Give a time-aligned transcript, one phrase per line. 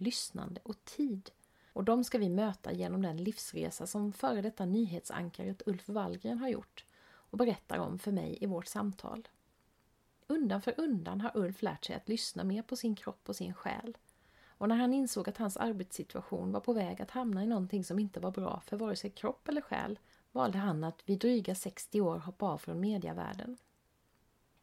[0.00, 1.30] lyssnande och tid.
[1.72, 6.48] Och de ska vi möta genom den livsresa som före detta nyhetsankaret Ulf Wallgren har
[6.48, 9.28] gjort och berättar om för mig i vårt samtal.
[10.26, 13.54] Undan för undan har Ulf lärt sig att lyssna mer på sin kropp och sin
[13.54, 13.96] själ.
[14.46, 17.98] Och när han insåg att hans arbetssituation var på väg att hamna i någonting som
[17.98, 19.98] inte var bra för vare sig kropp eller själ
[20.32, 23.56] valde han att vid dryga 60 år hoppa av från mediavärlden.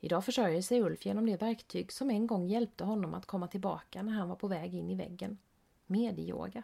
[0.03, 4.03] Idag försörjer sig Ulf genom det verktyg som en gång hjälpte honom att komma tillbaka
[4.03, 5.37] när han var på väg in i väggen.
[5.85, 6.63] Medioga.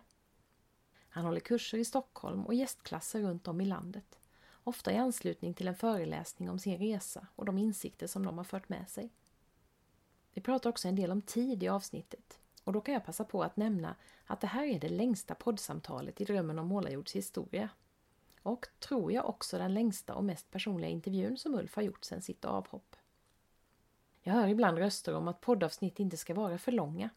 [1.09, 4.19] Han håller kurser i Stockholm och gästklasser runt om i landet.
[4.63, 8.45] Ofta i anslutning till en föreläsning om sin resa och de insikter som de har
[8.45, 9.09] fört med sig.
[10.33, 13.43] Vi pratar också en del om tid i avsnittet och då kan jag passa på
[13.43, 17.69] att nämna att det här är det längsta poddsamtalet i Drömmen om Målarjords historia.
[18.43, 22.21] Och tror jag också den längsta och mest personliga intervjun som Ulf har gjort sedan
[22.21, 22.95] sitt avhopp.
[24.27, 27.09] Jag hör ibland röster om att poddavsnitt inte ska vara för långa.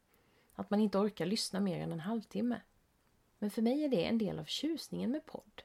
[0.54, 2.60] Att man inte orkar lyssna mer än en halvtimme.
[3.38, 5.62] Men för mig är det en del av tjusningen med podd.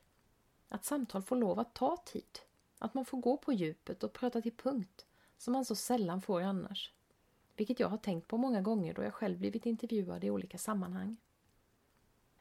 [0.69, 2.39] Att samtal får lov att ta tid.
[2.79, 5.05] Att man får gå på djupet och prata till punkt,
[5.37, 6.93] som man så sällan får annars.
[7.55, 11.17] Vilket jag har tänkt på många gånger då jag själv blivit intervjuad i olika sammanhang.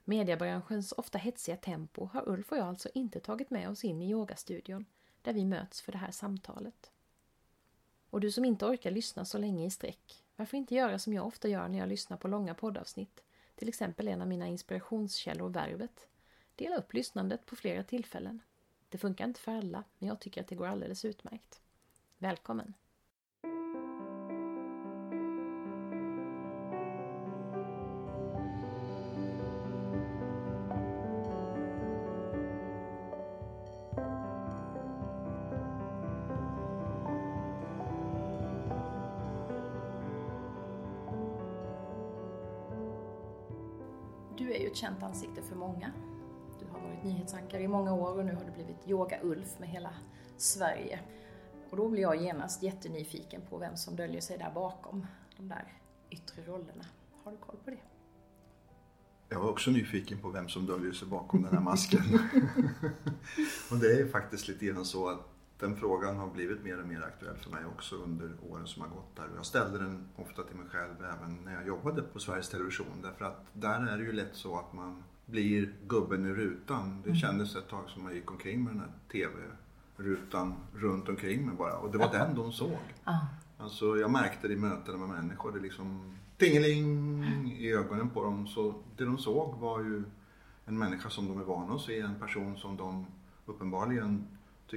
[0.05, 4.11] Mediebranschens ofta hetsiga tempo har Ulf och jag alltså inte tagit med oss in i
[4.11, 4.87] yogastudion,
[5.23, 6.94] där vi möts för det här samtalet.
[8.15, 11.27] Och du som inte orkar lyssna så länge i sträck, varför inte göra som jag
[11.27, 13.25] ofta gör när jag lyssnar på långa poddavsnitt?
[13.55, 16.09] Till exempel en av mina inspirationskällor, Värvet.
[16.57, 18.41] Dela upp lyssnandet på flera tillfällen.
[18.89, 21.61] Det funkar inte för alla, men jag tycker att det går alldeles utmärkt.
[22.19, 22.75] Välkommen!
[44.75, 45.93] Ett känt ansikte för många.
[46.61, 49.95] Du har varit nyhetsankare i många år och nu har du blivit Yoga-Ulf med hela
[50.37, 51.01] Sverige.
[51.71, 55.73] Och då blir jag genast jättenyfiken på vem som döljer sig där bakom de där
[56.11, 56.84] yttre rollerna.
[57.25, 57.79] Har du koll på det?
[59.29, 62.01] Jag var också nyfiken på vem som döljer sig bakom den här masken.
[63.71, 67.03] och det är faktiskt lite grann så att den frågan har blivit mer och mer
[67.03, 69.28] aktuell för mig också under åren som har gått där.
[69.37, 73.03] Jag ställde den ofta till mig själv även när jag jobbade på Sveriges Television.
[73.03, 77.03] Därför att där är det ju lätt så att man blir gubben i rutan.
[77.03, 77.20] Det mm.
[77.20, 81.76] kändes ett tag som man gick omkring med den här TV-rutan runt omkring mig bara.
[81.76, 82.78] Och det var den de såg.
[83.59, 85.53] Alltså jag märkte det i mötena med människor.
[85.53, 87.25] Det liksom tingeling
[87.59, 88.47] i ögonen på dem.
[88.47, 90.03] Så det de såg var ju
[90.65, 92.00] en människa som de är vana att se.
[92.00, 93.06] En person som de
[93.47, 94.26] uppenbarligen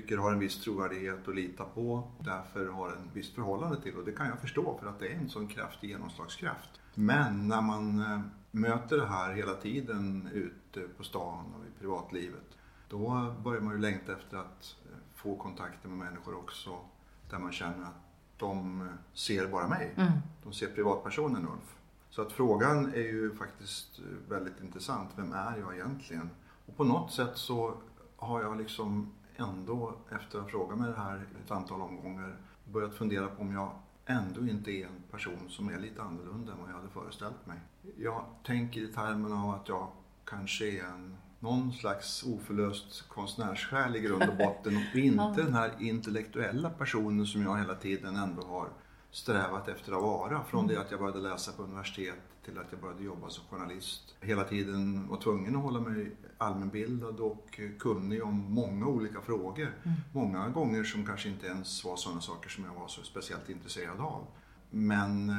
[0.02, 3.96] tycker har en viss trovärdighet att lita på, därför har en visst förhållande till.
[3.96, 6.70] Och det kan jag förstå för att det är en sån kraftig genomslagskraft.
[6.96, 8.20] Men när man eh,
[8.52, 12.58] möter det här hela tiden ute på stan och i privatlivet,
[12.90, 16.80] då börjar man ju längta efter att eh, få kontakter med människor också
[17.30, 18.04] där man känner att
[18.38, 19.94] de eh, ser bara mig.
[19.96, 20.12] Mm.
[20.44, 21.76] De ser privatpersonen Ulf.
[22.10, 24.00] Så att frågan är ju faktiskt
[24.30, 25.10] väldigt intressant.
[25.16, 26.30] Vem är jag egentligen?
[26.66, 27.74] Och på något sätt så
[28.18, 33.28] har jag liksom ändå efter att fråga mig det här ett antal omgångar börjat fundera
[33.28, 33.72] på om jag
[34.06, 37.60] ändå inte är en person som är lite annorlunda än vad jag hade föreställt mig.
[37.98, 39.88] Jag tänker i termerna av att jag
[40.26, 45.72] kanske är en, någon slags oförlöst konstnärssjäl i grund och botten och inte den här
[45.80, 48.70] intellektuella personen som jag hela tiden ändå har
[49.12, 50.44] strävat efter att vara.
[50.44, 50.76] Från mm.
[50.76, 54.16] det att jag började läsa på universitet till att jag började jobba som journalist.
[54.22, 59.76] Hela tiden var tvungen att hålla mig allmänbildad och kunnig om många olika frågor.
[59.84, 59.98] Mm.
[60.14, 64.00] Många gånger som kanske inte ens var sådana saker som jag var så speciellt intresserad
[64.00, 64.28] av.
[64.70, 65.36] Men eh,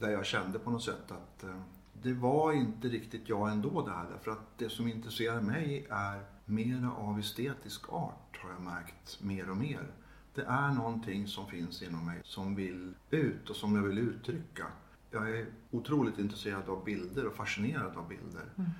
[0.00, 1.60] där jag kände på något sätt att eh,
[2.02, 4.06] det var inte riktigt jag ändå det här.
[4.10, 9.50] Därför att det som intresserar mig är mera av estetisk art har jag märkt mer
[9.50, 9.92] och mer.
[10.34, 14.66] Det är någonting som finns inom mig som vill ut och som jag vill uttrycka.
[15.10, 18.44] Jag är otroligt intresserad av bilder och fascinerad av bilder.
[18.56, 18.70] Mm.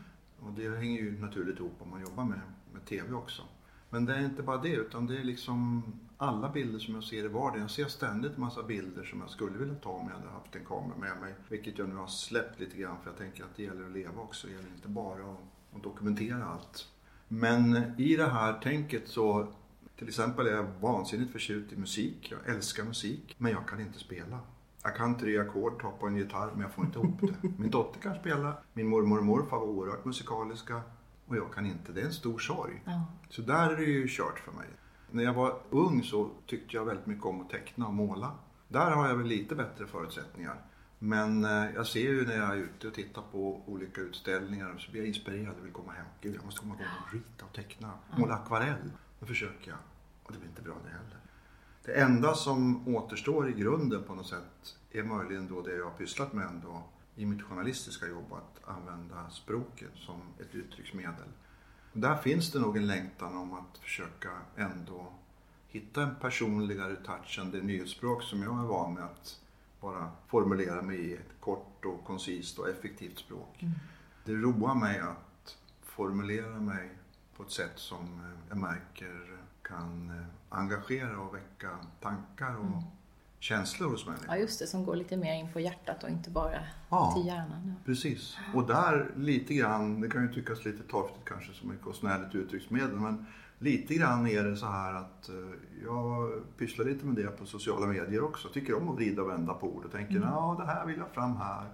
[0.41, 2.41] Och det hänger ju naturligt ihop om man jobbar med,
[2.73, 3.43] med TV också.
[3.91, 5.83] Men det är inte bara det utan det är liksom
[6.17, 7.61] alla bilder som jag ser i vardagen.
[7.61, 10.65] Jag ser ständigt massa bilder som jag skulle vilja ta om jag hade haft en
[10.65, 11.35] kamera med mig.
[11.49, 14.23] Vilket jag nu har släppt lite grann för jag tänker att det gäller att leva
[14.23, 14.47] också.
[14.47, 16.89] Det gäller inte bara att, att dokumentera allt.
[17.29, 19.53] Men i det här tänket så
[19.99, 22.33] till exempel är jag vansinnigt förtjust i musik.
[22.33, 23.35] Jag älskar musik.
[23.39, 24.41] Men jag kan inte spela.
[24.87, 27.49] Jag kan tre ackord, ta på en gitarr, men jag får inte ihop det.
[27.59, 28.57] Min dotter kan spela.
[28.73, 30.81] Min mormor och morfar var oerhört musikaliska.
[31.27, 31.93] Och jag kan inte.
[31.93, 32.83] Det är en stor sorg.
[32.85, 33.07] Ja.
[33.31, 34.67] Så där är det ju kört för mig.
[35.11, 38.33] När jag var ung så tyckte jag väldigt mycket om att teckna och måla.
[38.69, 40.61] Där har jag väl lite bättre förutsättningar.
[40.99, 44.91] Men eh, jag ser ju när jag är ute och tittar på olika utställningar så
[44.91, 46.07] blir jag inspirerad och vill komma hem.
[46.21, 47.93] Gud, jag måste komma igång och rita och teckna.
[48.17, 48.93] Måla akvarell.
[49.21, 49.79] Då försöker jag.
[50.23, 51.26] Och det blir inte bra det heller.
[51.87, 55.91] Det enda som återstår i grunden på något sätt är möjligen då det jag har
[55.91, 56.83] pysslat med ändå
[57.17, 61.29] i mitt journalistiska jobb att använda språket som ett uttrycksmedel.
[61.93, 65.13] Där finns det nog en längtan om att försöka ändå
[65.69, 69.41] hitta en personligare touch än det nyhetsspråk som jag är van med att
[69.81, 73.63] bara formulera mig i ett kort och koncist och effektivt språk.
[73.63, 73.75] Mm.
[74.25, 76.91] Det roar mig att formulera mig
[77.37, 79.36] på ett sätt som jag märker
[79.69, 81.71] kan engagera och väcka
[82.01, 82.83] tankar och mm
[83.47, 84.27] känslor hos människor.
[84.29, 86.59] Ja, just det, som går lite mer in på hjärtat och inte bara
[86.91, 87.63] ja, till hjärnan.
[87.67, 87.73] Ja.
[87.85, 88.37] Precis.
[88.55, 92.97] Och där lite grann, det kan ju tyckas lite torftigt kanske som ett konstnärligt uttrycksmedel,
[92.97, 93.27] men
[93.59, 95.35] lite grann är det så här att eh,
[95.85, 98.49] jag pysslar lite med det på sociala medier också.
[98.49, 100.29] Tycker om att vrida och vända på ord och tänker, mm.
[100.29, 101.65] ja det här vill jag fram här.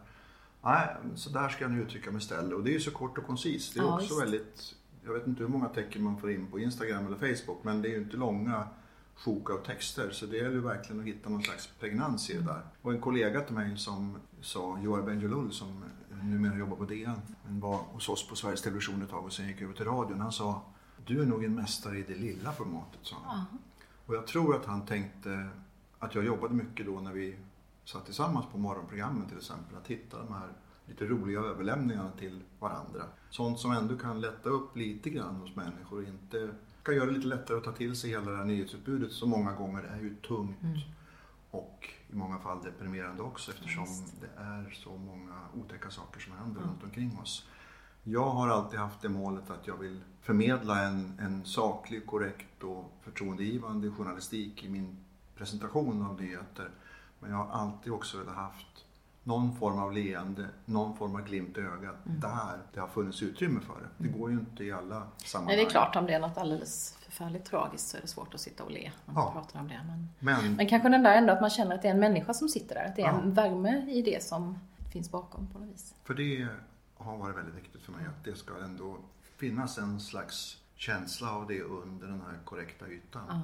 [0.65, 2.53] Nej, så där ska jag nu uttrycka mig istället.
[2.53, 3.75] Och det är ju så kort och koncist.
[3.75, 6.59] Det är ja, också väldigt, jag vet inte hur många tecken man får in på
[6.59, 8.69] Instagram eller Facebook, men det är ju inte långa
[9.15, 10.11] sjok av texter.
[10.11, 12.63] Så det gäller verkligen att hitta någon slags pregnans i det där.
[12.83, 15.85] Och en kollega till mig som sa, Joar Bendjelloul som
[16.23, 19.49] numera jobbar på DN, men var hos oss på Sveriges Television ett tag och sen
[19.49, 20.21] gick över till radion.
[20.21, 20.63] Han sa,
[21.07, 23.39] du är nog en mästare i det lilla formatet, sa han.
[23.39, 23.59] -huh.
[24.07, 25.49] Och jag tror att han tänkte
[25.99, 27.37] att jag jobbade mycket då när vi
[27.85, 30.49] satt tillsammans på morgonprogrammen till exempel, att hitta de här
[30.87, 33.03] lite roliga överlämningarna till varandra.
[33.31, 36.51] Sånt som ändå kan lätta upp lite grann hos människor och inte
[36.83, 39.53] kan göra det lite lättare att ta till sig hela det här nyhetsutbudet som många
[39.53, 40.79] gånger är ju tungt mm.
[41.51, 44.21] och i många fall deprimerande också eftersom Just.
[44.21, 46.71] det är så många otäcka saker som händer mm.
[46.71, 47.49] runt omkring oss.
[48.05, 52.93] Jag har alltid haft det målet att jag vill förmedla en, en saklig, korrekt och
[53.03, 54.97] förtroendegivande journalistik i min
[55.37, 56.71] presentation av nyheter.
[57.21, 58.85] Men jag har alltid också velat haft
[59.25, 62.21] någon form av leende, någon form av glimt i ögat mm.
[62.21, 63.89] där det har funnits utrymme för det.
[63.99, 64.21] Det mm.
[64.21, 65.47] går ju inte i alla sammanhang.
[65.47, 68.35] Nej, det är klart om det är något alldeles förfärligt tragiskt så är det svårt
[68.35, 69.33] att sitta och le när man ja.
[69.33, 69.81] pratar om det.
[69.87, 72.35] Men, men, men, kanske den där ändå att man känner att det är en människa
[72.35, 73.21] som sitter där, att det är ja.
[73.23, 74.59] en värme i det som
[74.93, 75.95] finns bakom på något vis.
[76.05, 76.49] För det
[76.97, 78.97] har varit väldigt viktigt för mig att det ska ändå
[79.37, 83.23] finnas en slags känsla av det under den här korrekta ytan.
[83.29, 83.41] Ja.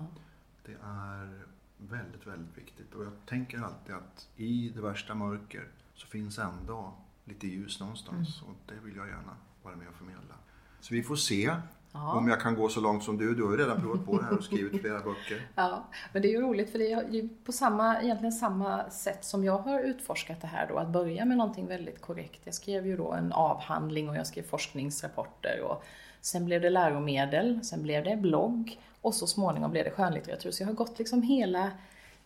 [0.66, 1.42] Det är
[1.78, 2.94] väldigt, väldigt viktigt.
[2.94, 6.94] Och jag tänker alltid att i det värsta mörker så finns ändå
[7.24, 8.42] lite ljus någonstans.
[8.42, 8.50] Mm.
[8.50, 10.34] Och det vill jag gärna vara med och förmedla.
[10.80, 11.50] Så vi får se
[11.92, 12.12] Ja.
[12.12, 13.34] Om jag kan gå så långt som du.
[13.34, 15.48] Du har ju redan provat på det här och skrivit flera böcker.
[15.54, 19.24] Ja, men det är ju roligt för det är ju på samma, egentligen samma sätt
[19.24, 20.78] som jag har utforskat det här då.
[20.78, 22.40] Att börja med någonting väldigt korrekt.
[22.44, 25.84] Jag skrev ju då en avhandling och jag skrev forskningsrapporter och
[26.20, 30.50] sen blev det läromedel, sen blev det blogg och så småningom blev det skönlitteratur.
[30.50, 31.70] Så jag har gått liksom hela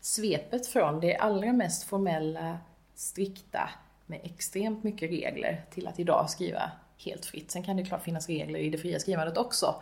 [0.00, 2.58] svepet från det allra mest formella,
[2.94, 3.70] strikta,
[4.06, 7.50] med extremt mycket regler, till att idag skriva helt fritt.
[7.50, 9.74] Sen kan det klart finnas regler i det fria skrivandet också.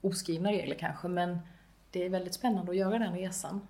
[0.00, 1.38] Oskrivna regler kanske, men
[1.90, 3.60] det är väldigt spännande att göra den resan.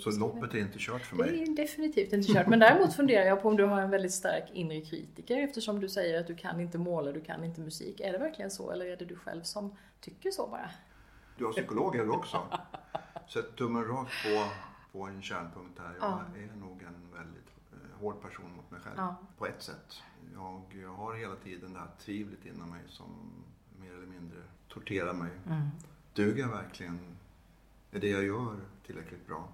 [0.00, 1.30] Så loppet är inte kört för mig?
[1.30, 2.46] Det är definitivt inte kört.
[2.46, 5.88] Men däremot funderar jag på om du har en väldigt stark inre kritiker eftersom du
[5.88, 8.00] säger att du kan inte måla, du kan inte musik.
[8.00, 10.70] Är det verkligen så eller är det du själv som tycker så bara?
[11.38, 12.48] Du har psykolog är du också.
[13.28, 14.48] Sätt tummen rakt på,
[14.98, 15.94] på en kärnpunkt här.
[16.00, 16.20] Jag ja.
[16.36, 18.94] är nog en väldigt eh, hård person mot mig själv.
[18.96, 19.16] Ja.
[19.38, 20.02] På ett sätt.
[20.34, 23.06] Jag, jag har hela tiden det här tvivlet inom mig som
[23.80, 25.30] mer eller mindre torterar mig.
[25.46, 25.68] Mm.
[26.14, 26.98] Duger jag verkligen?
[27.90, 29.48] Är det jag gör tillräckligt bra?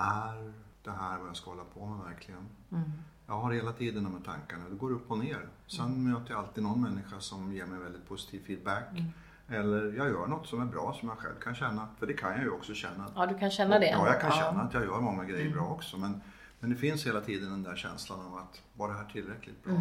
[0.00, 0.52] Är
[0.82, 2.48] det här vad jag ska hålla på med verkligen?
[2.72, 2.92] Mm.
[3.26, 4.68] Jag har hela tiden de här tankarna.
[4.68, 5.48] Det går upp och ner.
[5.66, 6.12] Sen mm.
[6.12, 8.90] möter jag alltid någon människa som ger mig väldigt positiv feedback.
[8.90, 9.12] Mm.
[9.48, 11.88] Eller jag gör något som är bra som jag själv kan känna.
[11.98, 13.06] För det kan jag ju också känna.
[13.14, 13.90] Ja, du kan känna det.
[13.90, 14.36] Ja, jag kan ja.
[14.36, 15.58] känna att jag gör många grejer mm.
[15.58, 15.96] bra också.
[15.96, 16.20] Men,
[16.60, 19.74] men det finns hela tiden den där känslan av att var det här tillräckligt bra?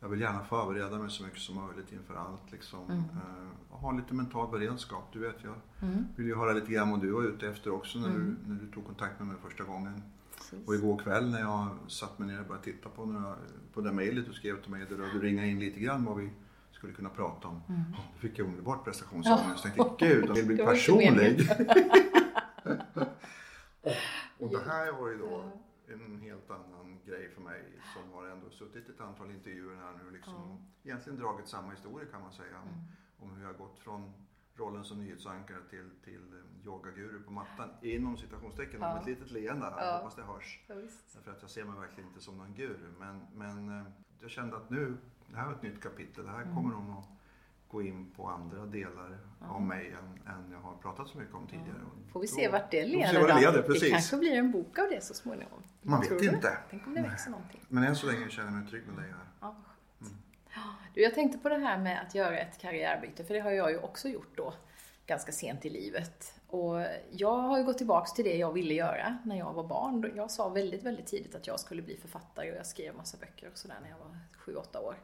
[0.00, 2.52] Jag vill gärna förbereda mig så mycket som möjligt inför allt.
[2.52, 2.84] Liksom.
[2.84, 2.98] Mm.
[2.98, 5.08] Uh, ha lite mental beredskap.
[5.12, 6.06] Du vet, jag mm.
[6.16, 8.36] vill ju höra lite grann vad du var ute efter också när, mm.
[8.44, 10.02] du, när du tog kontakt med mig första gången.
[10.36, 10.68] Precis.
[10.68, 13.36] Och igår kväll när jag satt mig ner och började titta på, några,
[13.74, 16.30] på det mejlet du skrev till mig, där du ringade in lite grann vad vi
[16.72, 17.62] skulle kunna prata om.
[17.68, 17.80] Mm.
[17.80, 19.64] Oh, då fick jag omedelbart prestationsångest.
[19.64, 21.40] Jag tänkte, gud, jag vill bli personlig.
[23.82, 23.92] och,
[24.38, 25.52] och det här var ju då
[25.90, 30.10] en helt annan grej för mig som har ändå suttit ett antal intervjuer här nu
[30.10, 32.58] liksom egentligen dragit samma historia kan man säga.
[32.60, 32.68] Om,
[33.18, 34.12] om hur jag har gått från
[34.56, 38.92] rollen som nyhetsankare till, till eh, yogaguru på mattan inom citationstecken Ja.
[38.92, 39.66] med ett litet leende.
[39.66, 39.86] här.
[39.86, 39.96] Ja.
[39.98, 40.60] Hoppas det hörs.
[40.66, 40.74] Ja.
[41.14, 42.92] Därför att jag ser mig verkligen inte som någon guru.
[42.98, 43.86] Men, men eh,
[44.20, 44.96] jag kände att nu,
[45.30, 46.24] det här är ett nytt kapitel.
[46.24, 46.54] Det här Mm.
[46.54, 47.08] kommer hon att
[47.70, 51.46] gå in på andra delar av mig än, än jag har pratat så mycket om
[51.46, 51.78] tidigare.
[51.84, 53.40] Och Får vi då- se vart det leder vad det då.
[53.40, 55.62] leder, Det kanske blir en bok av det så småningom.
[55.82, 56.28] Man vet du?
[56.28, 56.58] inte.
[56.70, 57.60] Tänk om det växer någonting.
[57.68, 59.24] Men än så länge känner jag mig trygg med dig här.
[59.40, 59.56] Ja,
[60.94, 63.70] Du, jag tänkte på det här med att göra ett karriärbyte, för det har jag
[63.70, 64.54] ju också gjort då
[65.06, 66.34] ganska sent i livet.
[66.46, 70.12] Och jag har ju gått tillbaks till det jag ville göra när jag var barn.
[70.16, 73.50] Jag sa väldigt, väldigt tidigt att jag skulle bli författare och jag skrev massa böcker
[73.52, 74.18] och sådär när jag var
[74.62, 74.96] 7-8 år.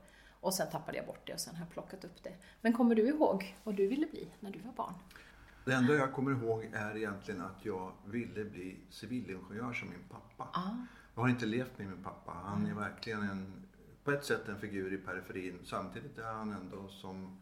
[0.47, 2.35] Och sen tappade jag bort det och sen har jag plockat upp det.
[2.61, 4.95] Men kommer du ihåg vad du ville bli när du var barn?
[5.65, 10.49] Det enda jag kommer ihåg är egentligen att jag ville bli civilingenjör som min pappa.
[10.53, 10.75] Ah,
[11.15, 12.33] Jag har inte levt med min pappa.
[12.45, 13.53] Han är verkligen en,
[14.05, 15.59] på ett sätt en figur i periferin.
[15.65, 17.41] Samtidigt är han ändå som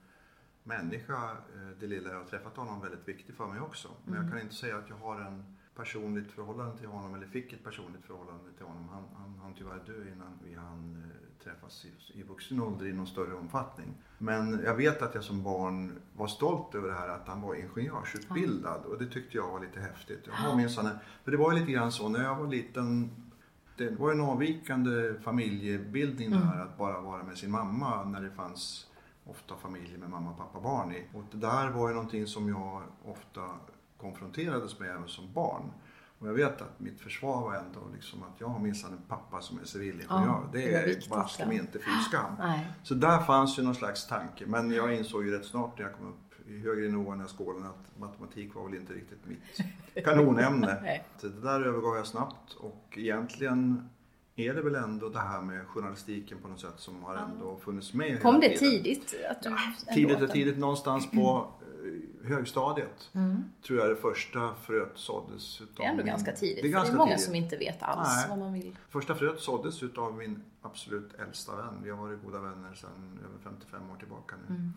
[0.63, 3.89] människa, eh, det lilla jag har träffat honom, väldigt viktig för mig också.
[4.05, 7.53] Men jag kan inte säga att jag har en personligt förhållande till honom eller fick
[7.53, 8.89] ett personligt förhållande till honom.
[8.89, 11.14] Han, han, han tyvärr dö innan vi hann eh,
[11.45, 13.95] träffas i, i vuxen ålder i någon större omfattning.
[14.19, 17.55] Men jag vet att jag som barn var stolt över det här att han var
[17.55, 20.21] ingenjörsutbildad och det tyckte jag var lite häftigt.
[20.27, 20.89] Jag har minsann
[21.25, 23.11] för det var ju lite grann så när jag var liten
[23.77, 28.31] det var en avvikande familjebildning det här att bara vara med sin mamma när det
[28.31, 28.87] fanns
[29.27, 31.07] ofta familjer med mamma, pappa, barn i.
[31.15, 33.41] Och det där var ju någonting som jag ofta
[33.97, 35.71] konfronterades med även som barn.
[36.19, 39.41] Och jag vet att mitt försvar var ändå liksom att jag har minsann en pappa
[39.41, 40.27] som är civilingenjör.
[40.27, 41.53] Ja, det är viktigt, baske ja.
[41.53, 42.35] inte fy skam.
[42.39, 42.67] nej.
[42.83, 44.45] Så där fanns ju någon slags tanke.
[44.47, 47.65] Men jag insåg ju rätt snart när jag kom upp i högre nivå i skålen
[47.65, 51.01] att matematik var väl inte riktigt mitt kanonämne.
[51.19, 53.89] Så det där övergav jag snabbt och egentligen
[54.37, 57.95] är det väl ändå det här med journalistiken på något sätt som har ändå funnits
[57.95, 58.59] med Kom det tiden.
[58.59, 59.15] tidigt?
[59.31, 61.47] Att du ändå Tidigt och tidigt någonstans på
[62.25, 63.11] högstadiet.
[63.13, 63.45] Mm.
[63.67, 65.61] Tror jag det första fröet såddes.
[65.61, 66.57] Utav Det är ändå min- ganska tidigt.
[66.63, 67.25] Det är för ganska det är många tidigt.
[67.25, 68.27] som inte vet alls Nej.
[68.29, 68.77] vad man vill.
[68.89, 71.75] Första fröet såddes utav min absolut äldsta vän.
[71.83, 74.55] Vi har varit goda vänner sedan över 55 år tillbaka nu.
[74.55, 74.73] Mm.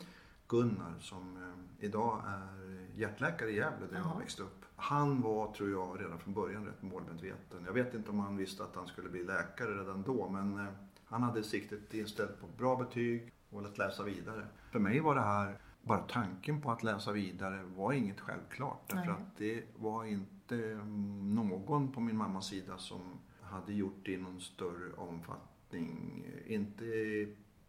[0.47, 4.19] Gunnar som eh, idag är hjärtläkare i Gävle där jag Jaha.
[4.19, 4.65] växte upp.
[4.75, 7.63] Han var, tror jag, redan från början rätt målmedveten.
[7.65, 10.73] Jag vet inte om han visste att han skulle bli läkare redan då men eh,
[11.05, 14.47] han hade siktet inställt på bra betyg och att läsa vidare.
[14.71, 18.81] För mig var det här, bara tanken på att läsa vidare var inget självklart.
[18.87, 19.15] Därför Nej.
[19.15, 23.01] att det var inte mm, någon på min mammas sida som
[23.41, 26.23] hade gjort det i någon större omfattning.
[26.45, 26.85] Inte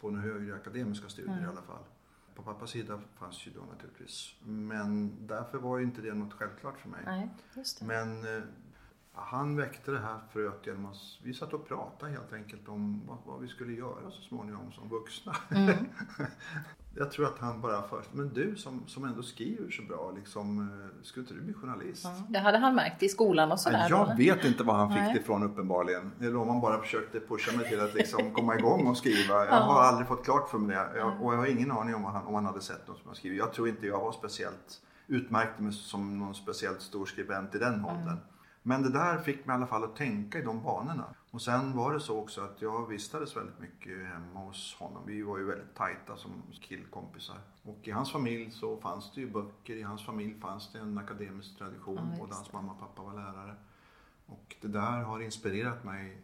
[0.01, 1.45] på några högre akademiska studier Nej.
[1.45, 1.85] i alla fall.
[2.35, 4.35] På pappas sida fanns ju då naturligtvis.
[4.45, 7.01] Men därför var ju inte det något självklart för mig.
[7.05, 7.87] Nej, just det.
[7.87, 8.43] Men eh,
[9.21, 13.19] han väckte det här fröet genom att vi satt och pratade helt enkelt om vad,
[13.27, 15.37] vad vi skulle göra så småningom som vuxna.
[15.51, 15.75] Mm.
[16.95, 20.59] Jag tror att han bara först, men du som, som ändå skriver så bra, liksom,
[20.59, 22.05] eh, skulle inte du bli journalist?
[22.05, 23.79] Ja, det hade han märkt i skolan och sådär.
[23.79, 24.17] Ja, då, jag eller?
[24.17, 25.15] vet inte var han fick Nej.
[25.15, 26.13] det ifrån uppenbarligen.
[26.21, 29.35] Eller om han bara försökte pusha mig till att liksom komma igång och skriva.
[29.35, 29.55] Jag Ja.
[29.61, 30.99] har aldrig fått klart för mig det.
[30.99, 33.07] Jag, och jag har ingen aning om, vad han, om han hade sett något som
[33.09, 33.39] jag skrivit.
[33.39, 37.85] Jag tror inte jag var speciellt, utmärkte mig som någon speciellt stor skribent i den
[37.85, 38.19] åldern.
[38.63, 41.15] Men det där fick mig i alla fall att tänka i de banorna.
[41.31, 45.03] Och sen var det så också att jag vistades väldigt mycket hemma hos honom.
[45.07, 47.41] Vi var ju väldigt tajta som killkompisar.
[47.63, 49.77] Och i hans familj så fanns det ju böcker.
[49.77, 52.11] I hans familj fanns det en akademisk tradition.
[52.13, 53.55] Ja, Både hans mamma och pappa var lärare.
[54.27, 56.23] Och det där har inspirerat mig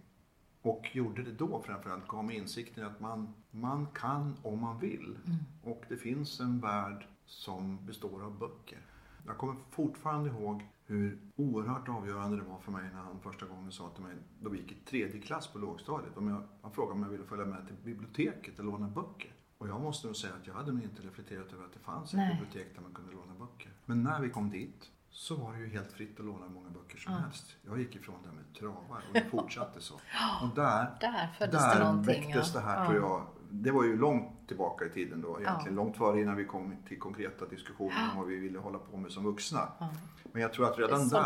[0.63, 5.19] och gjorde det då framförallt, gav mig insikten att man, man kan om man vill.
[5.27, 5.39] Mm.
[5.63, 8.79] Och det finns en värld som består av böcker.
[9.27, 13.73] Jag kommer fortfarande ihåg hur oerhört avgörande det var för mig när han första gången
[13.73, 16.93] sa till mig, då vi gick i tredje klass på lågstadiet, om jag, han frågade
[16.93, 19.33] om jag ville följa med till biblioteket och låna böcker.
[19.59, 22.11] Och jag måste nog säga att jag hade nog inte reflekterat över att det fanns
[22.11, 22.35] ett Nej.
[22.41, 23.73] bibliotek där man kunde låna böcker.
[23.85, 26.99] Men när vi kom dit så var det ju helt fritt att låna många böcker
[26.99, 27.19] som Ja.
[27.19, 27.57] helst.
[27.63, 29.95] Jag gick ifrån det med travar och det fortsatte så.
[30.43, 32.61] Och där, Där där det väcktes ja.
[32.61, 33.27] det här tror jag.
[33.57, 35.77] Det var ju långt tillbaka i tiden då egentligen.
[35.77, 39.13] Långt före innan vi kom till konkreta diskussioner om vad vi ville hålla på med
[39.13, 39.69] som vuxna.
[39.79, 39.89] Ja.
[40.33, 41.23] Men jag tror att redan där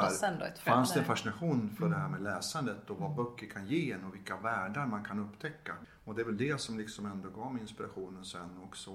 [0.65, 2.11] fanns det en fascination för det här Mm.
[2.13, 5.75] med läsandet och vad böcker kan ge en och vilka världar man kan upptäcka.
[6.05, 8.91] Och det är väl det som liksom ändå gav mig inspirationen sen också,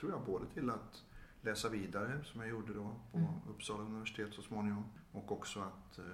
[0.00, 1.02] tror jag, både till att
[1.42, 3.30] läsa vidare som jag gjorde då på Mm.
[3.50, 6.04] Uppsala universitet så småningom och också att eh,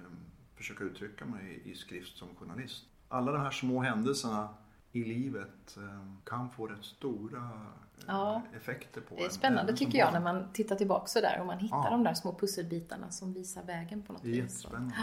[0.55, 2.85] försöka uttrycka mig i skrift som journalist.
[3.09, 4.49] Alla de här små händelserna
[4.91, 8.41] i livet eh, kan få rätt stora eh, Ja.
[8.55, 9.31] effekter på Det är en.
[9.31, 11.89] spännande som tycker jag när man tittar tillbaka så där och man hittar Ja.
[11.89, 14.39] de där små pusselbitarna som visar vägen på något Det är vis.
[14.41, 14.95] jättespännande.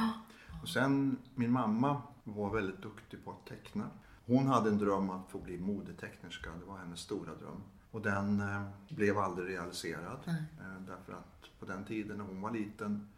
[0.63, 3.85] Och sen, min mamma var väldigt duktig på att teckna.
[4.27, 6.51] Hon hade en dröm att få bli modetecknerska.
[6.61, 7.63] Det var hennes stora dröm.
[7.91, 10.19] Och den eh, blev aldrig realiserad.
[10.25, 10.43] Nej.
[10.61, 13.09] Eh, därför att på den tiden när hon var liten,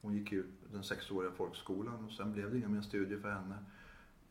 [0.00, 3.54] hon gick ut den sexåriga folkskolan och sen blev det inga mer studier för henne.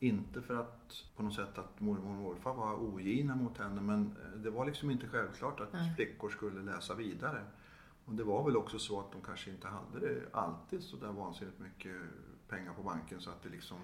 [0.00, 4.16] Inte för att på något sätt att mormor och morfar var ogina mot henne men
[4.24, 5.94] eh, det var liksom inte självklart att Nej.
[5.96, 7.44] flickor skulle läsa vidare.
[8.04, 11.12] Och det var väl också så att de kanske inte hade det alltid så där
[11.12, 11.96] vansinnigt mycket
[12.48, 13.76] pengar på banken så att det liksom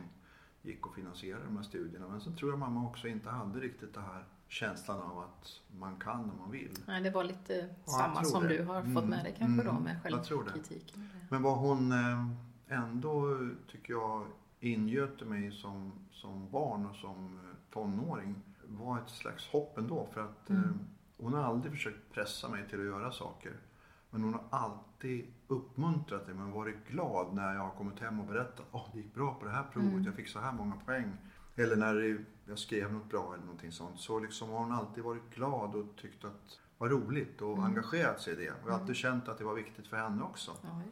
[0.63, 2.09] gick att finansiera de här studierna.
[2.09, 5.97] Men sen tror jag mamma också inte hade riktigt det här känslan av att man
[5.97, 6.79] kan när man vill.
[6.87, 7.55] Nej, det var lite
[7.85, 8.49] jag samma som det.
[8.49, 10.51] du har fått Mm, med dig kanske då mm, med tror det.
[10.51, 11.09] självkritiken.
[11.31, 12.27] Men vad hon eh,
[12.69, 13.39] ändå,
[13.71, 14.27] tycker jag,
[14.65, 18.35] ingöt mig som, som barn och som eh, tonåring
[18.67, 20.09] var ett slags hopp ändå.
[20.13, 20.79] För att eh, Mm.
[21.19, 23.53] hon har aldrig försökt pressa mig till att göra saker.
[24.11, 28.27] Men hon har alltid uppmuntrat mig och varit glad när jag har kommit hem och
[28.27, 30.05] berättat att det gick bra på det här provet, Mm.
[30.05, 31.13] jag fick så här många poäng.
[31.57, 34.01] Eller när jag skrev något bra eller någonting sånt.
[34.01, 37.65] Så liksom har hon alltid varit glad och tyckt att var roligt och Mm.
[37.65, 38.51] engagerat sig i det.
[38.51, 40.83] Och jag har alltid känt att det var viktigt för henne också Ja,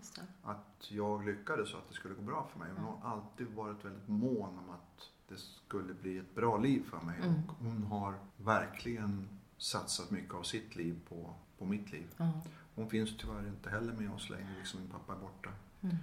[0.43, 2.69] att jag lyckades och att det skulle gå bra för mig.
[2.77, 7.01] Hon har alltid varit väldigt mån om att det skulle bli ett bra liv för
[7.07, 7.19] mig.
[7.23, 7.35] Mm.
[7.49, 12.07] Och hon har verkligen satsat mycket av sitt liv på, på mitt liv.
[12.17, 12.31] Ja.
[12.75, 15.51] Hon finns tyvärr inte heller med oss längre, liksom min pappa är borta.
[15.81, 15.97] Mm.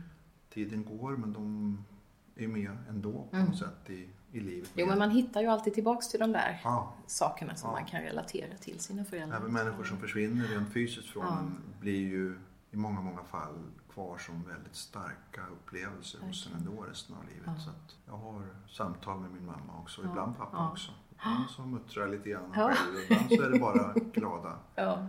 [0.50, 1.77] Tiden går men de
[2.36, 3.48] är med ändå på Mm.
[3.48, 4.69] något sätt i, i livet.
[4.74, 7.75] Jo, men man hittar ju alltid tillbaks till de där Ja, sakerna som Ja.
[7.75, 9.38] man kan relatera till sina föräldrar.
[9.38, 11.38] även människor som försvinner rent fysiskt från Ja.
[11.39, 12.39] en blir ju
[12.71, 13.53] i många, många fall
[13.93, 17.43] kvar som väldigt starka upplevelser hos en ändå resten av livet.
[17.45, 17.56] Ja.
[17.60, 20.10] Så att jag har samtal med min mamma också, Ja.
[20.10, 20.69] ibland pappa Ja.
[20.71, 20.91] också.
[21.15, 22.71] Ibland så muttrar jag lite grann Ja.
[22.73, 25.08] själv, ibland så är det bara glada Ja.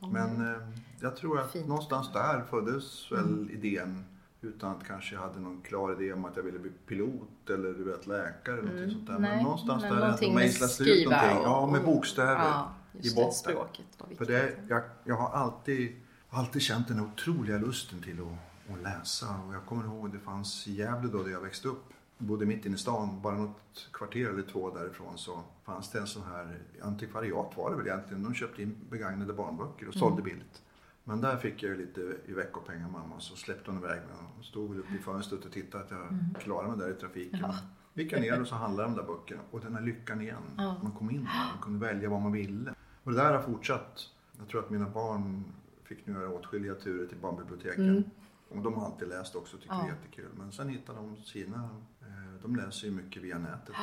[0.00, 0.26] tongångar.
[0.28, 0.68] Men eh,
[1.00, 1.68] jag tror att Fint.
[1.68, 3.50] någonstans där föddes väl Mm.
[3.50, 4.04] idén
[4.42, 7.72] utan att kanske jag hade någon klar idé om att jag ville bli pilot eller
[7.72, 9.18] du vet, läkare eller Mm, sånt där.
[9.18, 11.36] nej, Men någonstans men där ändå med mejslas det ut någonting.
[11.38, 13.32] och- ja, med bokstäver Ja, i det, botten.
[13.32, 15.92] språket var För det, jag, jag har alltid,
[16.30, 19.26] alltid känt den otroliga lusten till att, att läsa.
[19.48, 21.84] Och jag kommer ihåg det fanns i Gävle då där jag växte upp.
[22.18, 25.98] Jag bodde mitt inne i stan, bara något kvarter eller två därifrån så fanns det
[25.98, 28.22] en sån här antikvariat var det väl egentligen.
[28.22, 30.62] De köpte in begagnade barnböcker och sålde billigt.
[31.04, 34.16] Men där fick jag ju lite i veckopengar mamma så släppte hon iväg mig.
[34.34, 37.40] Hon stod uppe i fönstret och tittade att jag klarade mig där i trafiken.
[37.42, 37.54] Ja.
[37.94, 39.40] Gick jag ner och så handlade de där böckerna.
[39.50, 40.42] Och den här lyckan igen.
[40.56, 40.76] Ja.
[40.82, 42.74] Man kom in där, man kunde välja vad man ville.
[43.04, 44.00] Och det där har fortsatt.
[44.38, 45.44] Jag tror att mina barn
[45.84, 47.88] fick nu göra åtskilliga turer till barnbiblioteken.
[47.88, 48.04] Mm.
[48.48, 49.80] Och de har alltid läst också, tycker Ja.
[49.82, 50.28] det är jättekul.
[50.38, 51.68] Men sen hittar de sina,
[52.00, 53.74] eh, de läser ju mycket via nätet.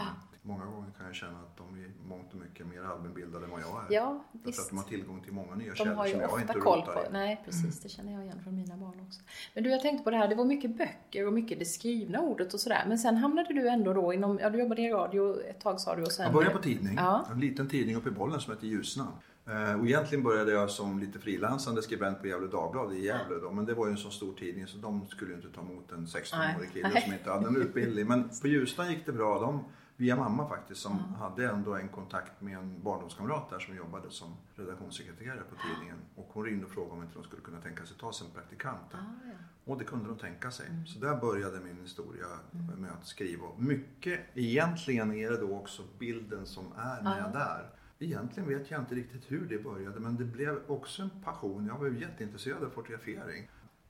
[0.49, 3.62] Många gånger kan jag känna att de är mångt och mycket mer allmänbildade än vad
[3.62, 3.95] jag är.
[3.95, 4.69] Ja, Därför att visst.
[4.69, 6.81] de har tillgång till många nya De källor har ju som jag ofta inte koll
[6.81, 6.91] på.
[6.91, 7.12] i.
[7.12, 7.79] Nej, precis.
[7.79, 9.21] Det känner jag igen från mina barn också.
[9.53, 10.27] Men du, jag tänkte på det här.
[10.27, 12.83] Det var mycket böcker och mycket det skrivna ordet och sådär.
[12.88, 15.95] Men sen hamnade du ändå då inom, ja du jobbade i radio ett tag sa
[15.95, 16.23] du och sen...
[16.25, 17.25] Jag började på tidning, Ja.
[17.31, 19.07] en liten tidning uppe i Bollen som heter Ljusnan.
[19.47, 23.51] Eh, Och egentligen började jag som lite frilansande skribent på Gävle Dagblad i Gävle då,
[23.51, 25.91] men det var ju en så stor tidning så de skulle ju inte ta emot
[25.91, 26.69] en 16-årig Nej.
[26.73, 28.07] kille som inte hade en utbildning.
[28.07, 29.63] Men på Ljusnan gick det bra, de,
[29.99, 31.13] via mamma faktiskt, som Mm.
[31.13, 35.97] hade ändå en kontakt med en barndomskamrat där som jobbade som redaktionssekreterare på tidningen.
[36.15, 38.33] Och hon ringde och frågade om inte de skulle kunna tänka sig ta sig en
[38.33, 38.93] praktikant.
[38.93, 39.31] Ah, ja.
[39.65, 40.67] Och det kunde de tänka sig.
[40.69, 40.85] Mm.
[40.85, 42.25] Så där började min historia
[42.77, 43.47] med att skriva.
[43.57, 47.69] Mycket, egentligen är det då också bilden som är när jag är där.
[47.99, 51.65] Egentligen vet jag inte riktigt hur det började men det blev också en passion.
[51.67, 53.49] Jag var ju jätteintresserad av fotografering.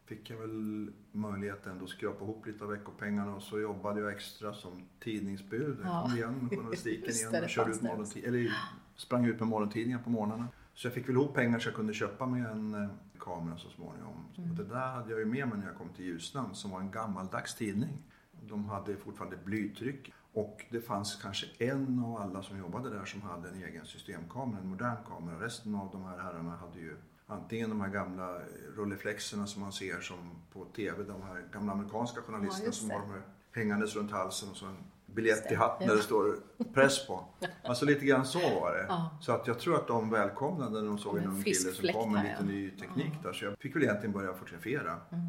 [0.10, 4.12] Fick jag väl möjlighet ändå att skrapa ihop lite av veckopengarna och så jobbade jag
[4.12, 5.78] extra som tidningsbud.
[5.84, 6.02] Jag Ja.
[6.08, 8.54] kom igen med journalistiken igen och körde ut morgontid- eller
[8.95, 10.48] sprang ut med morgontidningar på morgnarna.
[10.74, 13.69] Så jag fick väl ihop pengar så jag kunde köpa mig en eh, kamera så
[13.69, 14.26] småningom.
[14.38, 14.50] Mm.
[14.52, 16.80] Och det där hade jag ju med mig när jag kom till Ljusnan som var
[16.80, 17.98] en gammaldags tidning.
[18.41, 23.22] De hade fortfarande blytryck och det fanns kanske en av alla som jobbade där som
[23.22, 25.45] hade en egen systemkamera, en modern kamera.
[25.45, 26.95] Resten av de här herrarna hade ju
[27.30, 28.39] antingen de här gamla
[28.76, 30.18] rolleiflexerna som man ser som
[30.54, 33.22] på TV, de här gamla amerikanska journalisterna just som har de här
[33.56, 35.94] hängandes runt halsen och så en biljett i hatten ja.
[35.94, 36.36] där det står
[36.74, 37.26] press på.
[37.63, 38.86] Alltså lite grann så var det.
[38.89, 39.18] Ja.
[39.22, 42.13] Så att jag tror att de välkomnade när de såg en ung kille som kom
[42.13, 42.46] med lite ja.
[42.46, 43.34] ny teknik där.
[43.34, 44.92] Så jag fick väl egentligen börja fotografera.
[45.12, 45.26] Mm.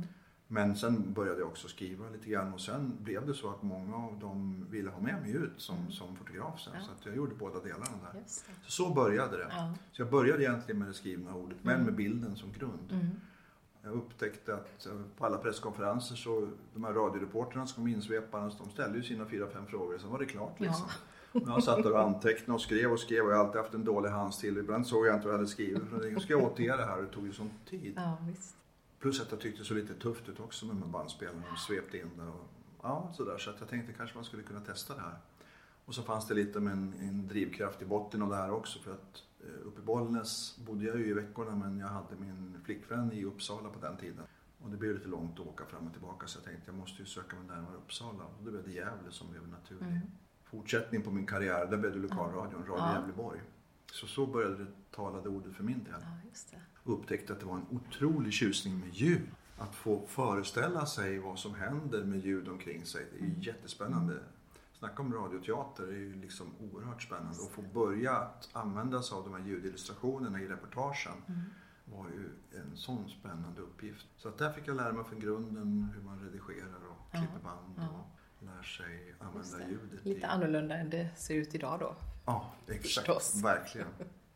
[0.52, 3.96] Men sen började jag också skriva lite grann och sen blev det så att många
[3.96, 6.72] av dem ville ha med mig ut som, som fotograf sen.
[6.72, 6.86] Mm.
[6.88, 6.94] Ja.
[7.02, 8.22] Så jag gjorde båda delarna där.
[8.26, 9.46] Så, så började det.
[9.50, 9.74] Ja.
[9.92, 12.92] Så jag började egentligen med det skrivna ordet men med bilden som grund.
[12.92, 13.06] Mm.
[13.82, 18.70] Jag upptäckte att eh, på alla presskonferenser så de här radioreportrarna som kom insvepandes de
[18.70, 20.86] ställde ju sina fyra, fem frågor sen var det klart liksom.
[21.32, 23.84] Jag satt där och antecknade och skrev och skrev och jag har alltid haft en
[23.84, 24.58] dålig handstil.
[24.58, 25.82] Ibland såg jag inte vad jag hade skrivit.
[26.12, 27.92] Jag ska jag återge det här och det tog ju sån tid.
[27.96, 28.56] Ja, visst.
[29.00, 31.42] Plus att jag tyckte det såg lite tufft ut också med de här bandspelarna.
[31.50, 32.48] De svepte in där och
[32.82, 33.38] ja, sådär.
[33.38, 35.16] Så att jag tänkte kanske man skulle kunna testa det här.
[35.84, 38.78] Och så fanns det lite med en, en drivkraft i botten av det här också.
[38.78, 42.60] För att eh, uppe i Bollnäs bodde jag ju i veckorna men jag hade min
[42.64, 44.24] flickvän i Uppsala på den tiden.
[44.62, 47.02] Och det blev lite långt att åka fram och tillbaka så jag tänkte jag måste
[47.02, 48.24] ju söka mig närmare Uppsala.
[48.24, 50.00] Och då blev det Gävle som blev naturlig Mm.
[50.44, 51.66] fortsättning på min karriär.
[51.66, 52.94] Där blev det lokalradion, Radio Ja.
[52.94, 53.40] Gävleborg.
[53.92, 55.94] Så så började det talade ordet för min del.
[56.52, 59.28] Ja, upptäckte att det var en otrolig tjusning med ljud.
[59.58, 63.06] Att få föreställa sig vad som händer med ljud omkring sig.
[63.12, 64.18] Det är ju jättespännande.
[64.72, 67.38] Snacka om radioteater, det är ju liksom oerhört spännande.
[67.42, 71.12] Och få börja att använda sig av de här ljudillustrationerna i reportagen
[71.84, 72.28] var ju
[72.60, 74.06] en sån spännande uppgift.
[74.16, 77.90] Så att där fick jag lära mig från grunden hur man redigerar och klipper band
[77.92, 79.64] och lär sig använda det.
[79.70, 80.04] ljudet.
[80.04, 80.24] Lite i...
[80.24, 81.96] annorlunda än det ser ut idag då.
[82.26, 82.82] Ja, exakt.
[83.06, 83.42] Förstås.
[83.44, 83.86] Verkligen.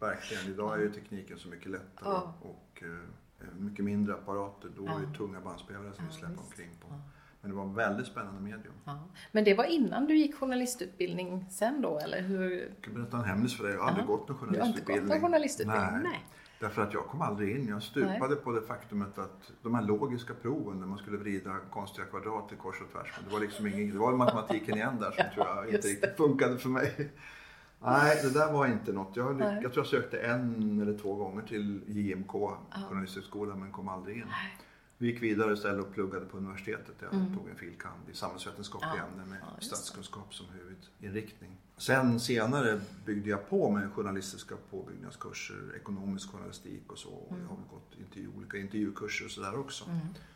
[0.00, 0.46] Verkligen.
[0.52, 2.34] Idag är ju tekniken så mycket lättare Ja.
[2.40, 4.70] och eh, mycket mindre apparater.
[4.76, 6.44] Då är det tunga bandspelare som vi Ja, släpper visst.
[6.46, 6.86] omkring på.
[6.90, 6.96] Ja.
[7.40, 8.74] Men det var en väldigt spännande medium.
[8.84, 8.98] Ja.
[9.32, 12.50] Men det var innan du gick journalistutbildning sen då, eller hur?
[12.60, 13.72] Jag kan berätta en hemlis för dig.
[13.72, 15.08] Jag har aldrig gått någon Du har inte gått journalistutbildning.
[15.08, 15.92] någon journalistutbildning?
[15.92, 16.02] Nej.
[16.02, 16.24] Nej.
[16.60, 17.68] Därför att jag kom aldrig in.
[17.68, 22.06] Jag stupade på det faktumet att de här logiska proven där man skulle vrida konstiga
[22.06, 23.12] kvadrater kors och tvärs.
[23.16, 25.88] Men det var liksom ingen, det var matematiken igen där som Ja, tror jag inte
[25.88, 27.10] riktigt funkade för mig.
[27.84, 29.16] Nej, det där var inte något.
[29.16, 29.58] Jag, Nej.
[29.62, 32.32] jag tror jag sökte en eller två gånger till JMK,
[32.88, 34.24] Journalisthögskolan, men kom aldrig in.
[34.98, 36.94] Vi gick vidare istället och pluggade på universitetet.
[37.00, 39.04] Jag tog en filkand i samhällsvetenskapliga Mm.
[39.06, 39.12] Ja.
[39.12, 41.56] ämnen med Ja, statskunskap som huvudinriktning.
[41.76, 47.26] Sen senare byggde jag på med journalistiska påbyggnadskurser, ekonomisk journalistik och så.
[47.30, 47.42] Mm.
[47.42, 49.84] jag har väl gått intervju, olika intervjukurser och sådär också.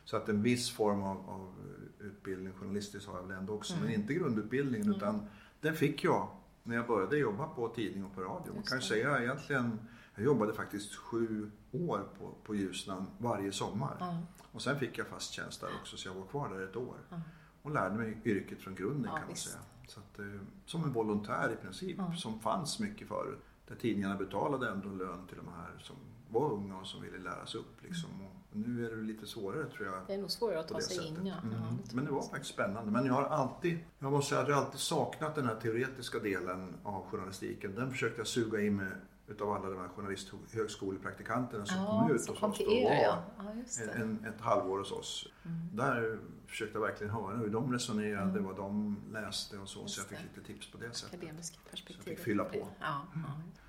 [0.04, 1.54] Så att en viss form av, av
[2.00, 3.74] utbildning journalistiskt har jag väl ändå också.
[3.74, 3.84] Mm.
[3.84, 5.26] Men inte grundutbildningen utan
[5.60, 6.28] den fick jag
[6.68, 8.54] när jag började jobba på tidning och på radio.
[8.54, 9.80] Man kan säga egentligen,
[10.14, 13.96] jag jobbade faktiskt sju år på, på Ljusnan varje sommar.
[14.00, 14.18] Ja.
[14.52, 16.96] Och sen fick jag fast tjänst där också så jag var kvar där ett år.
[17.10, 17.20] Ja.
[17.62, 19.48] Och lärde mig yrket från grunden Ja, kan man visst.
[19.48, 19.62] säga.
[19.88, 20.24] Så att, eh,
[20.64, 22.14] som en volontär i princip, Ja.
[22.16, 23.38] som fanns mycket förut.
[23.68, 25.96] Där tidningarna betalade ändå lön till de här som
[26.30, 27.82] var unga och som ville läras upp.
[27.82, 28.10] Liksom.
[28.22, 29.94] Och nu är det lite svårare tror jag.
[30.06, 31.18] Det är nog svårare att ta sig sättet.
[31.18, 31.34] in, ja.
[31.42, 31.52] Mm.
[31.88, 32.90] tror Men det var faktiskt spännande.
[32.90, 36.18] Men jag har alltid, jag måste säga att jag har alltid saknat den här teoretiska
[36.18, 37.74] delen av journalistiken.
[37.74, 38.92] Den försökte jag suga in med
[39.26, 42.60] utav alla de här journalisthögskolepraktikanterna som Ja, kom ut hos oss.
[42.60, 43.22] er, var ja.
[43.38, 43.44] ja
[43.82, 45.28] en, en, ett halvår hos oss.
[45.44, 45.76] Mm.
[45.76, 49.80] Där försökte verkligen höra hur de resonerade, vad de läste och så.
[49.80, 50.40] Just så jag fick det.
[50.40, 51.14] lite tips på det sättet.
[51.18, 52.04] Akademiska Så jag perspektivet.
[52.04, 52.56] fick fylla på.
[52.80, 53.20] Ja, ja.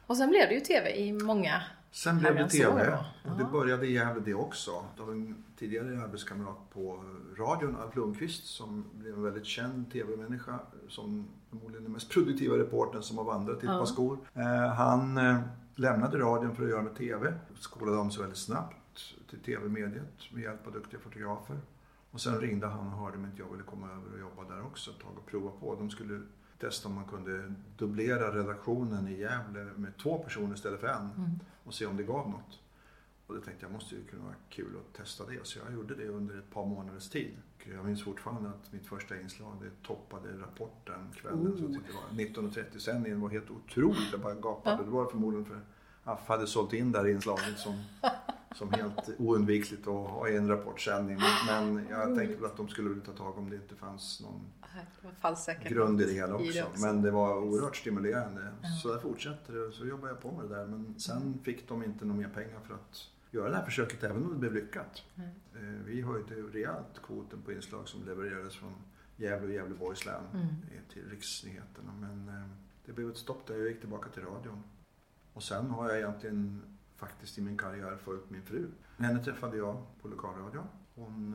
[0.07, 1.61] Och sen blev det ju TV i många
[1.91, 3.49] Sen blev det TV och det Ja.
[3.51, 4.85] började i Gävle det också.
[4.97, 7.03] Det var en tidigare arbetskamrat på
[7.37, 10.59] radion, Alf Lundqvist, som blev en väldigt känd TV-människa.
[10.89, 13.79] Som förmodligen den mest produktiva reportern som har vandrat i ett Ja.
[13.79, 14.17] par skor.
[14.33, 15.39] Eh, han eh,
[15.75, 17.33] lämnade radion för att göra med TV.
[17.59, 18.75] Skolade om sig väldigt snabbt
[19.29, 21.57] till TV-mediet med hjälp av duktiga fotografer.
[22.11, 24.61] Och sen ringde han och hörde om inte jag ville komma över och jobba där
[24.65, 25.75] också ett tag och prova på.
[25.75, 26.21] De skulle
[26.59, 31.39] testa om man kunde dubblera redaktionen i Gävle med två personer istället för en Mm.
[31.63, 32.59] och se om det gav något.
[33.27, 35.39] Och det tänkte jag måste ju kunna vara kul att testa det.
[35.47, 37.31] Så jag gjorde det under ett par månaders tid.
[37.75, 41.57] Jag minns fortfarande att mitt första inslag det toppade rapporten kvällen.
[41.57, 41.71] Så Oh.
[41.71, 41.93] det
[42.41, 44.11] var 19.30 sändningen var helt otroligt.
[44.11, 44.75] Jag bara gapade.
[44.77, 44.83] Ja.
[44.83, 45.61] Det var förmodligen för
[46.03, 47.83] Aff hade sålt in där inslaget som,
[48.55, 51.17] som helt oundvikligt att ha i en rapportsändning.
[51.47, 54.41] Men, jag tänkte väl att de skulle ta tag om det inte fanns någon
[55.69, 56.63] grund i det hela också.
[56.81, 58.47] Men det var oerhört stimulerande.
[58.81, 60.65] Så där fortsatte det och så jobbade jag på med det där.
[60.65, 64.23] Men sen fick de inte några mer pengar för att göra det här försöket även
[64.25, 65.03] om det blev lyckat.
[65.15, 65.29] Nej.
[65.55, 68.73] Eh, Vi höjde rejält kvoten på inslag som levererades från
[69.17, 70.47] Gävle och Gävleborgs län Mm.
[70.93, 71.91] till riksnyheterna.
[71.99, 72.47] Men eh,
[72.85, 73.55] det blev ett stopp där.
[73.57, 74.63] Jag gick tillbaka till radion.
[75.33, 76.61] Och sen har jag egentligen
[76.99, 78.67] faktiskt i min karriär följt min fru.
[78.97, 80.67] Henne träffade jag på lokalradion.
[80.95, 81.33] Hon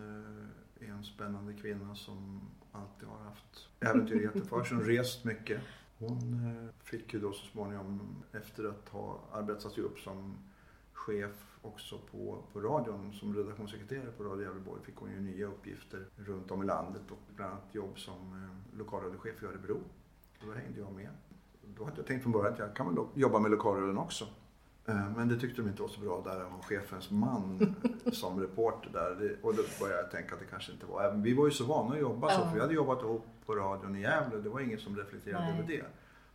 [0.81, 2.41] eh, är en spännande kvinna som
[2.73, 4.77] alltid har haft äventyrligheter för sig.
[4.77, 5.61] Hon rest mycket.
[5.99, 10.37] Hon eh, fick ju då så småningom, efter att ha arbetat sig upp som
[10.93, 16.07] chef också på, på radion, som redaktionssekreterare på Radio Gävleborg, fick hon ju nya uppgifter
[16.17, 19.81] runt om i landet och bland annat jobb som eh, lokalradiochef i Örebro.
[20.41, 21.11] Och då hängde jag med.
[21.77, 24.25] Då hade jag tänkt från början att jag kan väl jobba med lokalradion också.
[24.87, 27.75] Eh, Men det tyckte de inte var så bra där att ha chefens man
[28.13, 29.37] som reporter där.
[29.43, 31.13] Och då började jag tänka att det kanske inte var.
[31.13, 33.97] Vi var ju så vana att jobba så, för vi hade jobbat ihop på radion
[33.97, 34.39] i Gävle.
[34.39, 35.53] Det var ingen som reflekterade Nej.
[35.59, 35.85] över det.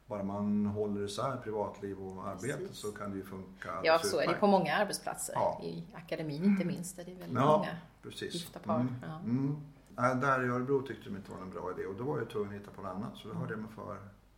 [0.07, 2.77] Bara man håller isär privatliv och arbete Precis.
[2.77, 5.33] så kan det ju funka Ja, så är det på många arbetsplatser.
[5.35, 5.61] Ja.
[5.63, 6.95] I akademin inte minst.
[6.95, 7.57] Där det är väldigt Ja.
[7.57, 7.69] många
[8.03, 8.33] Precis.
[8.33, 8.75] gifta par.
[8.79, 8.95] Mm.
[9.01, 9.19] Ja.
[9.19, 10.19] Mm.
[10.21, 12.49] Där i Örebro tyckte de inte var en bra idé och då var jag tvungen
[12.49, 13.15] att hitta på något annat.
[13.17, 13.97] Så då hörde jag mig för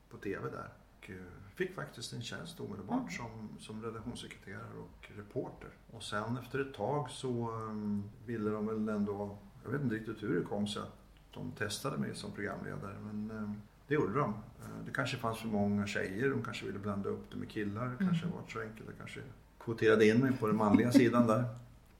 [0.09, 0.69] på TV där.
[1.01, 1.15] Eh,
[1.61, 3.11] fick faktiskt en tjänst omedelbart Mm.
[3.11, 5.69] som, som redaktionssekreterare och reporter.
[5.91, 10.23] Och sen efter ett tag så um, ville de väl ändå, jag vet inte riktigt
[10.23, 10.97] hur det kom sig att
[11.33, 14.29] de testade mig som programledare men um, det gjorde de.
[14.29, 17.85] Eh, Det kanske fanns för många tjejer, de kanske ville blanda upp det med killar.
[17.89, 18.37] Det kanske Mm.
[18.37, 19.19] var så enkelt, jag kanske
[19.59, 21.43] kvoterade in mig på den manliga sidan där.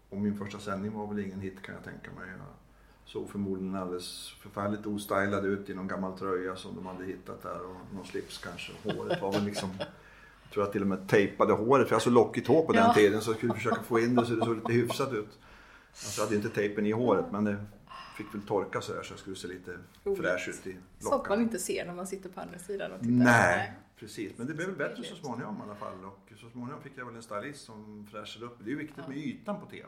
[0.10, 2.30] Och min första sändning var väl ingen hit kan jag tänka mig.
[3.06, 7.62] Såg förmodligen alldeles förfärligt ostylad ut i någon gammal tröja som de hade hittat där
[7.66, 8.72] och någon slips kanske.
[8.84, 9.70] Håret var väl liksom,
[10.44, 12.72] jag tror jag till och med tejpade håret för jag hade så lockigt hår på
[12.74, 12.94] den Ja.
[12.94, 15.40] tiden så jag skulle försöka få in det så det såg lite hyfsat ut.
[15.92, 17.66] Alltså jag hade inte tejpen i håret men det
[18.18, 20.22] fick väl torka så där så jag skulle se lite Roligt.
[20.22, 21.42] fräsch ut i Så att man lockarna.
[21.42, 23.12] inte ser när man sitter på andra sidan och tittar.
[23.14, 24.32] Nej, precis.
[24.38, 26.06] Men det blev väl bättre så småningom i alla fall.
[26.06, 28.58] Och så småningom fick jag väl en stylist som fräschade upp.
[28.60, 29.88] Det är ju viktigt med ytan på TV.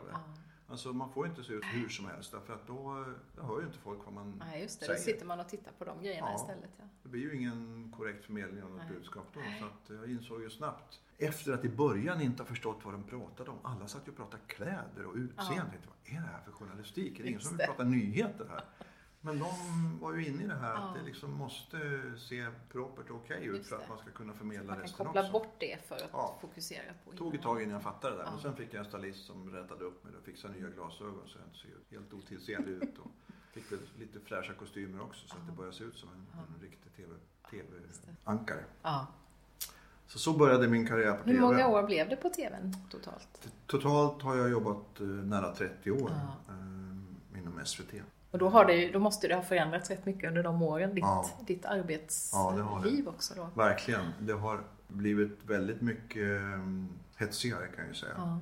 [0.68, 3.04] Alltså man får inte se ut hur som helst därför att då,
[3.36, 4.86] då hör ju inte folk vad man Nej, just det.
[4.86, 4.98] säger.
[4.98, 6.34] Då sitter man och tittar på de grejerna Ja.
[6.40, 6.70] istället.
[6.78, 6.84] Ja.
[7.02, 8.96] Det blir ju ingen korrekt förmedling av något Nej.
[8.96, 9.40] budskap då.
[9.60, 11.00] Så att jag insåg ju snabbt.
[11.18, 13.58] Efter att i början inte ha förstått vad de pratade om.
[13.62, 15.72] Alla satt ju och pratade kläder och utseende.
[15.72, 15.90] Ja.
[16.06, 17.18] Vad är det här för journalistik?
[17.18, 18.64] Är det ingen som vill prata nyheter här?
[19.24, 21.00] Men de var ju inne i det här att Ja.
[21.00, 24.64] det liksom måste se propert och okej ut Just för att man ska kunna förmedla
[24.66, 25.32] Man kan resten koppla också.
[25.32, 26.38] bort det för att Ja.
[26.40, 28.24] fokusera på Det tog ett tag innan jag fattade det där.
[28.24, 28.30] Ja.
[28.32, 31.38] Men sen fick jag en stylist som rättade upp mig och fixade nya glasögon så
[31.38, 32.98] jag inte ser helt otidsenlig ut.
[32.98, 33.10] Och
[33.52, 36.60] fick väl lite fräscha kostymer också så att det började se ut som en, en
[36.62, 37.14] riktig TV.
[37.50, 38.64] TV-ankare.
[38.82, 39.06] Ja.
[40.06, 41.40] Så så började min karriär på Hur TV.
[41.40, 43.48] många år blev det på TVn totalt?
[43.66, 46.10] Totalt har jag jobbat eh, nära 30 år
[46.48, 47.94] eh, inom SVT.
[48.34, 50.94] Och då, har det, då måste det ha förändrats rätt mycket under de åren.
[50.94, 51.26] Ditt, Ja.
[51.46, 53.10] ditt Ja, arbetsliv det.
[53.10, 53.48] också då.
[53.54, 54.04] Verkligen.
[54.20, 56.60] Det har blivit väldigt mycket eh,
[57.16, 58.12] hetsigare kan jag säga.
[58.16, 58.38] Ja.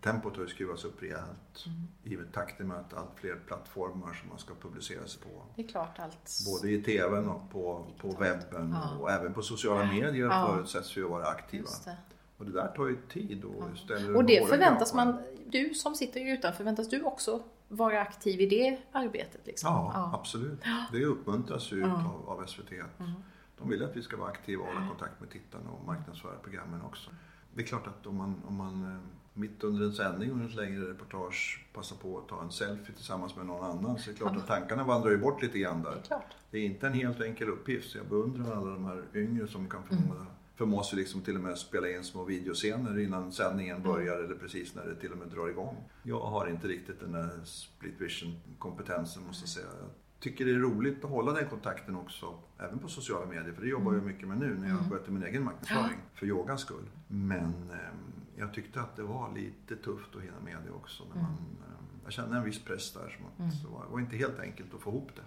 [0.00, 1.64] Tempot har ju skruvats upp rejält.
[1.66, 1.78] Mm.
[2.02, 5.28] Givet takten med att allt fler plattformar som man ska publicera sig på.
[5.56, 6.30] Det är klart allt.
[6.52, 8.98] Både i TVn och på, på webben Ja.
[9.00, 10.46] och även på sociala medier Ja.
[10.52, 11.68] förutsätts vi vara aktiva.
[11.84, 11.96] Det.
[12.38, 13.76] Och det där tar ju tid och Ja.
[13.84, 18.46] ställer Och det förväntas man, du som sitter utanför, förväntas du också vara aktiv i
[18.46, 19.40] det arbetet?
[19.46, 19.68] Liksom?
[19.70, 20.62] Ja, absolut.
[20.92, 21.94] Det uppmuntras ju Ja.
[22.14, 22.72] av, av SVT.
[22.80, 23.12] att Mm.
[23.58, 26.82] De vill att vi ska vara aktiva och hålla kontakt med tittarna och marknadsföra programmen
[26.82, 27.10] också.
[27.54, 28.98] Det är klart att om man, om man eh,
[29.34, 33.36] mitt under en sändning under ett längre reportage passar på att ta en selfie tillsammans
[33.36, 35.90] med någon annan så är det klart att tankarna vandrar ju bort lite grann Det
[35.90, 35.96] där.
[35.96, 36.34] är klart.
[36.50, 39.68] Det är inte en helt enkel uppgift så jag beundrar alla de här yngre som
[39.68, 40.14] kan förmå,
[40.56, 40.70] Mm.
[40.70, 43.88] förmå sig liksom till och med spela in små videoscener innan sändningen Mm.
[43.92, 45.76] börjar eller precis när det till och med drar igång.
[46.02, 49.66] Jag har inte riktigt den där split vision kompetensen måste jag säga.
[49.80, 49.90] Jag
[50.20, 53.68] tycker det är roligt att hålla den kontakten också, även på sociala medier, för det
[53.68, 54.90] jobbar jag mycket med nu när jag Mm.
[54.90, 56.88] sköter min egen marknadsföring för yogans skull.
[57.08, 61.04] Men ehm, jag tyckte att det var lite tufft att hinna med det också.
[61.14, 63.50] När man, ehm, jag kände en viss press där, som att Mm.
[63.62, 65.22] det var, det var inte helt enkelt att få ihop det.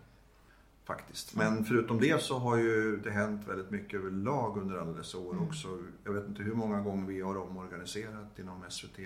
[0.87, 1.35] Faktiskt.
[1.35, 5.33] Men förutom det så har ju det hänt väldigt mycket överlag under alla dessa år
[5.33, 5.47] Mm.
[5.47, 5.79] också.
[6.03, 8.99] Jag vet inte hur många gånger vi har omorganiserat inom SVT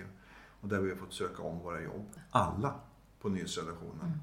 [0.60, 2.06] och där vi har fått söka om våra jobb.
[2.30, 2.74] Alla
[3.20, 4.06] på nyhetsredaktionen.
[4.06, 4.18] Mm.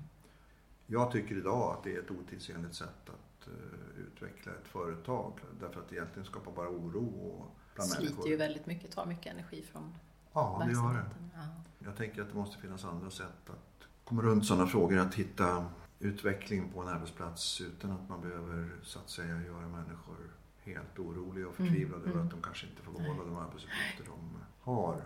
[0.87, 5.79] Jag tycker idag att det är ett otidsenligt sätt att eh, utveckla ett företag därför
[5.79, 8.29] att det egentligen skapar bara oro och bland sliter människor.
[8.29, 9.93] ju väldigt mycket, tar mycket energi från
[10.33, 11.05] Ja, det gör det.
[11.35, 11.41] Ja.
[11.85, 14.97] Jag tänker att det måste finnas andra sätt att komma runt sådana frågor.
[14.97, 15.65] Att hitta
[15.99, 20.15] utveckling på en arbetsplats utan att man behöver så att säga göra människor
[20.63, 22.25] helt oroliga och förtvivlade Mm, över mm.
[22.25, 24.37] att de kanske inte får behålla de arbetsuppgifter de
[24.71, 25.01] har.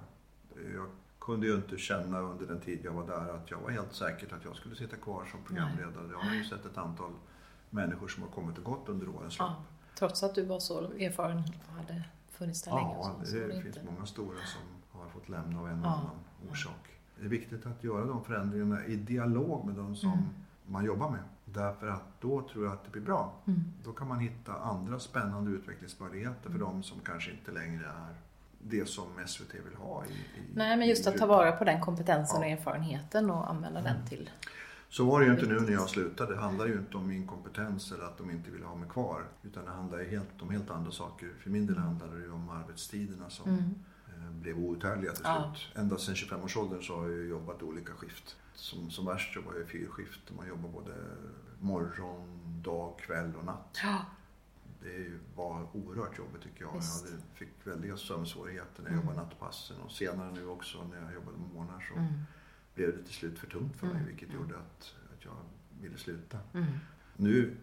[0.74, 0.86] Jag
[1.20, 4.34] kunde ju inte känna under den tid jag var där att jag var helt säker
[4.36, 6.08] att jag skulle sitta kvar som programledare.
[6.12, 7.12] Jag har ju sett ett antal
[7.70, 9.50] människor som har kommit och gått under årens lopp.
[9.50, 9.64] Ja.
[10.00, 12.82] Trots att du var så erfaren och hade funnits där länge.
[12.94, 13.92] Ja, så var det det finns inte.
[13.92, 14.62] många stora som
[15.00, 15.94] har fått lämna av en eller Ja.
[15.94, 16.90] annan orsak.
[17.20, 20.26] Det är viktigt att göra de förändringarna i dialog med de som Mm.
[20.67, 21.23] Man jobbar med.
[21.45, 23.34] Därför att då tror jag att det blir bra.
[23.47, 23.60] Mm.
[23.84, 28.15] Då kan man hitta andra spännande utvecklingsmöjligheter för de som kanske inte längre är
[28.62, 30.06] det som SVT vill ha.
[30.06, 32.45] I, i, Nej, men just att ta vara på den kompetensen Ja.
[32.47, 34.30] och erfarenheten och använda den till...
[34.89, 36.34] Så var det ju inte nu när jag slutade.
[36.36, 39.23] Det handlar ju inte om min kompetens eller att de inte ville ha mig kvar.
[39.43, 41.30] Utan det handlar ju helt, om helt andra saker.
[41.39, 43.63] För min del handlade det ju om arbetstiderna som Mm.
[44.08, 45.54] eh, blev outhärdliga till Ja.
[45.56, 45.78] slut.
[45.78, 48.36] Ända sedan 25-årsåldern så har jag jobbat olika skift.
[48.56, 50.32] Som, som värst jobbar jag i fyrskift.
[50.38, 50.94] Man jobbar både
[51.60, 53.80] morgon, dag, kväll och natt.
[53.84, 54.06] Ja.
[54.82, 56.74] Det var oerhört jobbigt tycker jag.
[56.74, 57.06] Visst.
[57.06, 59.06] Jag hade, fick väldiga sömnsvårigheter när jag Mm.
[59.06, 59.78] jobbade nattpassen.
[59.82, 62.13] Och senare nu också när jag jobbade med morgnar så Mm.
[62.76, 63.96] blev det till slut för tungt för mig.
[63.96, 64.08] Mm.
[64.08, 65.36] Vilket gjorde att, att jag
[65.82, 66.39] ville sluta.
[66.54, 66.66] Mm.
[67.18, 67.58] Nu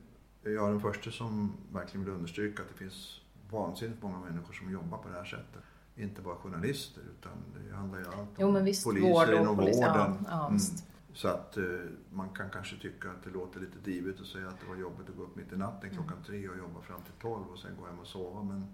[0.45, 4.71] är jag den första som verkligen vill understryka att det finns vansinnigt många människor som
[4.73, 5.63] jobbar på det här sättet.
[6.03, 7.33] Inte bara journalister utan
[7.69, 9.79] det handlar ju allt om Jo men visst, poliser vård inom polis.
[9.81, 10.27] Ja, vården.
[10.31, 10.53] ja, Mm.
[10.55, 10.85] visst.
[11.13, 11.65] Så att eh,
[12.13, 15.09] man kan kanske tycka att det låter lite divigt att säga att det var jobbigt
[15.09, 16.25] att gå upp mitt i natten klockan Mm.
[16.25, 18.43] tre och jobba fram till tolv och sen gå hem och sova.
[18.43, 18.67] Men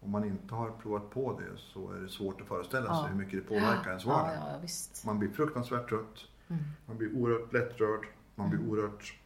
[0.00, 3.06] om man inte har provat på det så är det svårt att föreställa sig Ja.
[3.06, 4.34] hur mycket det påverkar ens vardag.
[4.36, 5.04] Ja, ja, visst.
[5.06, 6.62] Man blir fruktansvärt trött, Mm.
[6.86, 9.17] man blir oerhört lättrörd, man blir oerhört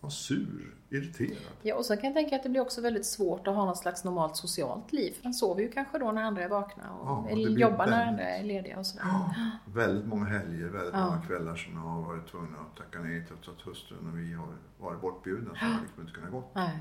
[0.00, 1.38] ja, sur, irriterad.
[1.62, 3.78] Ja, och så kan jag tänka att det blir också väldigt svårt att ha något
[3.78, 5.14] slags normalt socialt liv.
[5.22, 7.86] Man sover ju kanske då när andra är vakna och Ja, och det eller jobbar
[7.86, 9.04] när väldigt- andra är lediga och sådär.
[9.06, 9.34] Ja,
[9.64, 11.04] väldigt många helger, väldigt Ja.
[11.06, 14.32] många kvällar som jag har varit tvungen att tacka nej trots att hustrun och vi
[14.32, 16.44] har varit bortbjudna så har jag liksom inte kunnat gå.
[16.54, 16.78] Nej.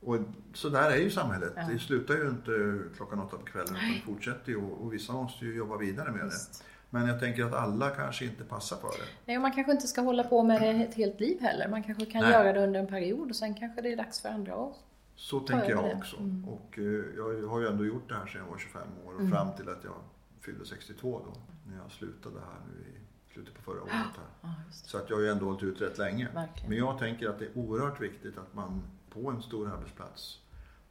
[0.00, 0.16] Och
[0.54, 1.52] så där är ju samhället.
[1.56, 1.62] Ja.
[1.72, 5.44] Det slutar ju inte klockan åtta på kvällen utan fortsätter ju och, och vissa måste
[5.44, 6.64] ju jobba vidare med Visst.
[6.64, 6.64] det.
[6.94, 9.04] Men jag tänker att alla kanske inte passar för det.
[9.26, 11.68] Nej, och man kanske inte ska hålla på med det ett helt liv heller.
[11.68, 12.30] Man kanske kan Nej.
[12.32, 14.76] göra det under en period och sen kanske det är dags för andra att
[15.16, 15.94] Så tänker jag det.
[15.94, 16.16] också.
[16.16, 16.48] Mm.
[16.48, 16.84] Och eh,
[17.16, 19.32] jag har ju ändå gjort det här sedan jag var 25 år och Mm.
[19.32, 19.94] fram till att jag
[20.40, 21.32] fyllde 62 då.
[21.70, 24.50] När jag slutade här nu i slutet på förra året här.
[24.66, 26.28] Just Så att jag har ju ändå hållit ut rätt länge.
[26.34, 26.68] Verkligen.
[26.70, 30.38] Men jag tänker att det är oerhört viktigt att man på en stor arbetsplats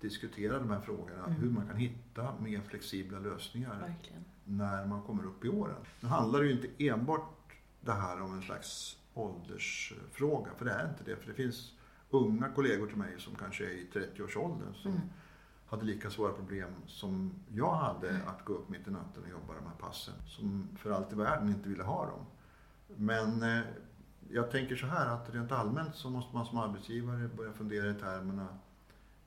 [0.02, 1.26] diskuterar de här frågorna.
[1.28, 1.42] Mm.
[1.42, 4.26] Hur man kan hitta mer flexibla lösningar Verkligen.
[4.46, 5.76] När man kommer upp i åren.
[6.00, 7.30] Nu handlar det ju inte enbart
[7.82, 11.16] det här om en slags åldersfråga, för det är inte det.
[11.18, 11.72] För det finns
[12.10, 15.04] unga kollegor till mig som kanske är i 30-årsåldern som Mm.
[15.68, 19.54] hade lika svåra problem som jag hade att gå upp mitt i natten och jobba
[19.54, 20.14] de här passen.
[20.28, 22.26] Som för allt i världen inte ville ha dem.
[22.96, 23.64] Men eh,
[24.30, 27.94] jag tänker så här att rent allmänt så måste man som arbetsgivare börja fundera i
[27.94, 28.48] termerna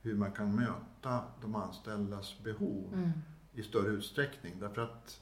[0.03, 3.11] hur man kan möta de anställdas behov Mm.
[3.57, 4.55] I större utsträckning.
[4.61, 5.21] Därför att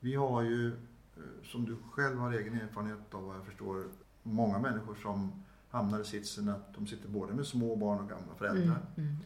[0.00, 3.84] vi har ju, eh, som du själv har egen erfarenhet av vad jag förstår,
[4.22, 8.34] många människor som hamnar i sitsen att de sitter både med små barn och gamla
[8.38, 8.80] föräldrar.
[8.96, 9.08] Mm.
[9.08, 9.16] Mm.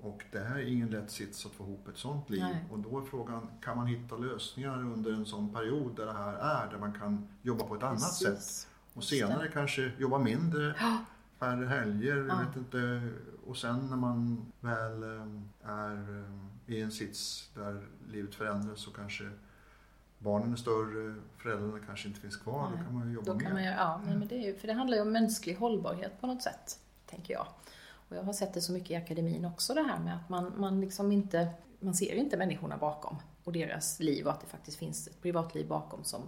[0.00, 2.40] Och det här är ingen lätt sits att få ihop ett sånt liv.
[2.42, 2.64] Nej.
[2.70, 6.34] Och då är frågan, kan man hitta lösningar under en sån period där det här
[6.34, 8.68] är, där man kan jobba på ett annat sätt?
[8.94, 10.74] Och senare kanske jobba mindre,
[11.38, 12.24] färre helger, Ja.
[12.26, 13.08] jag vet inte.
[13.46, 18.90] Och sen när man väl eh, är eh, i en sits där livet förändras så
[18.90, 19.30] kanske
[20.18, 22.70] barnen är större, föräldrarna kanske inte finns kvar.
[22.70, 22.78] Nej.
[22.78, 23.44] Då kan man ju jobba Då mer.
[23.44, 26.20] kan man ja, nej, men det är ju, för det handlar ju om mänsklig hållbarhet
[26.20, 27.46] på något sätt, tänker jag.
[28.08, 30.52] Och jag har sett det så mycket i akademin också det här med att man,
[30.56, 31.48] man liksom inte,
[31.80, 35.68] man ser inte människorna bakom och deras liv och att det faktiskt finns ett privatliv
[35.68, 36.22] bakom som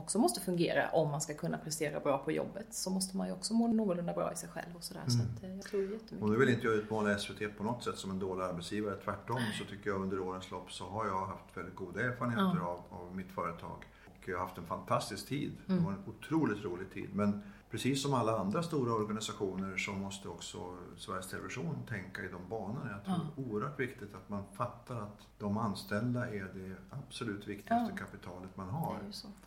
[0.00, 2.66] också måste fungera om man ska kunna prestera bra på jobbet.
[2.70, 5.02] Så måste man ju också må någorlunda bra i sig själv och sådär.
[5.06, 5.26] Så Mm.
[5.36, 6.22] att, eh, jag tror jättemycket.
[6.22, 8.96] Och nu vill inte jag utmåla SVT på något sätt som en dålig arbetsgivare.
[9.04, 12.66] Tvärtom så tycker jag under årens lopp så har jag haft väldigt goda erfarenheter Ja.
[12.90, 13.84] av, av mitt företag.
[14.22, 15.52] Och jag har haft en fantastisk tid.
[15.68, 15.78] Mm.
[15.80, 17.08] Det var en otroligt rolig tid.
[17.14, 22.48] Men precis som alla andra stora organisationer så måste också Sveriges Television tänka i de
[22.48, 22.90] banorna.
[22.90, 27.48] Jag tror det är oerhört viktigt att man fattar att de anställda är det absolut
[27.48, 27.96] viktigaste Ja.
[28.06, 28.98] kapitalet man har.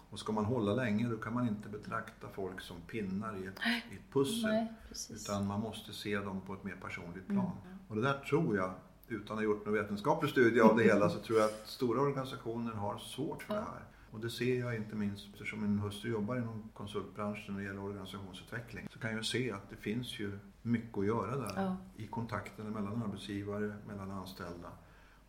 [0.10, 3.60] Och ska man hålla länge då kan man inte betrakta folk som pinnar i ett,
[3.92, 4.50] i ett pussel.
[4.52, 4.74] Nej.
[5.10, 7.42] Utan man måste se dem på ett mer personligt Mm.
[7.42, 7.52] plan.
[7.88, 8.72] Och det där tror jag,
[9.08, 12.02] utan att ha gjort någon vetenskaplig studie av det hela, så tror jag att stora
[12.02, 13.60] organisationer har svårt för Ja.
[13.60, 13.84] det här.
[14.14, 17.84] Och det ser jag inte minst eftersom min hustru jobbar inom konsultbranschen när det gäller
[17.84, 18.88] organisationsutveckling.
[18.94, 21.78] Så kan jag se att det finns ju mycket att göra där Ja.
[21.98, 24.70] i kontakterna mellan arbetsgivare, mellan anställda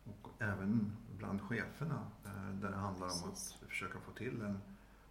[0.03, 1.99] och även bland cheferna.
[2.25, 3.55] eh, Där det handlar om Precis.
[3.63, 4.59] att försöka få till en,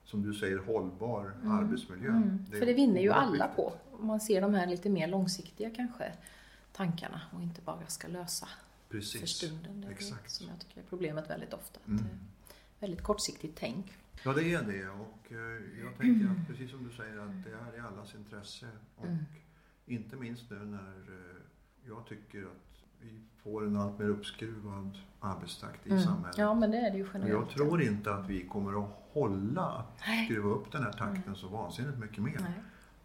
[0.05, 1.53] som du säger, hållbar Mm.
[1.53, 2.09] arbetsmiljö.
[2.11, 2.47] Mm.
[2.53, 3.57] är För det vinner ju alla viktigt.
[3.57, 3.73] på.
[4.01, 6.13] Om man ser de här lite mer långsiktiga kanske
[6.73, 8.49] tankarna och inte bara ska lösa
[8.89, 9.21] Precis.
[9.21, 9.81] för stunden.
[9.81, 10.25] Det är Exakt.
[10.25, 11.81] det som jag tycker är problemet väldigt ofta.
[11.87, 12.05] Mm.
[12.85, 13.93] Är väldigt kortsiktigt tänk.
[14.25, 14.89] Ja, det är det.
[14.89, 18.67] Och eh, jag tänker att precis som du säger att det är i allas intresse.
[18.97, 19.25] Och Mm.
[19.87, 21.37] inte minst nu när eh,
[21.89, 26.03] jag tycker att vi får en allt mer uppskruvad arbetstakt i Mm.
[26.03, 26.39] samhället.
[26.39, 27.33] Ja, men det är det ju generellt.
[27.33, 30.25] jag tror inte att vi kommer att hålla att Nej.
[30.27, 32.39] skruva upp den här takten så vansinnigt mycket mer.
[32.41, 32.53] Nej.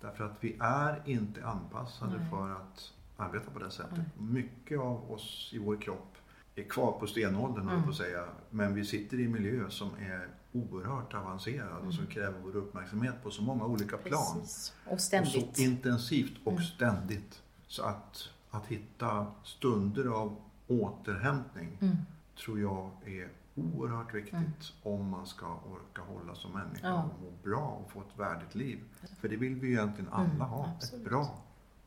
[0.02, 2.30] Därför att vi är inte anpassade Nej.
[2.30, 3.98] för att arbeta på det sättet.
[3.98, 4.28] Nej.
[4.44, 6.18] Mycket av oss i vår kropp
[6.66, 7.74] är kvar på stenåldern, mm.
[7.74, 7.84] Mm.
[7.84, 8.26] på att säga.
[8.50, 12.14] Men vi sitter i en miljö som är oerhört avancerad och som Mm.
[12.14, 14.40] kräver vår uppmärksamhet på så många olika plan.
[14.42, 14.74] Precis.
[14.86, 15.56] Och Och ständigt.
[15.56, 16.64] så intensivt och Mm.
[16.64, 17.42] ständigt.
[17.68, 20.36] Så att, att hitta stunder av
[20.68, 21.96] återhämtning Mm.
[22.44, 24.52] tror jag är oerhört viktigt Mm.
[24.84, 27.04] om man ska orka hålla som människa Ja.
[27.04, 28.80] och må bra och få ett värdigt liv.
[29.22, 30.72] För det vill vi ju egentligen alla Mm, ha.
[30.76, 31.06] absolut.
[31.06, 31.38] Ett bra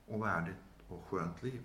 [0.09, 0.57] och värdigt
[0.89, 1.61] och skönt liv.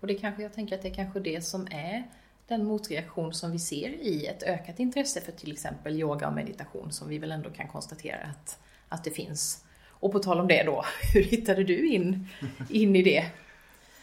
[0.00, 2.10] Och det kanske, jag tänker att det är kanske det som är
[2.48, 6.92] den motreaktion som vi ser i ett ökat intresse för till exempel yoga och meditation
[6.92, 9.64] som vi väl ändå kan konstatera att, att det finns.
[9.88, 10.84] Och på tal om det då,
[11.14, 12.28] hur hittade du in,
[12.68, 13.30] in i det?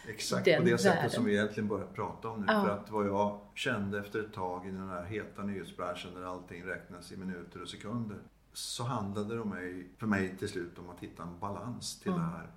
[0.08, 1.10] Exakt Den på det sättet världen.
[1.12, 2.46] som vi egentligen börjar prata om nu.
[2.48, 2.64] Ja.
[2.66, 6.64] För att vad jag kände efter ett tag i den här heta nyhetsbranschen där allting
[6.66, 8.18] räknas i minuter och sekunder.
[8.54, 12.12] så handlade det om mig, för mig till slut om att hitta en balans till
[12.12, 12.22] Mm.
[12.24, 12.48] den här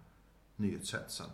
[0.57, 1.27] nyhetshetsen.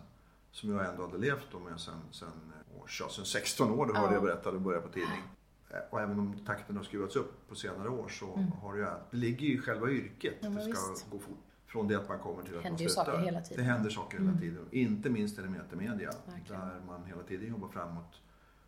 [0.51, 4.13] Som jag ändå hade levt med sen, sen, år, sen 16 år, det hörde Ja.
[4.13, 5.21] jag berättade och började på tidning.
[5.69, 8.51] Eh, Och även om takten har skruvats upp på senare år så Mm.
[8.51, 10.35] har det ju, det ligger ju i själva yrket.
[10.39, 11.09] Ja, det ska visst.
[11.09, 11.37] gå fort.
[11.65, 13.05] Från det att man kommer till att Händer man ju slutar.
[13.11, 13.65] saker hela tiden.
[13.65, 14.41] Det händer saker hela Mm.
[14.41, 14.67] tiden.
[14.71, 16.61] Inte minst i media Verkligen.
[16.61, 18.21] där man hela tiden jobbar framåt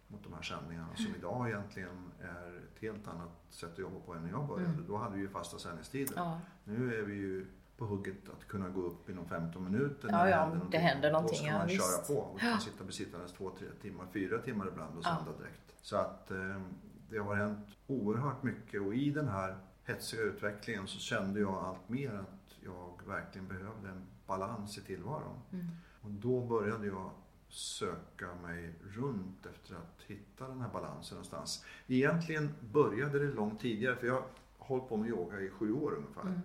[0.08, 4.14] mot de här sändningarna som idag egentligen är ett helt annat sätt att jobba på
[4.14, 4.74] än när jag började.
[4.74, 4.86] Mm.
[4.88, 6.14] Då hade vi ju fasta sändningstider.
[6.16, 7.45] Ja, Nu är vi ju
[7.84, 10.07] på hugget att kunna gå upp inom 15 minuter.
[10.11, 10.69] Ja, när ja, någonting.
[10.71, 12.07] det händer Då någonting, ska ja, man köra visst.
[12.07, 15.17] på och kan sitta besittandes två, tre timmar, fyra timmar ibland och Ja.
[15.17, 15.73] sända direkt.
[15.81, 16.61] Så att eh,
[17.09, 21.89] det har hänt oerhört mycket och i den här hetsiga utvecklingen så kände jag allt
[21.89, 25.39] mer att jag verkligen behövde en balans i tillvaron.
[25.51, 25.65] Mm.
[26.01, 27.11] Och då började jag
[27.49, 31.65] söka mig runt efter att hitta den här balansen någonstans.
[31.88, 34.23] Egentligen började det långt tidigare för jag har
[34.57, 36.21] hållit på med yoga i sju år ungefär.
[36.21, 36.41] Mm.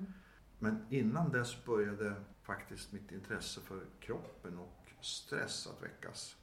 [0.59, 6.37] Men innan dess började faktiskt mitt intresse för kroppen och stress att väckas.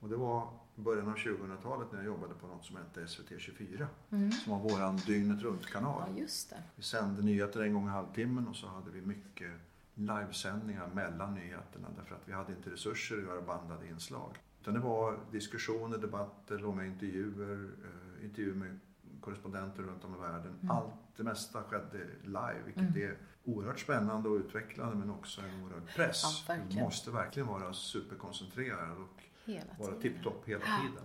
[0.00, 3.40] Och det var i början av 2000-talet när jag jobbade på något som hette SVT
[3.40, 3.88] 24.
[4.10, 4.32] Mm.
[4.32, 6.02] Som var våran dygnet runt-kanal.
[6.14, 6.62] Ja, just det.
[6.76, 9.50] Vi sände nyheter en gång i halvtimmen och så hade vi mycket
[9.94, 14.38] livesändningar mellan nyheterna därför att vi hade inte resurser att göra bandade inslag.
[14.60, 18.78] Utan det var diskussioner, debatter, långa intervjuer, eh, intervjuer med
[19.20, 20.58] korrespondenter runt om i världen.
[20.62, 20.70] Mm.
[20.70, 23.02] Allt, det mesta skedde live vilket Mm.
[23.02, 26.44] är oerhört spännande och utvecklande men också en oerhörd press.
[26.48, 31.04] Ja, du måste verkligen vara superkoncentrerad och Hela vara tipptopp hela tiden.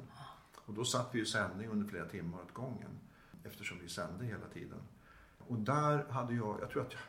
[0.55, 2.99] Och då satt vi i sändning under flera timmar åt gången
[3.43, 4.79] eftersom vi sände hela tiden.
[5.47, 7.01] Och där hade jag, jag tror att jag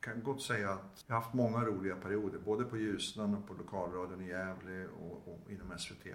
[0.00, 3.54] kan gott säga att jag har haft många roliga perioder, både på Ljusnan och på
[3.54, 6.06] lokalradion i Gävle och, och inom SVT.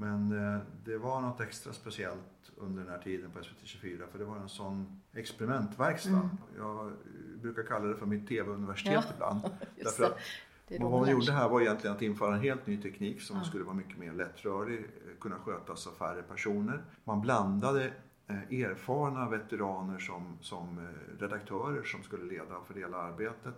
[0.00, 4.18] Men eh, det var något extra speciellt under den här tiden på SVT 24 för
[4.18, 6.10] det var en sån experimentverkstad.
[6.10, 6.28] Mm.
[6.58, 6.92] Jag eh,
[7.42, 9.40] brukar kalla det för mitt TV-universitet Ja, ibland.
[9.76, 10.18] Därför att
[10.68, 13.44] Det vad man gjorde här var egentligen att införa en helt ny teknik som Ja.
[13.44, 16.84] skulle vara mycket mer lättrörlig, eh, kunna skötas av färre personer.
[17.04, 17.92] Man blandade
[18.50, 20.88] erfarna veteraner som, som
[21.18, 23.54] redaktörer som skulle leda och fördela arbetet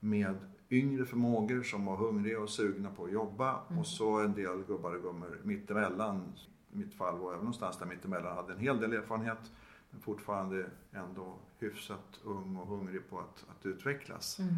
[0.00, 0.34] med
[0.74, 3.78] yngre förmågor som var hungriga och sugna på att jobba Mm.
[3.78, 6.32] och så en del gubbar och gummor mittemellan.
[6.72, 9.52] Mitt fall var jag någonstans där mittemellan, hade en hel del erfarenhet
[9.90, 14.38] men fortfarande ändå hyfsat ung och hungrig på att, att utvecklas.
[14.38, 14.54] Mm.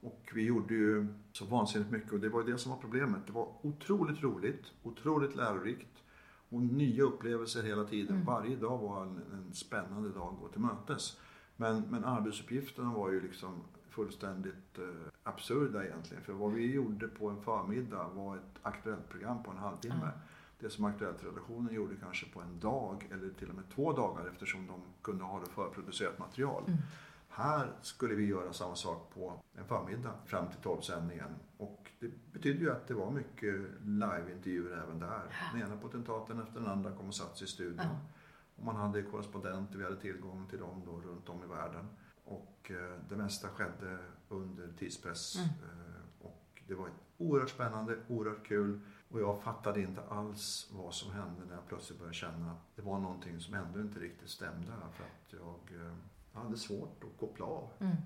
[0.00, 3.26] Och vi gjorde ju så vansinnigt mycket och det var ju det som var problemet.
[3.26, 6.02] Det var otroligt roligt, otroligt lärorikt
[6.48, 8.14] och nya upplevelser hela tiden.
[8.14, 8.26] Mm.
[8.26, 11.20] Varje dag var en, en spännande dag att gå till mötes.
[11.56, 16.22] Men, men arbetsuppgifterna var ju liksom fullständigt eh, absurda egentligen.
[16.22, 19.94] För vad vi gjorde på en förmiddag var ett aktuellt program på en halvtimme.
[20.02, 20.20] Ja.
[20.60, 24.66] Det som Aktuellt-redaktionen gjorde kanske på en dag eller till och med två dagar eftersom
[24.66, 26.64] de kunde ha det förproducerat material.
[26.66, 26.78] Mm.
[27.28, 31.34] Här skulle vi göra samma sak på en förmiddag fram till 12-sändningen.
[31.56, 35.22] Och det betydde ju att det var mycket liveintervjuer även där.
[35.52, 37.78] Den ena potentaten efter den andra kom och satt sig i studion.
[37.78, 37.98] Ja.
[38.56, 41.88] Och man hade korrespondenter, vi hade tillgång till dem då runt om i världen.
[42.32, 45.36] Och eh, det mesta skedde under tidspress.
[45.36, 45.48] Mm.
[45.48, 48.80] Eh, och det var oerhört spännande, oerhört kul.
[49.08, 52.82] Och jag fattade inte alls vad som hände när jag plötsligt började känna att det
[52.82, 54.72] var någonting som ändå inte riktigt stämde.
[54.92, 55.94] För att jag eh,
[56.32, 57.68] hade svårt att koppla av.
[57.78, 57.96] Mm.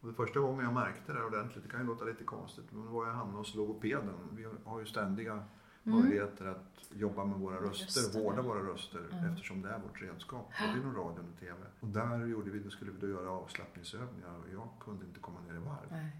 [0.00, 2.92] Och det första gången jag märkte det ordentligt, det kan ju låta lite konstigt, men
[2.92, 4.14] var jag hamnade hos logopeden.
[4.32, 5.44] Vi har ju ständiga
[5.86, 5.98] Mm.
[6.00, 9.24] möjligheter att jobba med våra röster, vårda våra röster Mm.
[9.32, 11.56] eftersom det är vårt redskap, både inom radion och TV.
[11.80, 15.40] Och där gjorde vi, då skulle vi då göra avslappningsövningar och jag kunde inte komma
[15.40, 15.86] ner i varv.
[15.90, 16.10] Nej.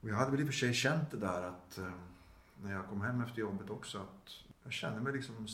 [0.00, 1.90] Och jag hade väl i och för sig känt det där att eh,
[2.62, 4.30] när jag kom hem efter jobbet också att
[4.64, 5.46] jag kände mig liksom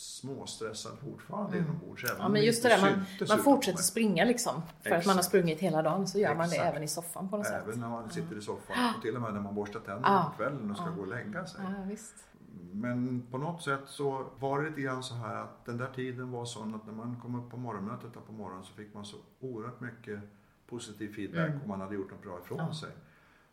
[0.00, 1.70] småstressad fortfarande Mm.
[1.70, 2.04] inombords.
[2.04, 4.62] även Ja, men just det där, man, man fortsätter springa liksom.
[4.82, 5.24] För att man har Exakt.
[5.26, 6.70] sprungit hela dagen så gör man det Exakt.
[6.70, 7.62] även i soffan på något sätt.
[7.66, 10.30] Även när man sitter i soffan och till och med när man borstar tänderna Ja.
[10.30, 10.92] på kvällen och ska Ja.
[10.92, 11.60] gå och lägga sig.
[11.86, 12.14] Visst.
[12.72, 16.30] Men på något sätt så var det lite grann så här att den där tiden
[16.30, 19.04] var sån att när man kom upp på morgonmötet där på morgonen så fick man
[19.04, 20.20] så oerhört mycket
[20.68, 21.60] positiv feedback Mm.
[21.62, 22.88] och man hade gjort något bra ifrån sig.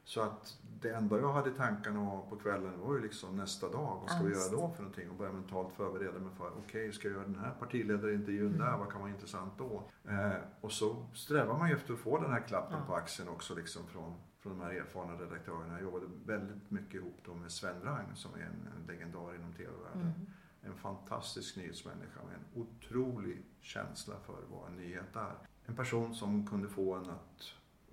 [0.07, 3.97] Så att det enda jag hade i tankarna på kvällen var ju liksom nästa dag.
[4.01, 5.09] Vad ska vi göra då för någonting?
[5.09, 8.59] Och börja mentalt förbereda mig för, okej, ska jag göra den här partiledarintervjun Mm.
[8.59, 8.77] där?
[8.77, 9.83] Vad kan vara intressant då?
[10.09, 10.31] Eh,
[10.61, 12.85] och så strävar man ju efter att få den här klappen Ja.
[12.87, 15.73] på axeln också liksom från, från de här erfarna redaktörerna.
[15.73, 19.53] Jag jobbade väldigt mycket ihop då med Sven Wrang som är en, en legendar inom
[19.53, 20.01] tv-världen.
[20.01, 20.25] Mm.
[20.61, 25.35] En fantastisk nyhetsmänniska med en otrolig känsla för vad en nyhet är.
[25.65, 27.41] En person som kunde få en att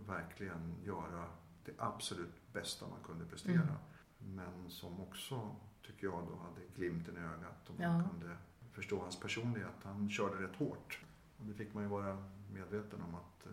[0.06, 1.24] verkligen göra
[1.66, 3.54] det absolut bästa man kunde prestera.
[3.54, 3.74] Mm.
[4.18, 5.56] Men som också,
[5.86, 8.08] tycker jag, då hade glimten i ögat och man Ja.
[8.10, 8.36] kunde
[8.72, 9.74] förstå hans personlighet.
[9.82, 11.00] Han körde rätt hårt.
[11.38, 13.52] Och det fick man ju vara medveten om att eh,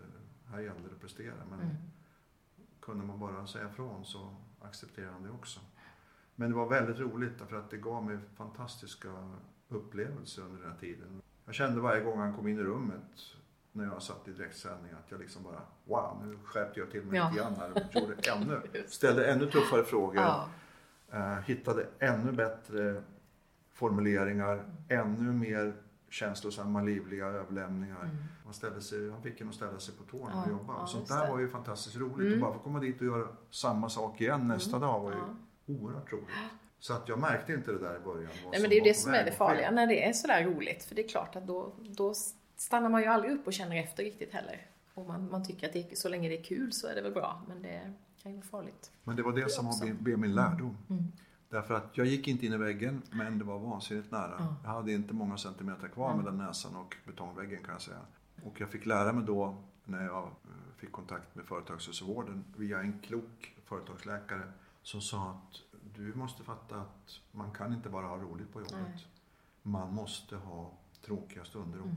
[0.50, 1.34] här gäller det att prestera.
[1.50, 1.76] Men Mm.
[2.80, 5.60] kunde man bara säga ifrån så accepterade han det också.
[6.34, 9.34] Men det var väldigt roligt därför att det gav mig fantastiska
[9.68, 11.22] upplevelser under den här tiden.
[11.44, 13.36] Jag kände varje gång han kom in i rummet
[13.72, 17.16] när jag satt i direktsändning att jag liksom bara wow, nu skärpte jag till mig
[17.18, 17.28] Ja.
[17.30, 20.16] lite grann här och gjorde ännu, ställde ännu tuffare frågor.
[20.16, 20.48] Ja.
[21.12, 23.02] Eh, hittade ännu bättre
[23.72, 25.74] formuleringar, ännu mer
[26.10, 28.02] känslosamma, livliga överlämningar.
[28.04, 28.16] Mm.
[28.44, 30.74] Man, ställde sig, han fick en att ställa sig på tårna Ja, och jobba.
[30.80, 32.18] ja, sånt där var ju fantastiskt roligt.
[32.26, 32.32] Mm.
[32.34, 35.74] Och bara få komma dit och göra samma sak igen nästa dag var ju Ja.
[35.74, 36.26] oerhört roligt.
[36.78, 38.30] Så att jag märkte inte det där i början.
[38.50, 40.84] Nej, men det är ju det som är det farliga när det är sådär roligt.
[40.84, 42.14] För det är klart att då, då
[42.56, 44.66] stannar man ju aldrig upp och känner efter riktigt heller.
[44.94, 47.12] Och man, man tycker att det, så länge det är kul så är det väl
[47.12, 47.42] bra.
[47.48, 47.92] Men det
[48.22, 48.92] kan ju vara farligt.
[49.04, 49.86] Men det var det som också.
[50.00, 50.76] blev min lärdom.
[50.90, 51.04] Mm.
[51.48, 54.34] Därför att jag gick inte in i väggen, men det var vansinnigt nära.
[54.38, 54.56] Ja.
[54.64, 56.24] Jag hade inte många centimeter kvar Mm.
[56.24, 58.00] mellan näsan och betongväggen kan jag säga.
[58.44, 60.30] Och jag fick lära mig då, när jag eh,
[60.76, 65.56] fick kontakt med företagshälsovården, via en klok företagsläkare, som sa att
[65.96, 68.72] du måste fatta att man kan inte bara ha roligt på jobbet.
[68.82, 69.06] Nej.
[69.62, 70.70] Man måste ha
[71.06, 71.90] tråkiga stunder Mm.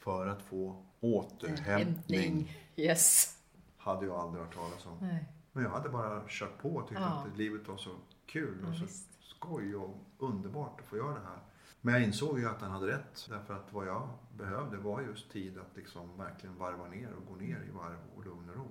[0.00, 2.56] För att få återhämtning.
[2.76, 3.36] Yes.
[3.76, 4.98] Hade jag aldrig hört talas om.
[5.00, 5.24] Nej.
[5.52, 7.26] Men jag hade bara kört på och tyckte Ja.
[7.32, 7.90] att livet var så
[8.26, 9.08] kul Ja, och så visst.
[9.22, 11.38] skoj och underbart att få göra det här.
[11.80, 13.26] Men jag insåg ju att han hade rätt.
[13.28, 17.34] Därför att vad jag behövde var just tid att liksom verkligen varva ner och gå
[17.34, 18.68] ner i varv och lugn och ro.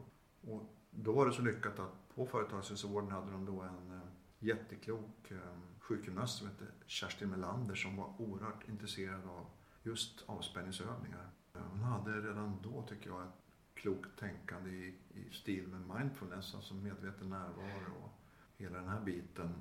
[0.53, 3.99] Och då var det så lyckat att på företagshälsovården hade de då en eh,
[4.39, 5.37] jätteklok eh,
[5.79, 9.45] sjukgymnast som hette Kerstin Melander som var oerhört intresserad av
[9.89, 11.29] just avspänningsövningar.
[11.53, 13.33] Hon hade redan då, tycker jag, ett
[13.73, 18.11] klokt tänkande i, i stil med mindfulness, alltså medveten närvaro och
[18.57, 19.53] hela den här biten.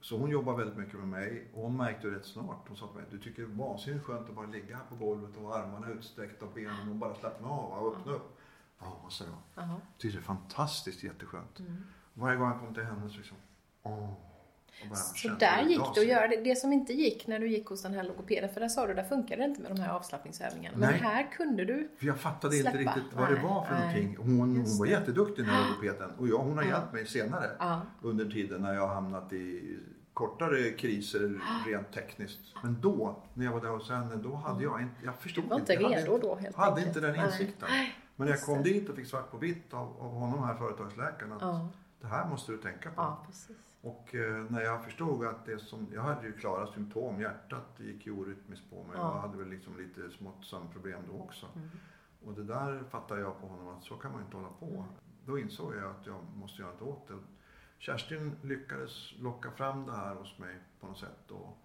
[0.00, 2.96] Så hon jobbar väldigt mycket med mig och hon märkte rätt snart, hon sa till
[2.96, 5.58] mig, du tycker det är vansinnigt skönt att bara ligga här på golvet och ha
[5.58, 8.38] armarna utsträckta och benen och bara slappna av och öppna upp.
[8.78, 9.64] Ja, sa jag.
[9.98, 11.60] Tyckte det är fantastiskt jätteskönt.
[11.60, 11.82] Mm.
[12.14, 13.36] Varje gång jag kom till henne så liksom,
[13.82, 14.12] åh.
[15.14, 16.36] Så där gick det att göra det.
[16.36, 18.94] Det som inte gick när du gick hos den här logopeden, för där sa du,
[18.94, 20.76] där funkade det inte med de här avslappningsövningarna.
[20.78, 20.98] Men Nej.
[21.00, 21.88] här kunde du.
[21.98, 22.90] För jag fattade inte Släppa.
[22.90, 23.80] riktigt vad det var för nej.
[24.04, 24.16] någonting.
[24.38, 26.10] Hon, hon var jätteduktig den här logopeden.
[26.18, 26.70] Och jag, hon har Ja.
[26.70, 27.50] hjälpt mig senare.
[27.58, 27.80] Ja.
[28.02, 29.76] Under tiden när jag har hamnat i
[30.12, 32.40] kortare kriser rent tekniskt.
[32.62, 35.48] Men då, när jag var där hos henne, då hade jag inte, jag förstod Du
[35.48, 36.86] var inte jag hade redo då helt hade enkelt.
[36.96, 37.26] inte den Nej.
[37.26, 37.68] insikten.
[38.16, 41.32] Men när jag kom dit och fick svart på vitt av, av honom, här företagsläkaren,
[41.32, 41.68] att Ja.
[42.00, 42.94] det här måste du tänka på.
[42.96, 43.56] ja, precis.
[43.86, 48.06] Och eh, när jag förstod att det som, jag hade ju klara symptom, hjärtat gick
[48.06, 48.92] ju orytmiskt på mig.
[48.94, 49.14] Ja.
[49.14, 51.46] Jag hade väl liksom lite smått sömnproblem då också.
[51.56, 51.68] Mm.
[52.24, 54.84] Och det där fattade jag på honom att så kan man inte hålla på.
[55.24, 57.14] Då insåg jag att jag måste göra något åt det.
[57.78, 61.58] Kerstin lyckades locka fram det här hos mig på något sätt och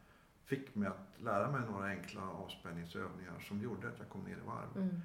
[0.45, 4.47] fick mig att lära mig några enkla avspänningsövningar som gjorde att jag kom ner i
[4.47, 4.77] varv.
[4.77, 5.01] Mm.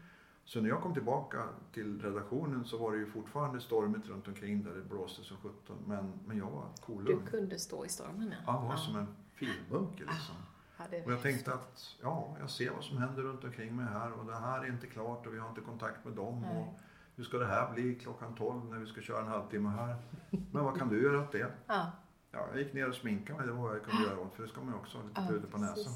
[0.48, 1.42] Så när jag kom tillbaka
[1.72, 5.76] till redaktionen så var det ju fortfarande stormigt runt omkring där det blåste som sjutton.
[5.86, 7.26] Men, men jag var Du kolugn.
[7.26, 8.52] kunde stå i stormen ja.
[8.62, 10.34] Jag var som en filbunke liksom.
[10.78, 14.12] Ja, Och jag tänkte att ja, jag ser vad som händer runt omkring mig här
[14.12, 16.40] och det här är inte klart och vi har inte kontakt med dem.
[16.40, 16.56] Nej.
[16.62, 16.78] Och
[17.16, 19.96] hur ska det här bli klockan 12 när vi ska köra en halvtimme här?
[20.52, 21.52] Men vad kan du göra åt det?
[21.66, 21.90] Ja.
[22.30, 24.42] Ja, jag gick ner och sminkade mig, det var vad jag kunde göra åt för
[24.42, 25.92] det ska man ju också ha lite Ja, puder på näsan.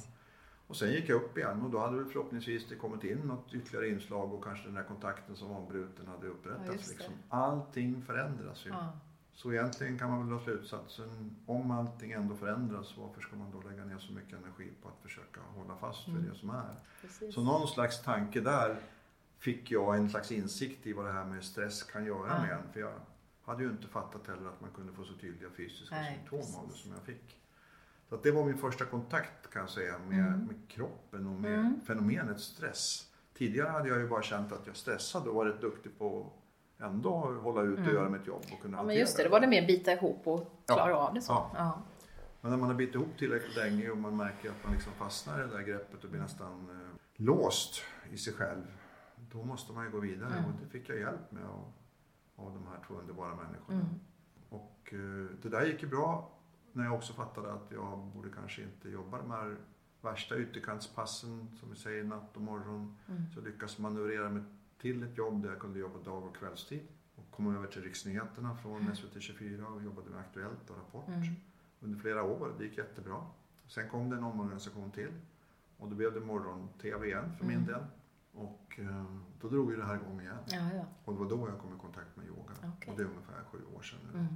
[0.70, 0.82] Precis.
[0.82, 3.54] Och sen gick jag upp igen och då hade väl förhoppningsvis det kommit in något
[3.54, 6.86] ytterligare inslag och kanske den här kontakten som avbruten hade Ja, upprättats.
[6.88, 6.94] det.
[6.94, 7.14] liksom.
[7.28, 8.70] Allting förändras ju.
[8.70, 8.92] Ja.
[9.32, 13.68] Så egentligen kan man väl dra slutsatsen, om allting ändå förändras, varför ska man då
[13.68, 16.28] lägga ner så mycket energi på att försöka hålla fast vid Mm.
[16.30, 16.74] det som är?
[17.00, 17.34] Precis.
[17.34, 18.76] Så någon slags tanke där
[19.38, 22.42] fick jag en slags insikt i vad det här med stress kan göra Ja.
[22.42, 22.72] med en.
[22.72, 22.92] För jag
[23.44, 26.62] hade ju inte fattat heller att man kunde få så tydliga fysiska Nej, symptom av
[26.62, 26.82] det precis.
[26.82, 27.39] som jag fick.
[28.10, 30.40] Så att det var min första kontakt kan jag säga med, Mm.
[30.44, 31.80] med kroppen och med Mm.
[31.86, 33.06] fenomenet stress.
[33.34, 36.32] Tidigare hade jag ju bara känt att jag stressade och var rätt duktig på
[36.78, 37.10] att ändå
[37.42, 37.94] hålla ut och Mm.
[37.94, 40.26] göra mitt jobb och kunna Ja, men just det, det var det mer bita ihop
[40.26, 40.74] och Ja.
[40.74, 41.32] klara av det så.
[41.32, 41.50] Ja.
[41.54, 41.82] Ja.
[42.40, 45.38] Men när man har bitit ihop tillräckligt länge och man märker att man liksom fastnar
[45.38, 47.82] i det där greppet och blir nästan eh, låst
[48.12, 48.62] i sig själv.
[49.16, 50.44] Då måste man ju gå vidare Mm.
[50.44, 51.72] och det fick jag hjälp med av,
[52.36, 53.80] av de här två underbara människorna.
[53.80, 53.86] Mm.
[54.48, 56.30] Och eh, det där gick ju bra
[56.72, 59.56] när jag också fattade att jag borde kanske inte jobba de här
[60.00, 62.96] värsta ytterkantspassen som vi säger natt och morgon.
[63.08, 63.22] Mm.
[63.30, 64.42] Så jag lyckades manövrera mig
[64.78, 66.88] till ett jobb där jag kunde jobba dag och kvällstid.
[67.14, 71.22] Och kom över till riksnyheterna från SVT 24 och jobbade med Aktuellt och Rapport Mm.
[71.80, 72.52] under flera år.
[72.58, 73.26] Det gick jättebra.
[73.66, 75.10] Sen kom det en omorganisation till
[75.78, 77.66] och då blev det morgon-tv igen för min Mm.
[77.68, 77.84] del.
[78.32, 79.04] Och eh,
[79.40, 80.36] då drog ju det här igång igen.
[80.46, 80.84] Ja, ja.
[81.04, 82.52] Och det var då jag kom i kontakt med yoga.
[82.76, 82.90] Okej.
[82.92, 84.18] Och det är ungefär sju år sedan nu.
[84.18, 84.34] Mm.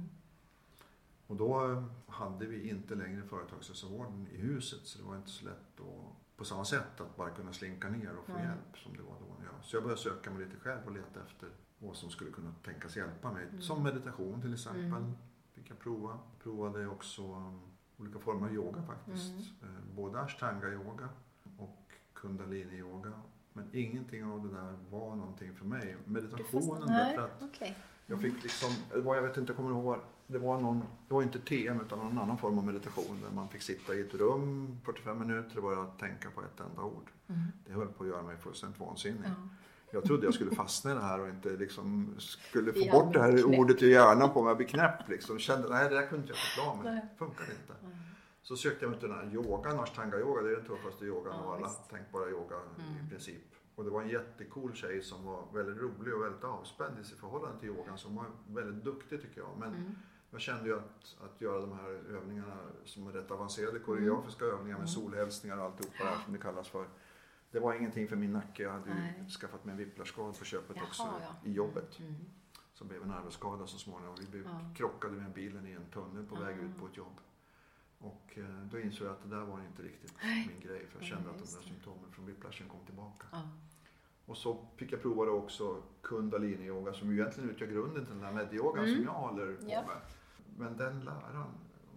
[1.27, 5.45] Och då eh, hade vi inte längre företagshälsovården i huset så det var inte så
[5.45, 8.43] lätt att på samma sätt att bara kunna slinka ner och få Mm.
[8.43, 9.35] hjälp som det var då.
[9.43, 9.63] Ja.
[9.63, 11.49] Så jag började söka mig lite själv och leta efter
[11.79, 13.43] vad som skulle kunna tänkas hjälpa mig.
[13.49, 13.61] Mm.
[13.61, 14.83] Som meditation till exempel.
[14.85, 15.11] Mm.
[15.53, 16.19] Fick jag prova.
[16.43, 17.61] Provade också um,
[17.97, 19.33] olika former av yoga faktiskt.
[19.33, 19.75] Mm.
[19.75, 21.09] Eh, Både ashtanga yoga
[21.57, 23.11] och kundalini yoga.
[23.53, 25.97] Men ingenting av det där var någonting för mig.
[26.05, 27.77] Meditationen därför att okej.
[28.05, 28.69] jag fick liksom,
[29.03, 31.99] var, jag vet inte, jag kommer ihåg, det var, någon, det var inte TM utan
[31.99, 35.63] någon annan form av meditation där man fick sitta i ett rum 45 minuter och
[35.63, 37.09] bara tänka på ett enda ord.
[37.27, 37.41] Mm.
[37.67, 39.21] Det höll på att göra mig fullständigt vansinnig.
[39.25, 39.49] Ja.
[39.91, 43.21] Jag trodde jag skulle fastna i det här och inte liksom skulle få bort det
[43.21, 44.49] här ordet i hjärnan på mig.
[44.49, 45.39] Jag blev knäpp liksom.
[45.39, 46.93] Kände, nej det där kunde inte jag förklara mig.
[46.93, 47.05] Nej.
[47.11, 47.73] Det funkar inte.
[47.85, 47.97] Mm.
[48.41, 50.41] Så sökte jag mig till den här yogan, ashtanga yoga.
[50.41, 51.89] Det är den tuffaste yogan Ja, av alla visst.
[51.89, 53.05] tänkbara yoga Mm.
[53.05, 53.43] i princip.
[53.75, 57.19] Och det var en jättecool tjej som var väldigt rolig och väldigt avspänd i sitt
[57.19, 57.97] förhållande till yogan.
[57.97, 59.49] Som var väldigt duktig tycker jag.
[59.59, 59.95] Men Mm.
[60.35, 64.77] Jag kände ju att, att göra de här övningarna som är rätt avancerade koreografiska övningar
[64.77, 64.87] med Mm.
[64.87, 66.87] solhälsningar och alltihopa det här som det kallas för.
[67.51, 68.63] Det var ingenting för min nacke.
[68.63, 71.35] Jag hade ju skaffat mig en whiplashskada på köpet Jaha, också ja.
[71.43, 71.99] i jobbet.
[71.99, 72.13] Mm.
[72.73, 74.15] Som blev en arbetsskada så småningom.
[74.19, 74.59] Vi blev, Ja.
[74.75, 76.61] krockade med bilen i en tunnel på väg Ah.
[76.63, 77.17] ut på ett jobb.
[77.99, 80.47] Och eh, då insåg jag att det där var inte riktigt Nej.
[80.53, 80.87] min grej.
[80.89, 83.25] För jag kände att de där symptomen från whiplashen kom tillbaka.
[83.31, 83.41] Ja.
[84.25, 88.23] Och så fick jag prova det också kundalini-yoga som ju egentligen utgör grunden till den
[88.23, 88.95] här medyogan Mm.
[88.95, 90.01] som jag håller på med.
[90.57, 91.41] Men den läraren,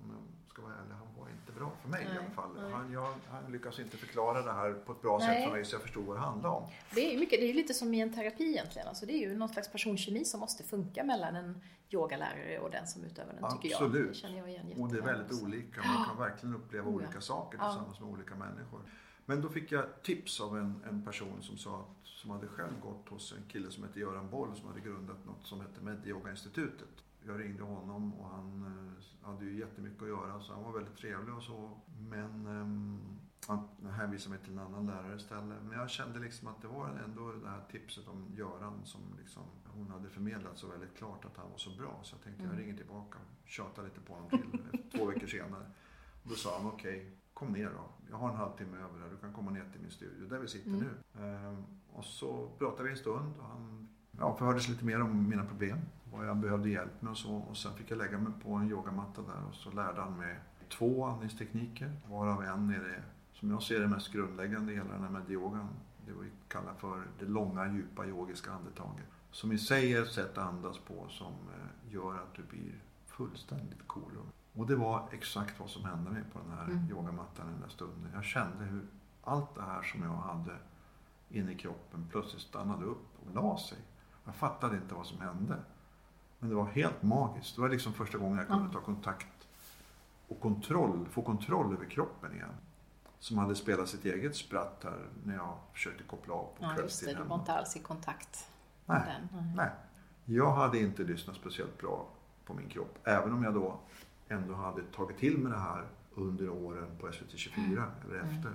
[0.03, 2.51] om jag ska vara ärlig, han var inte bra för mig i Nej, alla fall.
[2.63, 2.73] nej.
[2.73, 5.27] Han, jag, han lyckas inte förklara det här på ett bra Nej.
[5.37, 6.63] sätt för mig så jag förstod vad det handlade om.
[6.95, 8.89] Det är ju mycket, det är ju lite som i en terapi egentligen.
[8.89, 12.87] Alltså det är ju någon slags personkemi som måste funka mellan en yogalärare och den
[12.87, 13.83] som utövar den, tycker jag.
[13.83, 14.09] Absolut.
[14.09, 15.45] Det känner jag igen Och det är väldigt också.
[15.45, 15.83] olika.
[15.83, 16.97] Man kan verkligen uppleva Oh, ja.
[16.97, 17.65] olika saker Ja.
[17.69, 18.81] tillsammans med olika människor.
[19.27, 22.81] Men då fick jag tips av en, en person som sa att, som hade själv
[22.83, 26.89] gått hos en kille som hette Göran Boll som hade grundat något som hette Medyoga-institutet.
[27.29, 30.97] Jag ringde honom och han eh, hade ju jättemycket att göra så han var väldigt
[30.97, 31.71] trevlig och så.
[32.11, 33.01] Men ehm,
[33.47, 35.63] han hänvisade mig till en annan lärare istället.
[35.69, 39.43] Men jag kände liksom att det var ändå det här tipset om Göran som liksom,
[39.67, 42.01] hon hade förmedlat så väldigt klart att han var så bra.
[42.03, 42.63] Så jag tänkte jag Mm.
[42.65, 44.61] ringer tillbaka och tjatar lite på honom till
[44.99, 45.67] två veckor senare.
[46.23, 47.85] Då sa han okej, kom ner då.
[48.11, 49.11] Jag har en halvtimme över här.
[49.11, 50.81] Du kan komma ner till min studio där vi sitter Mm.
[50.85, 51.23] nu.
[51.25, 53.88] Ehm, och så pratade vi en stund och han
[54.19, 55.79] ja, förhördes lite mer om mina problem.
[56.13, 57.35] Vad jag behövde hjälp med och så.
[57.37, 60.41] Och sen fick jag lägga mig på en yogamatta där och så lärde han mig
[60.69, 61.93] två andningstekniker.
[62.09, 63.03] Varav en är det,
[63.33, 65.69] som jag ser det mest grundläggande i hela den här medyogan.
[66.07, 69.07] Det vi kallar för det långa djupa yogiska andetaget.
[69.31, 72.75] Som i sig är ett sätt att andas på som eh, gör att du blir
[73.07, 74.13] fullständigt cool.
[74.55, 76.91] Och det var exakt vad som hände mig på den här Mm.
[76.91, 78.11] yogamattan den där stunden.
[78.15, 78.87] Jag kände hur
[79.23, 80.57] allt det här som jag hade
[81.31, 83.79] inne i kroppen plötsligt stannade upp och la sig.
[84.29, 85.57] Jag fattade inte vad som hände.
[86.39, 87.55] Men det var helt magiskt.
[87.57, 89.49] Det var liksom första gången jag kunde ta kontakt
[90.29, 92.55] och kontroll, få kontroll över kroppen igen.
[93.19, 97.09] Som hade spelat sitt eget spratt här när jag försökte koppla av på Ja, kvällstid
[97.09, 97.35] Du var hemma.
[97.35, 98.49] inte alls i kontakt
[98.87, 99.41] med Nej, den.
[99.43, 99.53] Nej.
[99.57, 99.71] nej.
[100.39, 102.09] Jag hade inte lyssnat speciellt bra
[102.47, 102.99] på min kropp.
[103.05, 103.81] Även om jag då
[104.29, 108.37] ändå hade tagit till mig det här under åren på SVT24 eller Mm.
[108.37, 108.53] efter.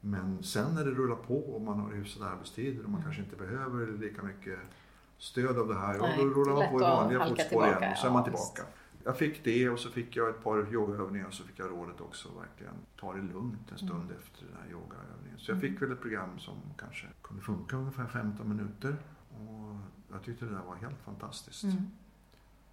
[0.00, 3.02] Men sen när det rullar på och man har hyfsade arbetstider och man Mm.
[3.02, 4.58] kanske inte behöver lika mycket
[5.18, 5.98] stöd av det här.
[5.98, 8.62] Nej, då rullar man på i vanliga fotspår igen och så är man tillbaka.
[9.04, 12.00] Jag fick det och så fick jag ett par yogaövningar och så fick jag rådet
[12.00, 15.38] också verkligen ta det lugnt en stund efter den här yogaövningen.
[15.38, 15.70] Så jag Mm.
[15.72, 18.96] fick väl ett program som kanske kunde funka ungefär 15 minuter.
[19.30, 19.76] Och
[20.12, 21.62] jag tyckte det där var helt fantastiskt.
[21.64, 21.76] Mm.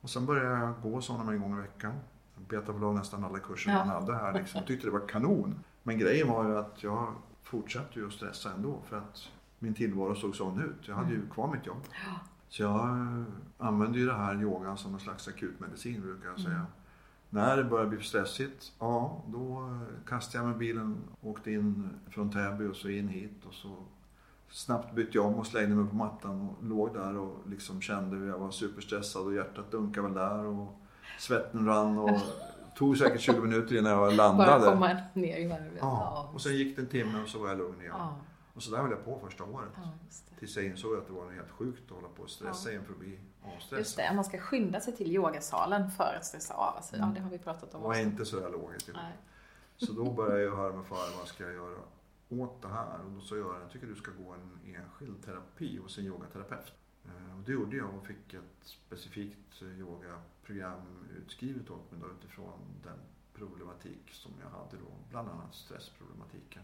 [0.02, 1.94] Och sen började jag gå sådana en gång i veckan.
[2.36, 3.78] Jag betade av nästan alla kurser Ja.
[3.78, 4.34] man hade här.
[4.34, 4.58] Liksom.
[4.58, 5.60] Jag tyckte det var kanon.
[5.84, 7.14] Men grejen var ju att jag
[7.44, 9.30] fortsatte ju att stressa ändå för att
[9.60, 10.88] min tillvaro såg sån ut.
[10.88, 11.78] Jag hade ju kvar mitt jobb.
[11.92, 12.20] Ja.
[12.54, 13.24] Så jag eh,
[13.58, 16.56] använde ju det här yogan som en slags akutmedicin brukar jag säga.
[16.56, 16.66] Mm.
[17.30, 19.70] När det började bli stressigt, ja då
[20.08, 23.76] kastade jag mig bilen, åkte in från Täby och så in hit och så
[24.50, 28.16] snabbt bytte jag om och slängde mig på mattan och låg där och liksom kände
[28.16, 30.80] hur jag var superstressad och hjärtat dunkade väl där och
[31.20, 32.20] svetten rann och
[32.76, 34.66] tog säkert 20 minuter innan jag Bara landade.
[34.66, 35.78] komma ner i varv.
[35.80, 37.94] Ja, och sen gick det en timme och så var jag lugn igen.
[37.98, 38.16] Ja,
[38.54, 39.70] Och så där höll jag på första året.
[39.76, 39.90] ja.
[40.40, 42.72] Tills jag insåg att det var helt sjukt att hålla på och stressa Ja.
[42.72, 43.80] igen för att bli avstressad.
[43.80, 46.76] Just det, man ska skynda sig till yogasalen för att stressa av.
[46.76, 47.14] Alltså, ja, Mm.
[47.16, 48.02] det har vi pratat om Det var också.
[48.02, 48.90] inte så där lågt.
[48.94, 49.14] Nej.
[49.78, 51.78] Så då började jag höra mig för vad ska jag göra
[52.30, 53.00] åt det här?
[53.06, 56.74] Och då sa Göran, jag tycker du ska gå en enskild terapi hos en yogaterapeut.
[57.06, 62.08] Eh, Och det gjorde jag och fick ett specifikt eh, yogaprogram utskrivet åt mig då
[62.20, 63.00] utifrån den
[63.34, 66.64] problematik som jag hade då, bland annat stressproblematiken.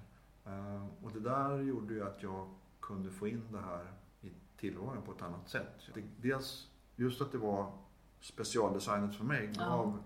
[0.50, 3.92] Eh, Och det där gjorde ju att jag kunde få in det här
[4.22, 5.82] i tillvaron på ett annat sätt.
[5.94, 7.72] Det- Dels just att det var
[8.20, 9.64] specialdesignat för mig Ja.
[9.66, 10.04] gav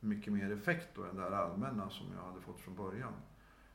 [0.00, 3.12] mycket mer effekt då än det här allmänna som jag hade fått från början.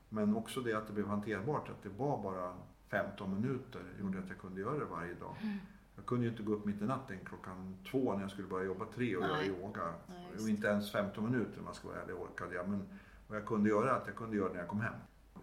[0.08, 2.54] Men också det att det blev hanterbart, att det var bara
[2.88, 5.36] 15 minuter gjorde att jag kunde göra det varje dag.
[5.42, 5.56] Mm.
[5.96, 8.64] Jag kunde ju inte gå upp mitt i natten klockan två när jag skulle börja
[8.66, 9.30] jobba tre och Nej.
[9.30, 9.94] göra yoga.
[10.08, 12.68] Nej, och inte ens 15 minuter om man ska vara ärlig orkade jag.
[12.68, 12.88] Men
[13.28, 14.94] vad jag kunde göra att jag kunde göra det när jag kom hem.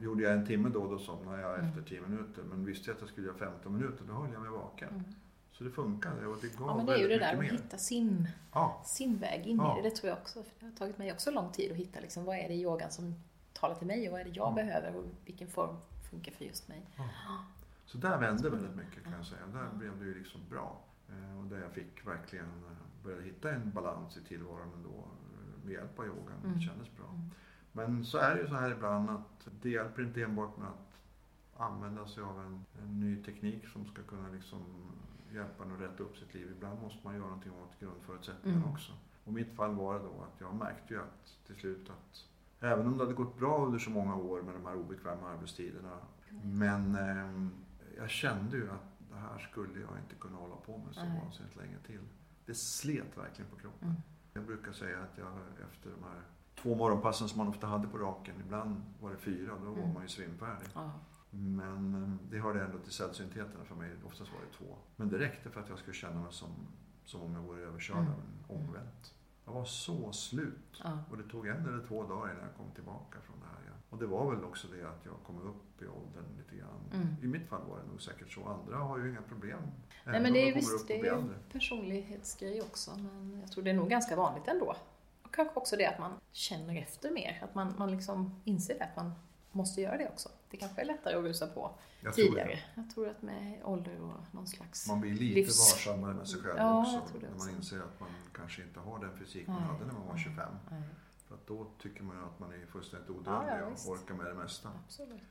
[0.02, 1.66] Gjorde jag en timme då, då somnade jag Mm.
[1.70, 2.44] efter 10 minuter.
[2.44, 4.90] Men visste jag att jag skulle göra 15 minuter, då höll jag mig vaken.
[4.90, 5.04] Mm.
[5.52, 7.78] Så det funkade och det gav Ja, men det är ju det där att hitta
[7.78, 9.80] sin, Ja, sin väg in Ja.
[9.80, 9.90] i det.
[9.90, 10.44] Det tror jag också.
[10.44, 12.62] För det har tagit mig också lång tid att hitta liksom, vad är det i
[12.62, 13.16] yogan som
[13.54, 14.52] talar till mig och vad är det jag Ja.
[14.56, 15.76] behöver och vilken form
[16.12, 16.86] funkar för just mig.
[17.86, 19.42] så där vände väldigt mycket kan jag säga.
[19.54, 20.82] Där blev det ju liksom bra.
[21.10, 25.64] Eh, Och där jag fick verkligen eh, börja hitta en balans i tillvaron ändå eh,
[25.66, 26.38] med hjälp av yogan.
[26.44, 26.56] Mm.
[26.56, 27.06] Det kändes bra.
[27.10, 27.30] Mm.
[27.72, 30.98] Men så är det ju så här ibland att det hjälper inte enbart med att
[31.62, 34.62] använda sig av en, en ny teknik som ska kunna liksom
[35.34, 36.52] hjälpa en att rätta upp sitt liv.
[36.58, 38.74] Ibland måste man göra någonting åt grundförutsättningarna Mm.
[38.74, 38.92] också.
[39.24, 42.26] Och mitt fall var det då att jag märkte ju att till slut att
[42.60, 45.98] även om det hade gått bra under så många år med de här obekväma arbetstiderna
[46.44, 47.52] men ehm,
[47.98, 51.56] jag kände ju att det här skulle jag inte kunna hålla på med så vansinnigt
[51.56, 52.00] länge till.
[52.46, 53.88] Det slet verkligen på kroppen.
[53.88, 54.02] Mm.
[54.34, 55.28] Jag brukar säga att jag
[55.72, 56.22] efter de här
[56.56, 59.94] två morgonpassen som man ofta hade på raken, ibland var det fyra, då var Mm.
[59.94, 60.68] man ju svimfärdig.
[60.74, 60.92] Ja.
[61.30, 64.76] Men eh, det hörde ändå till sällsyntheterna för mig, oftast var det två.
[64.96, 66.50] Men det räckte för att jag skulle känna mig som,
[67.06, 68.12] som om jag vore överkörd Mm.
[68.12, 69.14] av en ångvält.
[69.46, 70.82] Jag var så slut.
[70.84, 71.00] Ja.
[71.12, 73.58] Och det tog en eller två dagar innan jag kom tillbaka från det här.
[73.90, 76.80] Och det var väl också det att jag kom upp i åldern lite grann.
[76.94, 77.08] Mm.
[77.24, 78.48] I mitt fall var det nog säkert så.
[78.48, 79.60] Andra har ju inga problem.
[80.06, 82.92] Nej men det är visst, det är en personlighetsgrej också.
[82.98, 84.76] Men jag tror det är nog ganska vanligt ändå.
[85.32, 87.40] Och kanske också det att man känner efter mer.
[87.44, 89.12] Att man, man liksom inser att man
[89.52, 90.30] måste göra det också.
[90.50, 91.72] Det kanske är lättare att rusa på
[92.02, 92.48] Jag tidigare.
[92.48, 92.60] det.
[92.76, 94.88] Jag tror att med ålder och någon slags...
[94.88, 96.92] Man blir lite livs- varsammare med sig själv Ja, också.
[96.92, 97.46] när också.
[97.48, 99.66] man inser att man kanske inte har den fysik man Nej.
[99.72, 100.50] hade när man var 25.
[100.72, 100.82] Nej,
[101.28, 103.90] För att då tycker man ju att man är fullständigt Ja, odödlig ja, och visst.
[103.90, 104.70] orkar med det mesta.
[104.86, 105.22] absolut.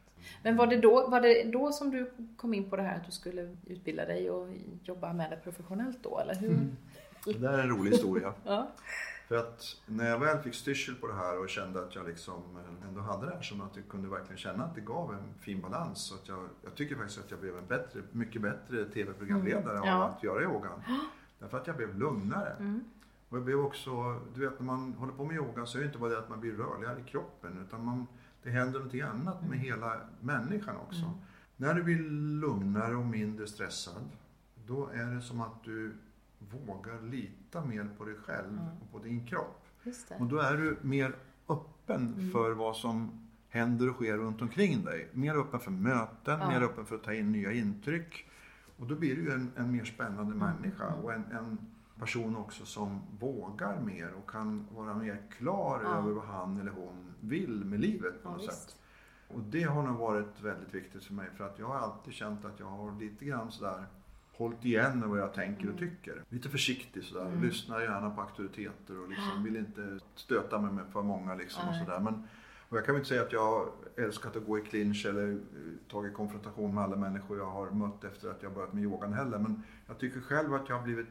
[0.42, 3.06] Men var det, då, var det då som du kom in på det här att
[3.06, 4.48] du skulle utbilda dig och
[4.84, 6.50] jobba med det professionellt då, eller hur?
[6.54, 6.76] Mm.
[7.24, 8.34] Det där är en rolig historia.
[8.44, 8.70] Ja.
[9.30, 12.42] För att när jag väl fick styrsel på det här och kände att jag liksom
[12.88, 15.60] ändå hade det här som att jag kunde verkligen känna att det gav en fin
[15.60, 15.98] balans.
[16.00, 19.88] Så att jag, jag tycker faktiskt att jag blev en bättre, mycket bättre tv-programledare Mm.
[19.88, 20.08] av Ja.
[20.08, 20.82] att göra yogan.
[21.38, 22.50] Därför att jag blev lugnare.
[22.58, 22.84] Mm.
[23.28, 25.86] Och jag blev också, du vet när man håller på med yoga så är det
[25.86, 28.06] inte bara det att man blir rörligare i kroppen utan man,
[28.42, 31.02] det händer någonting annat med hela människan också.
[31.04, 31.14] Mm.
[31.56, 31.98] När du blir
[32.40, 34.08] lugnare och mindre stressad
[34.66, 35.94] då är det som att du
[36.52, 38.64] vågar lita mer på dig själv Mm.
[38.80, 39.66] och på din kropp.
[39.82, 40.16] Just det.
[40.16, 41.16] Och då är du mer
[41.48, 42.30] öppen Mm.
[42.30, 45.08] för vad som händer och sker runt omkring dig.
[45.12, 46.48] Mer öppen för möten, Ja.
[46.48, 48.26] mer öppen för att ta in nya intryck.
[48.78, 50.38] Och då blir du en, en mer spännande Mm.
[50.38, 51.58] människa och en, en
[51.98, 55.98] person också som vågar mer och kan vara mer klar Ja.
[55.98, 58.70] över vad han eller hon vill med livet på Ja, något visst.
[58.70, 58.76] sätt.
[59.28, 62.44] Och det har nog varit väldigt viktigt för mig för att jag har alltid känt
[62.44, 63.86] att jag har lite grann sådär
[64.40, 66.24] hållit igen med vad jag tänker och tycker.
[66.28, 67.26] Lite försiktig sådär.
[67.26, 67.42] Mm.
[67.42, 71.74] Lyssnar gärna på auktoriteter och liksom vill inte stöta mig med för många liksom och
[71.74, 72.00] sådär.
[72.00, 72.28] Men,
[72.68, 75.32] och jag kan väl inte säga att jag har älskat att gå i clinch eller
[75.32, 75.38] eh,
[75.90, 79.38] tagit konfrontation med alla människor jag har mött efter att jag börjat med yogan heller.
[79.38, 81.08] Men jag tycker själv att jag har blivit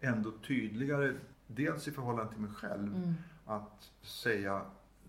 [0.00, 1.14] ändå tydligare.
[1.46, 2.96] Dels i förhållande till mig själv.
[2.96, 3.14] Mm.
[3.46, 4.62] Att säga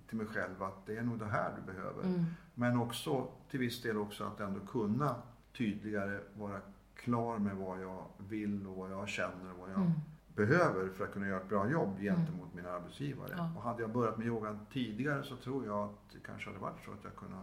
[0.07, 2.03] till mig själv att det är nog det här du behöver.
[2.03, 2.26] Mm.
[2.53, 5.15] Men också till viss del också att ändå kunna
[5.57, 6.61] tydligare vara
[7.04, 9.91] klar med vad jag vill och vad jag känner och vad jag Mm.
[10.36, 13.34] behöver för att kunna göra ett bra jobb gentemot mina arbetsgivare.
[13.38, 13.52] Ja.
[13.56, 16.86] Och hade jag börjat med yogan tidigare så tror jag att det kanske hade varit
[16.86, 17.38] så att jag kunde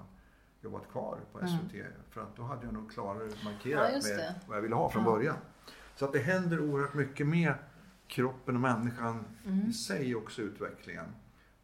[0.63, 1.51] jobbat kvar på Mm.
[1.51, 1.75] SVT.
[2.11, 4.91] För att då hade jag nog klarare Ja, markerat just med vad jag ville ha
[4.91, 5.11] från Ja.
[5.11, 5.37] början.
[5.95, 7.55] Så att det händer oerhört mycket med
[8.07, 9.67] kroppen och människan Mm.
[9.67, 11.07] i sig också utvecklingen.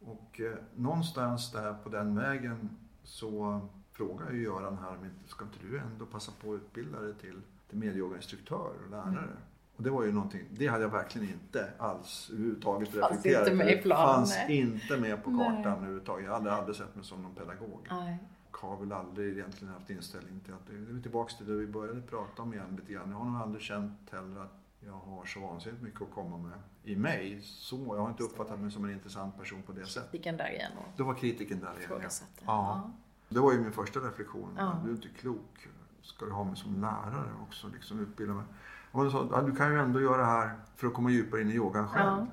[0.05, 2.69] Och eh, någonstans där på den vägen
[3.03, 7.13] så frågar ju Göran här, men ska inte du ändå passa på att utbilda dig
[7.15, 7.41] till,
[7.81, 9.07] till och lärare?
[9.07, 9.29] Mm.
[9.75, 13.65] Och det var ju någonting, det hade jag verkligen inte alls överhuvudtaget Fanns reflekterat inte
[13.65, 14.57] med i planen, fanns nej.
[14.57, 15.47] inte med på Nej.
[15.47, 16.25] kartan överhuvudtaget.
[16.25, 17.87] Jag hade aldrig sett mig som någon pedagog.
[17.89, 18.17] Nej.
[18.51, 21.53] Och har väl aldrig egentligen haft inställning till att, det det är tillbaks till det
[21.53, 23.11] vi började prata om igen lite grann.
[23.11, 26.59] Jag har nog aldrig känt heller att jag har så vansinnigt mycket att komma med
[26.83, 27.41] i mig.
[27.41, 30.13] Så jag har inte uppfattat mig som en intressant person på det sättet.
[30.13, 32.01] Vilken där igen Då var kritiken där igen.
[32.01, 32.09] Ja.
[32.45, 32.91] Ja.
[33.29, 34.55] Det var ju min första reflektion.
[34.57, 34.81] Ja.
[34.83, 35.67] Du är inte klok.
[36.03, 37.67] Ska du ha mig som lärare också?
[37.73, 38.45] Liksom utbilda mig.
[38.91, 41.41] Och hon sa, ja, du kan ju ändå göra det här för att komma djupare
[41.41, 42.07] in i yogan själv.
[42.09, 42.27] Ja.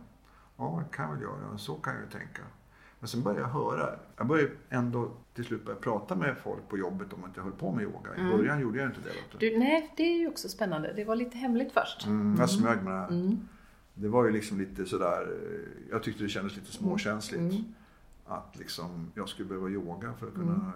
[0.57, 1.59] Ja, det kan jag väl göra.
[1.59, 2.43] Så kan jag ju tänka.
[3.01, 3.91] Men sen började jag höra.
[4.17, 7.53] Jag började ändå till slut börja prata med folk på jobbet om att jag höll
[7.53, 8.17] på med yoga.
[8.17, 8.37] I Mm.
[8.37, 9.39] början gjorde jag inte det.
[9.51, 9.59] Du.
[9.59, 10.93] Nej, det är ju också spännande.
[10.97, 12.07] Det var lite hemligt först.
[12.07, 13.09] Mm, jag smög med det här.
[13.09, 13.49] Mm.
[13.95, 15.29] Det var ju liksom lite sådär,
[15.91, 17.41] jag tyckte det kändes lite småkänsligt.
[17.55, 17.65] Mm.
[18.27, 20.73] Att liksom jag skulle behöva yoga för att kunna Mm.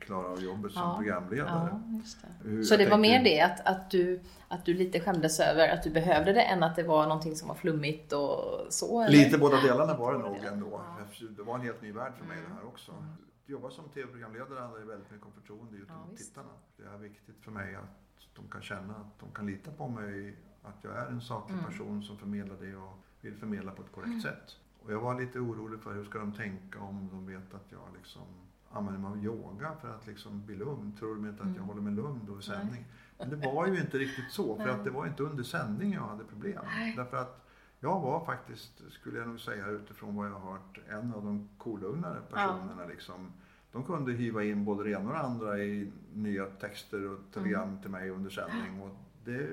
[0.00, 0.96] Klara av jobbet som Ja.
[0.96, 1.68] programledare.
[1.72, 2.00] Ja,
[2.42, 2.48] det.
[2.48, 5.68] Hur Så det jag var mer det att, att, du, att du lite skämdes över
[5.68, 9.00] att du behövde det än att det var någonting som var flummigt och så?
[9.02, 9.12] Eller?
[9.18, 10.68] Lite båda delarna var det nog ändå.
[10.70, 11.04] ja.
[11.20, 11.34] Mm.
[11.36, 12.92] Det var en helt ny värld för mig det här också.
[12.92, 16.28] Att jobba som tv-programledare handlar ju väldigt mycket om förtroende Ja, gentemot visst.
[16.28, 16.48] tittarna.
[16.76, 20.36] Det är viktigt för mig att de kan känna att de kan lita på mig,
[20.62, 21.66] att jag är en saklig Mm.
[21.70, 24.56] person som förmedlar det och vill förmedla på ett korrekt sätt.
[24.82, 27.80] Och jag var lite orolig för hur ska de tänka om de vet att jag
[27.98, 28.22] liksom
[28.70, 30.92] använder mig av yoga för att liksom bli lugn.
[30.98, 31.68] Tror de inte att jag Mm.
[31.68, 32.84] håller mig lugn då i sändning?
[33.18, 36.00] Men det var ju inte riktigt så, för att det var inte under sändning jag
[36.02, 36.62] hade problem.
[36.96, 37.46] Därför att
[37.80, 41.48] jag var faktiskt, skulle jag nog säga utifrån vad jag har hört, en av de
[41.58, 42.86] kolugnare personerna.
[42.88, 43.32] Liksom.
[43.72, 47.68] De kunde hiva in både det ena och det andra i nya texter och telegram
[47.68, 47.80] Mm.
[47.82, 48.80] till mig under sändning.
[48.82, 49.46] Och det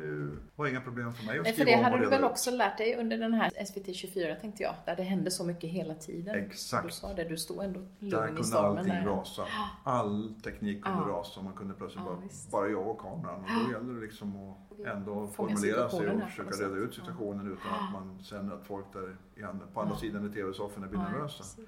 [0.56, 2.52] var inga problem för mig att Nej, för skriva det om hade du väl också
[2.52, 5.94] lärt dig under den här SVT 24 tänkte jag, där det hände så mycket hela
[5.94, 6.36] tiden.
[6.36, 6.86] Exakt.
[6.88, 8.78] Du sa det, du stod ändå Där lugn i kunde stormen.
[8.78, 9.06] allting där.
[9.06, 9.44] rasa.
[9.84, 11.14] All teknik kunde Ja.
[11.18, 11.42] rasa.
[11.42, 12.52] Man kunde plötsligt Ja, bara, visst.
[12.52, 13.36] bara jag och kameran.
[13.40, 17.74] Och då gäller det liksom att ändå formulera sig och försöka reda ut situationen utan
[17.74, 19.42] att man känner att folk där i
[19.74, 21.38] på andra sidan i tv-sofforna blir Ja, nervösa.
[21.38, 21.66] precis.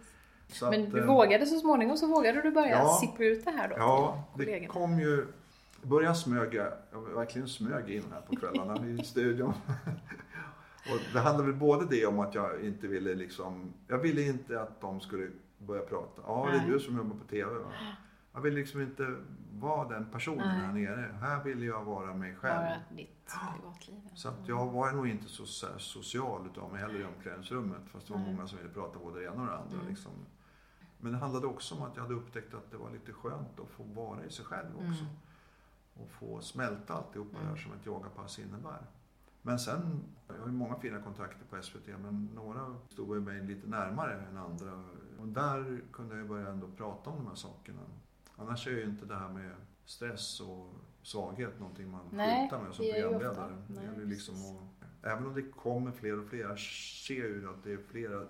[0.47, 2.97] Så Men att, du eh, vågade så småningom så vågade du börja Ja.
[3.01, 5.27] sippra ut det här då Ja, det kom ju...
[5.83, 9.53] Början smög jag, jag verkligen smög in här på kvällarna i studion.
[10.91, 13.73] Och det handlade väl både det om att jag inte ville liksom...
[13.87, 16.21] Jag ville inte att de skulle börja prata.
[16.25, 17.71] Ja, det är du som jobbar på TV va?
[18.33, 19.15] Jag ville liksom inte
[19.53, 20.57] vara den personen Nej.
[20.57, 21.15] här nere.
[21.21, 22.55] Här ville jag vara mig själv.
[22.55, 24.09] Bara ditt privatliv.
[24.15, 25.45] Så att jag var nog inte så,
[25.77, 27.81] social utav mig heller i omklädningsrummet.
[27.91, 29.75] Fast det var många som ville prata både det ena och det andra.
[29.75, 29.87] Mm.
[29.87, 30.11] Liksom.
[30.97, 33.69] Men det handlade också om att jag hade upptäckt att det var lite skönt att
[33.69, 35.03] få vara i sig själv också.
[35.03, 35.15] Mm.
[36.01, 37.57] Och få smälta alltihopa det här Mm.
[37.63, 38.81] som ett yogapass innebär.
[39.41, 43.43] Men sen, jag har ju många fina kontakter på SVT men några stod ju mig
[43.43, 44.83] lite närmare än andra.
[45.19, 47.79] Och där kunde jag ju börja ändå prata om de här sakerna.
[48.35, 49.51] Annars är ju inte det här med
[49.85, 53.63] stress och svaghet någonting man Nej, skyltar med som programledare.
[53.67, 57.63] Det gäller liksom att, även om det kommer fler och fler, jag ser ju att
[57.63, 58.25] det är flera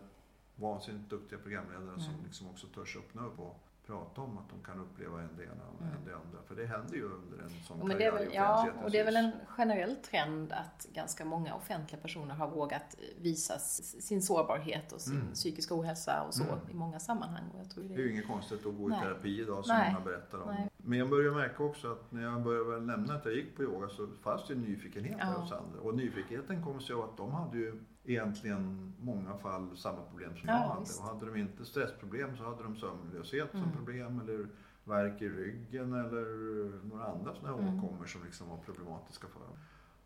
[0.55, 2.25] vansinnigt duktiga programledare som Mm.
[2.25, 3.59] liksom också törs öppna upp och
[3.89, 5.93] prata om att de kan uppleva en det ena Mm.
[5.97, 6.39] än det andra.
[6.47, 9.15] För det händer ju under en sån men väl, i ja, och det är väl
[9.15, 15.15] en generell trend att ganska många offentliga personer har vågat visa sin sårbarhet och sin
[15.21, 15.33] Mm.
[15.33, 16.55] psykiska ohälsa och så Mm.
[16.71, 17.43] i många sammanhang.
[17.53, 19.01] Och jag tror Det det är ju inget konstigt att gå i Nej.
[19.01, 19.93] terapi idag som Nej.
[19.93, 20.47] många berättar om.
[20.55, 20.69] Nej.
[20.77, 23.89] Men jag börjar märka också att när jag började nämna att jag gick på yoga
[23.89, 25.25] så fanns det en nyfikenhet Ja.
[25.25, 25.79] hos andra.
[25.81, 30.49] Och nyfikenheten kom sig av att de hade ju egentligen många fall samma problem som
[30.49, 30.79] Ja, jag hade.
[30.79, 30.99] visst.
[30.99, 33.75] Och hade de inte stressproblem så hade de sömnlöshet som Mm.
[33.75, 34.47] problem eller
[34.83, 36.25] värk i ryggen eller
[36.87, 37.83] några andra sådana här Mm.
[37.83, 39.57] åkommor som liksom var problematiska för dem.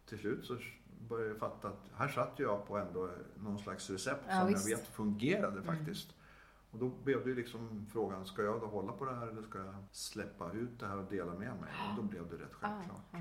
[0.05, 0.57] Till slut så
[1.09, 4.69] började jag fatta att här satt jag på ändå någon slags recept Ja, som visst.
[4.69, 5.63] jag vet fungerade Mm.
[5.75, 6.13] faktiskt.
[6.71, 9.59] Och då blev det liksom frågan, ska jag då hålla på det här eller ska
[9.59, 11.69] jag släppa ut det här och dela med mig?
[11.89, 13.01] Och då blev det rätt Ja, självklart.
[13.11, 13.19] ja.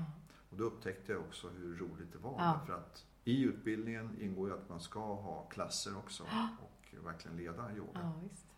[0.49, 2.35] Och då upptäckte jag också hur roligt det var.
[2.37, 2.59] Ja.
[2.65, 6.23] För att i utbildningen ingår ju att man ska ha klasser också
[6.61, 7.89] och verkligen leda yoga.
[7.93, 8.11] Ja.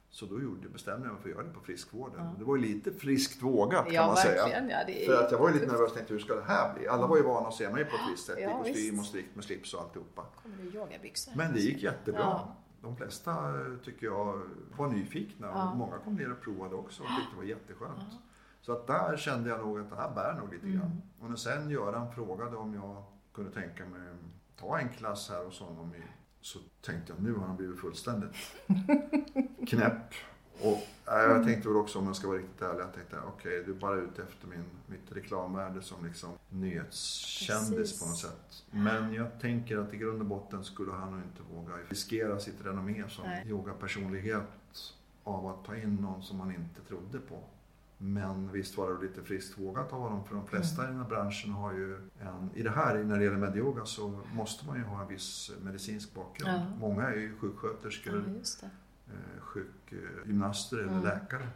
[0.10, 2.26] Så då gjorde, bestämde jag mig för att göra det på friskvården.
[2.26, 2.36] Ja.
[2.40, 4.36] Det var ju lite friskt vågat kan Ja, man säga.
[4.36, 4.48] Ja,
[5.04, 6.88] är För att jag var ju lite nervös och tänkte hur ska det här bli?
[6.88, 9.36] Alla var ju vana att se mig på ett visst sätt i kostym och strikt
[9.36, 10.26] med slips och alltihopa.
[11.26, 11.36] Det?
[11.36, 12.40] Men det gick jättebra.
[12.82, 14.42] De flesta eh, tycker jag
[14.78, 18.14] var nyfikna och många kom ner och provade också och tyckte det var jätteskönt.
[18.62, 20.80] Så att där kände jag nog att det här bär nog lite Mm.
[20.80, 21.02] grann.
[21.20, 23.04] Och när sen Göran frågade om jag
[23.36, 24.02] kunde tänka mig
[24.60, 26.04] ta en klass här hos honom i,
[26.42, 28.36] så tänkte jag nu har han blivit fullständigt
[29.68, 30.14] knäpp.
[30.62, 33.64] Och äh, jag tänkte väl också om jag ska vara riktigt ärlig, jag tänkte okej
[33.64, 38.00] du är bara ute efter min, mitt reklamvärde som liksom nyhetskändis Precis.
[38.00, 38.66] på något sätt.
[38.72, 42.66] Men jag tänker att i grund och botten skulle han nog inte våga riskera sitt
[42.66, 43.48] renommé som Nej.
[43.48, 47.44] yogapersonlighet av att ta in någon som man inte trodde på.
[47.98, 50.92] Men visst var det lite friskt vågat av honom för de flesta Mm.
[50.96, 54.22] i den här branschen har ju en, i det här när det gäller medyoga så
[54.34, 56.52] måste man ju ha en viss medicinsk bakgrund.
[56.52, 56.66] Ja.
[56.80, 58.24] Många är ju sjuksköterskor,
[58.62, 58.68] Ja,
[59.08, 61.04] eh, sjukgymnaster eller Mm.
[61.04, 61.48] läkare.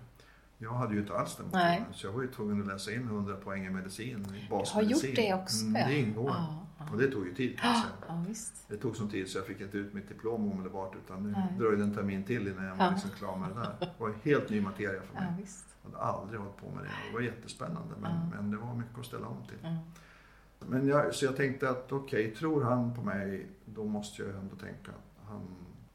[0.61, 3.03] Jag hade ju inte alls den bakgrunden så jag var ju tvungen att läsa in
[3.03, 5.09] 100 poäng i medicin, i Du har basmedicin.
[5.09, 5.65] gjort det också?
[5.65, 6.29] Mm, det ingår.
[6.29, 6.65] Ja.
[6.91, 7.83] Och det tog ju tid säga.
[8.07, 8.53] Ja, visst.
[8.67, 11.83] Det tog sån tid så jag fick inte ut mitt diplom omedelbart utan det dröjde
[11.83, 12.91] en termin till innan jag var Ja.
[12.91, 13.75] liksom klar med det där.
[13.79, 15.23] Det var helt ny materia för mig.
[15.29, 15.65] Ja, visst.
[15.83, 16.89] Jag hade aldrig hållit på med det.
[17.07, 18.35] Det var jättespännande men, Ja.
[18.41, 19.57] men det var mycket att ställa om till.
[19.63, 19.77] Ja.
[20.67, 24.55] Men jag, så jag tänkte att okej, tror han på mig då måste jag ändå
[24.55, 25.41] tänka att han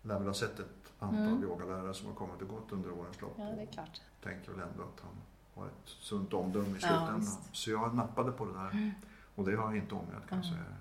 [0.02, 1.42] lär väl ha sett ett antal Mm.
[1.42, 3.34] yogalärare som har kommit och gått under årens lopp.
[3.38, 4.00] ja, det är och klart.
[4.22, 5.12] tänker väl ändå att han
[5.54, 7.20] har ett sunt omdöme i Ja, slutändan.
[7.20, 7.40] visst.
[7.56, 8.70] så jag nappade på det där.
[8.70, 8.90] Mm.
[9.34, 10.58] Och det har jag inte ångrat kan jag Mm.
[10.58, 10.76] säga.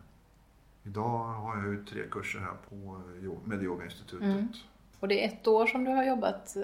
[0.84, 4.22] Idag har jag ju tre kurser här på eh, yo- Medyoga-institutet.
[4.28, 4.48] Mm.
[5.00, 6.64] Och det är ett år som du har jobbat eh,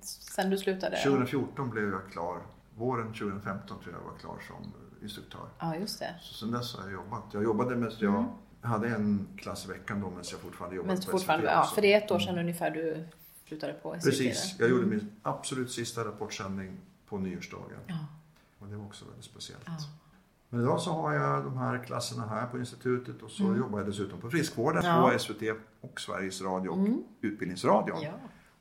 [0.00, 0.96] sen du slutade?
[0.96, 2.38] 2014 blev jag klar.
[2.76, 5.48] våren 2015 tror jag var klar som instruktör.
[5.58, 6.14] Ja, just det.
[6.20, 7.24] Så sen dess har jag jobbat.
[7.32, 8.24] Jag jobbade mest, jag Mm.
[8.62, 11.70] Hade en klass i veckan då medan jag fortfarande jobbade Men på fortfarande, SVT ja,
[11.74, 13.04] för det är ett år sedan ungefär du
[13.44, 14.04] flyttade på SVT.
[14.04, 16.76] Precis, jag gjorde min absolut sista rapportsändning
[17.08, 17.78] på nyårsdagen.
[17.86, 17.98] Ja,
[18.58, 19.62] Och det var också väldigt speciellt.
[19.66, 19.72] ja.
[20.52, 23.58] Men idag så har jag de här klasserna här på institutet och så Mm.
[23.58, 25.10] jobbar jag dessutom på friskvården Ja.
[25.12, 25.42] på SVT
[25.80, 27.02] och Sveriges Radio och Mm.
[27.20, 28.02] Utbildningsradion.
[28.02, 28.12] ja.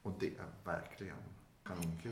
[0.04, 1.16] Och det är verkligen
[1.64, 2.12] kanonkul.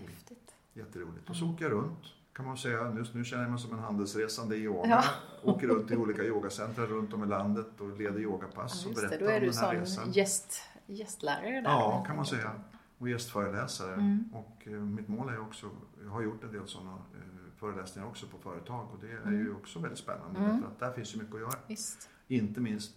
[0.73, 1.29] Jätteroligt.
[1.29, 2.03] Och så åker jag runt
[2.37, 2.83] kan man säga.
[2.89, 4.89] Nu, nu känner jag mig som en handelsresande i yoga.
[4.89, 5.03] Ja.
[5.51, 9.01] Åker runt i olika yogacentra runt om i landet och leder yogapass Ja, och just
[9.01, 9.17] det.
[9.17, 10.11] berättar Då är om du den här resan.
[10.11, 11.69] gäst, gästlärare där.
[11.69, 12.51] Ja, kan man säga.
[12.97, 13.93] Och gästföreläsare.
[13.93, 14.29] Mm.
[14.33, 15.69] Och eh, mitt mål är också,
[16.03, 17.19] jag har gjort en del sådana eh,
[17.59, 19.33] föreläsningar också på företag och det är Mm.
[19.39, 20.51] ju också väldigt spännande Mm.
[20.51, 21.53] därför att där finns ju mycket att göra.
[21.67, 22.09] Visst.
[22.27, 22.95] Inte minst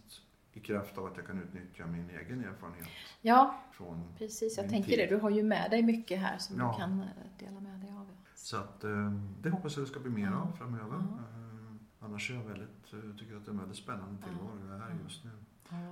[0.52, 2.88] i kraft av att jag kan utnyttja min egen erfarenhet
[3.20, 3.54] Ja,
[4.18, 4.56] precis.
[4.56, 4.98] Jag tänker tid.
[4.98, 5.06] det.
[5.06, 6.72] Du har ju med dig mycket här som Ja.
[6.76, 7.06] du kan eh,
[7.46, 7.89] dela med dig.
[8.42, 10.96] Så att eh, det hoppas jag det ska bli mer av framöver.
[10.96, 14.90] Eh, Annars är jag väldigt, eh, tycker att det är en väldigt spännande tillvaro jag
[14.90, 15.30] är just nu.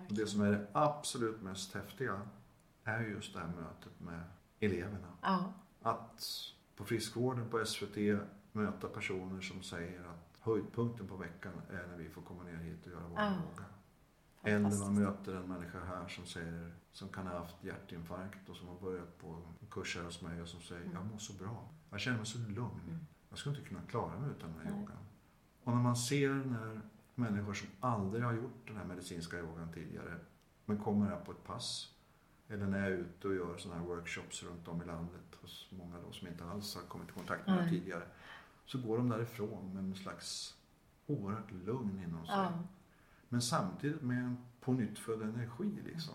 [0.09, 2.20] Och det som är det absolut mest häftiga
[2.84, 4.22] är ju just det här mötet med
[4.61, 5.09] eleverna.
[5.22, 6.24] Ja, Att
[6.76, 7.96] på friskvården på SVT
[8.53, 12.86] möta personer som säger att höjdpunkten på veckan är när vi får komma ner hit
[12.86, 13.30] och göra vår Ja.
[13.32, 13.64] yoga.
[14.42, 18.68] Eller man möter en människa här som säger, som kan ha haft hjärtinfarkt och som
[18.68, 19.26] har börjat på
[19.61, 20.94] en kurs här hos mig och som säger, Mm.
[20.94, 21.68] jag mår så bra.
[21.91, 22.80] Jag känner mig så lugn.
[22.86, 23.07] Mm.
[23.30, 24.80] Jag skulle inte kunna klara mig utan den här Nej.
[24.80, 24.97] yogan.
[25.64, 26.80] Och när man ser när
[27.14, 30.18] människor som aldrig har gjort den här medicinska yogan tidigare,
[30.64, 31.95] men kommer här på ett pass,
[32.49, 35.68] eller när jag är ute och gör sådana här workshops runt om i landet hos
[35.70, 37.70] många då som inte alls har kommit i kontakt med det Nej.
[37.70, 38.03] tidigare,
[38.66, 40.57] så går de därifrån med en slags
[41.07, 42.34] oerhört lugn inom sig.
[42.34, 42.53] ja.
[43.28, 46.14] Men samtidigt med en pånyttfödd energi liksom.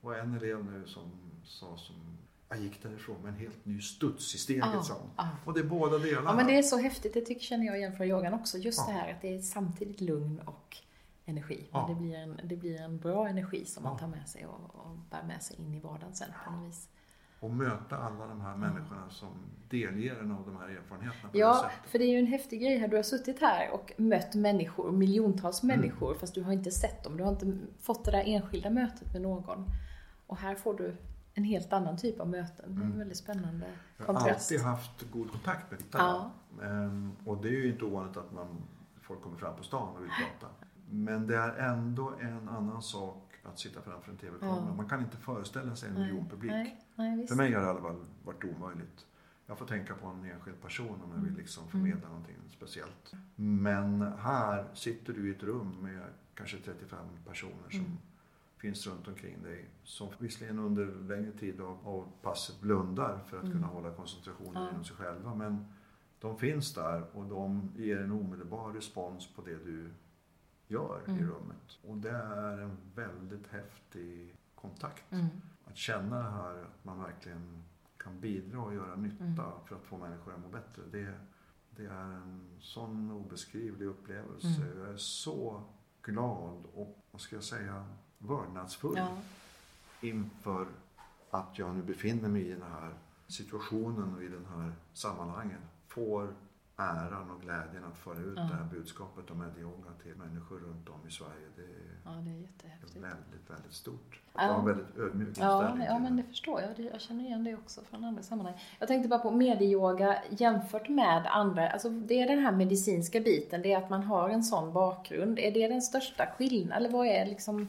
[0.00, 1.10] Och en elev nu som
[1.44, 2.17] sa som,
[2.48, 5.10] jag gick därifrån med en helt ny studs i steget hon.
[5.16, 5.28] ja.
[5.44, 6.30] Och det är båda delarna.
[6.30, 7.14] Ja, men det är så häftigt.
[7.14, 8.58] Det tycker, känner jag igen från yogan också.
[8.58, 8.92] Just Ja.
[8.92, 10.76] det här att det är samtidigt lugn och
[11.24, 11.68] energi.
[11.72, 14.74] Men det, blir en, det blir en bra energi som man tar med sig och,
[14.74, 16.88] och bär med sig in i vardagen sen på något vis.
[17.40, 19.28] Och möta alla de här människorna som
[19.70, 21.90] delger en av de här erfarenheterna på det Ja, sättet.
[21.90, 22.88] för det är ju en häftig grej här.
[22.88, 25.76] Du har suttit här och mött människor, miljontals Mm.
[25.80, 27.16] människor, fast du har inte sett dem.
[27.16, 29.64] Du har inte fått det där enskilda mötet med någon.
[30.26, 30.96] Och här får du
[31.38, 32.74] en helt annan typ av möten.
[32.74, 32.98] Det är en Mm.
[32.98, 33.66] väldigt spännande
[33.96, 34.52] Jag har kontrast.
[34.52, 36.02] alltid haft god kontakt med tittare.
[36.02, 36.30] Ja.
[36.64, 38.46] Ehm, och det är ju inte ovanligt att man,
[39.00, 40.52] folk kommer fram på stan och vill prata.
[40.90, 44.64] Men det är ändå en annan sak att sitta framför en TV-kamera.
[44.68, 44.74] Ja.
[44.74, 46.50] Man kan inte föreställa sig en Nej, miljon publik.
[46.52, 47.26] Nej, nej.
[47.26, 49.06] För mig har det i alla fall varit omöjligt.
[49.46, 53.12] Jag får tänka på en enskild person om jag vill liksom förmedla någonting speciellt.
[53.36, 56.02] Men här sitter du i ett rum med
[56.34, 57.92] kanske 35 personer som Mm.
[58.58, 59.68] Finns runt omkring dig.
[59.84, 63.52] Som visserligen under längre tid av, av passet blundar för att Mm.
[63.56, 64.70] kunna hålla koncentrationen Ja.
[64.70, 65.34] inom sig själva.
[65.34, 65.66] Men
[66.20, 69.90] de finns där och de ger en omedelbar respons på det du
[70.66, 71.26] gör i Mm.
[71.30, 71.78] rummet.
[71.84, 75.12] Och det är en väldigt häftig kontakt.
[75.12, 75.26] Mm.
[75.64, 77.62] Att känna det här att man verkligen
[77.96, 79.36] kan bidra och göra nytta Mm.
[79.66, 80.82] för att få människor att må bättre.
[80.92, 81.14] Det,
[81.70, 84.62] det är en sån obeskrivlig upplevelse.
[84.62, 84.78] Mm.
[84.78, 85.62] Jag är så
[86.02, 87.86] glad och, vad ska jag säga,
[88.18, 89.08] vördnadsfull Ja.
[90.00, 90.66] inför
[91.30, 92.90] att jag nu befinner mig i den här
[93.26, 95.60] situationen och i den här sammanhangen.
[95.88, 96.34] Får
[96.76, 98.42] äran och glädjen att föra ut Ja.
[98.42, 101.46] det här budskapet om medyoga till människor runt om i Sverige.
[101.56, 101.68] Det är
[102.04, 102.96] ja, det är jättehäftigt.
[102.96, 104.20] väldigt, väldigt stort.
[104.34, 104.42] Ja.
[104.42, 106.78] Jag har en väldigt ödmjuk Ja, inställning ja, till men det förstår jag.
[106.92, 108.54] Jag känner igen det också från andra sammanhang.
[108.78, 111.70] Jag tänkte bara på medieyoga jämfört med andra.
[111.70, 115.38] Alltså det är den här medicinska biten, det är att man har en sån bakgrund.
[115.38, 116.72] Är det den största skillnaden?
[116.72, 117.68] Eller vad är, liksom,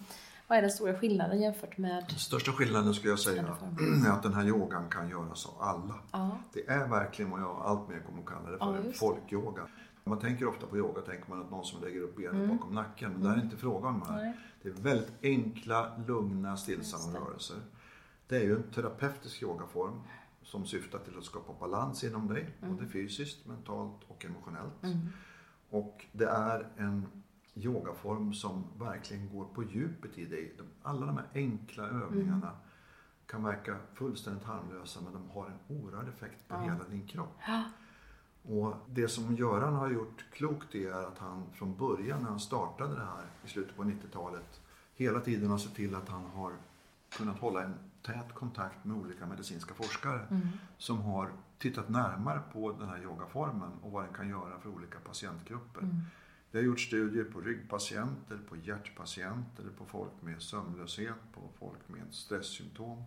[0.49, 2.05] vad är den stora skillnaden jämfört med...
[2.09, 3.41] Den största skillnaden skulle jag säga
[4.07, 5.95] är att den här yogan kan göras av alla.
[6.11, 8.93] Ja, Det är verkligen vad jag allt mer kommer att kalla det Ja, för, det.
[8.93, 9.61] folkyoga.
[10.03, 12.57] När man tänker ofta på yoga tänker man att någon som lägger upp benen Mm.
[12.57, 14.21] bakom nacken, men det här är inte frågan om det här.
[14.23, 14.37] nej.
[14.61, 17.25] Det är väldigt enkla, lugna, stillsamma det.
[17.25, 17.57] rörelser.
[18.27, 20.01] Det är ju en terapeutisk yogaform
[20.43, 24.83] som syftar till att skapa balans inom dig, både fysiskt, mentalt och emotionellt.
[24.83, 24.97] Mm.
[25.69, 27.05] Och det är en
[27.65, 30.53] yogaform som verkligen går på djupet i dig.
[30.83, 32.51] Alla de här enkla övningarna
[33.25, 36.59] kan verka fullständigt harmlösa men de har en oerhörd effekt på Ja.
[36.61, 37.37] hela din kropp.
[37.47, 37.63] Ja,
[38.43, 42.95] Och det som Göran har gjort klokt är att han från början när han startade
[42.95, 44.61] det här i slutet på 90-talet
[44.95, 46.51] hela tiden har sett till att han har
[47.17, 50.47] kunnat hålla en tät kontakt med olika medicinska forskare Mm.
[50.77, 54.99] som har tittat närmare på den här yogaformen och vad den kan göra för olika
[54.99, 55.81] patientgrupper.
[55.81, 55.95] Mm.
[56.51, 62.13] Vi har gjort studier på ryggpatienter, på hjärtpatienter, på folk med sömnlöshet, på folk med
[62.13, 63.03] stresssymptom.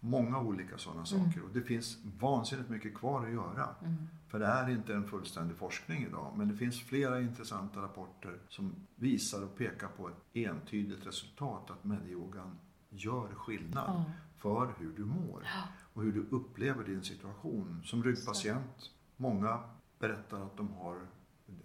[0.00, 3.74] Många olika sådana saker och det finns vansinnigt mycket kvar att göra.
[3.82, 4.08] Mm.
[4.28, 8.74] För det är inte en fullständig forskning idag, men det finns flera intressanta rapporter som
[8.96, 12.58] visar och pekar på ett entydigt resultat att medyogan
[12.90, 14.04] gör skillnad Ja.
[14.38, 15.46] för hur du mår
[15.92, 17.82] och hur du upplever din situation.
[17.84, 19.60] Som ryggpatient, många
[19.98, 20.96] berättar att de har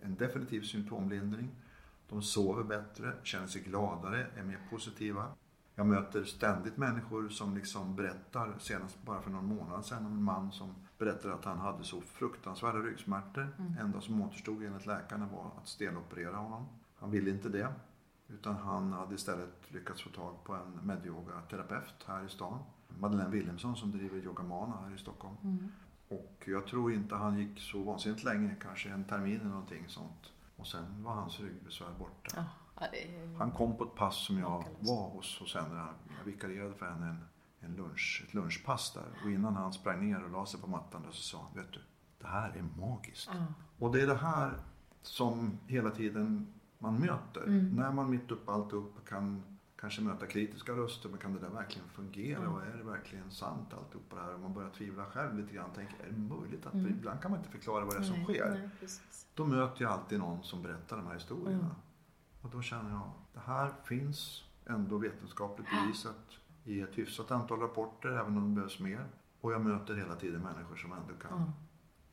[0.02, 1.50] en definitiv symptomlindring.
[2.10, 5.26] De sover bättre, känner sig gladare, är mer positiva.
[5.76, 10.24] Jag möter ständigt människor som liksom berättar, senast bara för någon månad sedan, om en
[10.24, 13.48] man som berättade att han hade så fruktansvärda ryggsmärtor.
[13.58, 16.66] Det enda som återstod enligt läkarna var att steloperera honom.
[16.96, 17.74] Han ville inte det.
[18.28, 22.60] Utan han hade istället lyckats få tag på en medyogaterapeut här i stan.
[23.00, 25.36] Madeleine Wilhelmsson som driver Yogamana här i Stockholm.
[25.44, 25.72] Mm.
[26.10, 30.32] Och jag tror inte han gick så vansinnigt länge, kanske en termin eller någonting sånt.
[30.56, 32.46] Och sen var hans ryggbesvär borta.
[32.80, 33.38] Ja, är...
[33.38, 35.88] Han kom på ett pass som jag var hos hos henne.
[36.18, 37.26] Jag vikarierade för henne en,
[37.60, 39.22] en lunch, ett lunchpass där.
[39.24, 41.74] Och innan han sprang ner och la sig på mattan där så sa han, vet
[41.74, 41.80] du,
[42.20, 43.30] det här är magiskt.
[43.34, 43.46] Ja.
[43.80, 44.54] Och det är det här
[45.02, 47.44] som hela tiden man möter.
[47.44, 47.76] Mm.
[47.76, 51.50] När man mitt upp allt upp kan kanske möta kritiska röster, men kan det där
[51.50, 52.40] verkligen fungera?
[52.40, 52.54] Mm.
[52.54, 54.34] Och är det verkligen sant alltihopa det här?
[54.34, 55.70] Och man börjar tvivla själv lite grann.
[55.76, 56.88] Tänker, är det möjligt att, Mm.
[56.88, 58.50] ibland kan man inte förklara vad det är som Nej, sker.
[58.50, 58.90] Nej.
[59.36, 61.60] Då möter jag alltid någon som berättar de här historierna.
[61.60, 61.76] Mm.
[62.42, 68.10] Och då känner jag, det här finns ändå vetenskapligt bevisat i ett hyfsat antal rapporter,
[68.10, 69.06] även om det behövs mer.
[69.42, 71.52] Och jag möter hela tiden människor som ändå kan.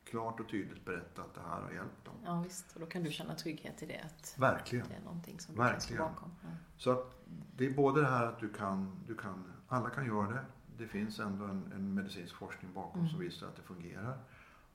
[0.04, 2.14] Klart och tydligt berätta att det här har hjälpt dem.
[2.24, 2.72] ja, visst.
[2.74, 4.00] Och då kan du känna trygghet i det.
[4.04, 4.86] Att Verkligen.
[4.88, 6.02] det är någonting som du kan stå Verkligen.
[6.14, 6.30] bakom.
[6.42, 6.48] Ja.
[6.78, 7.24] Så att
[7.56, 10.44] det är både det här att du kan, du kan, alla kan göra det.
[10.78, 13.10] Det finns ändå en, en medicinsk forskning bakom Mm.
[13.10, 14.18] som visar att det fungerar.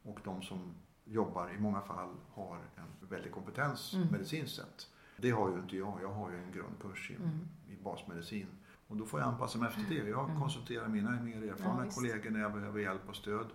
[0.04, 0.74] Och de som
[1.06, 4.08] jobbar i många fall har en väldig kompetens Mm.
[4.12, 4.88] medicinskt sett.
[5.18, 6.00] Det har ju inte jag.
[6.02, 7.48] Jag har ju en grundkurs i, Mm.
[7.68, 8.48] i basmedicin.
[8.88, 10.10] Och då får jag anpassa mig efter det.
[10.10, 10.42] Jag Mm.
[10.42, 13.48] konsulterar mina mer erfarna Ja, kollegor när jag behöver hjälp och stöd.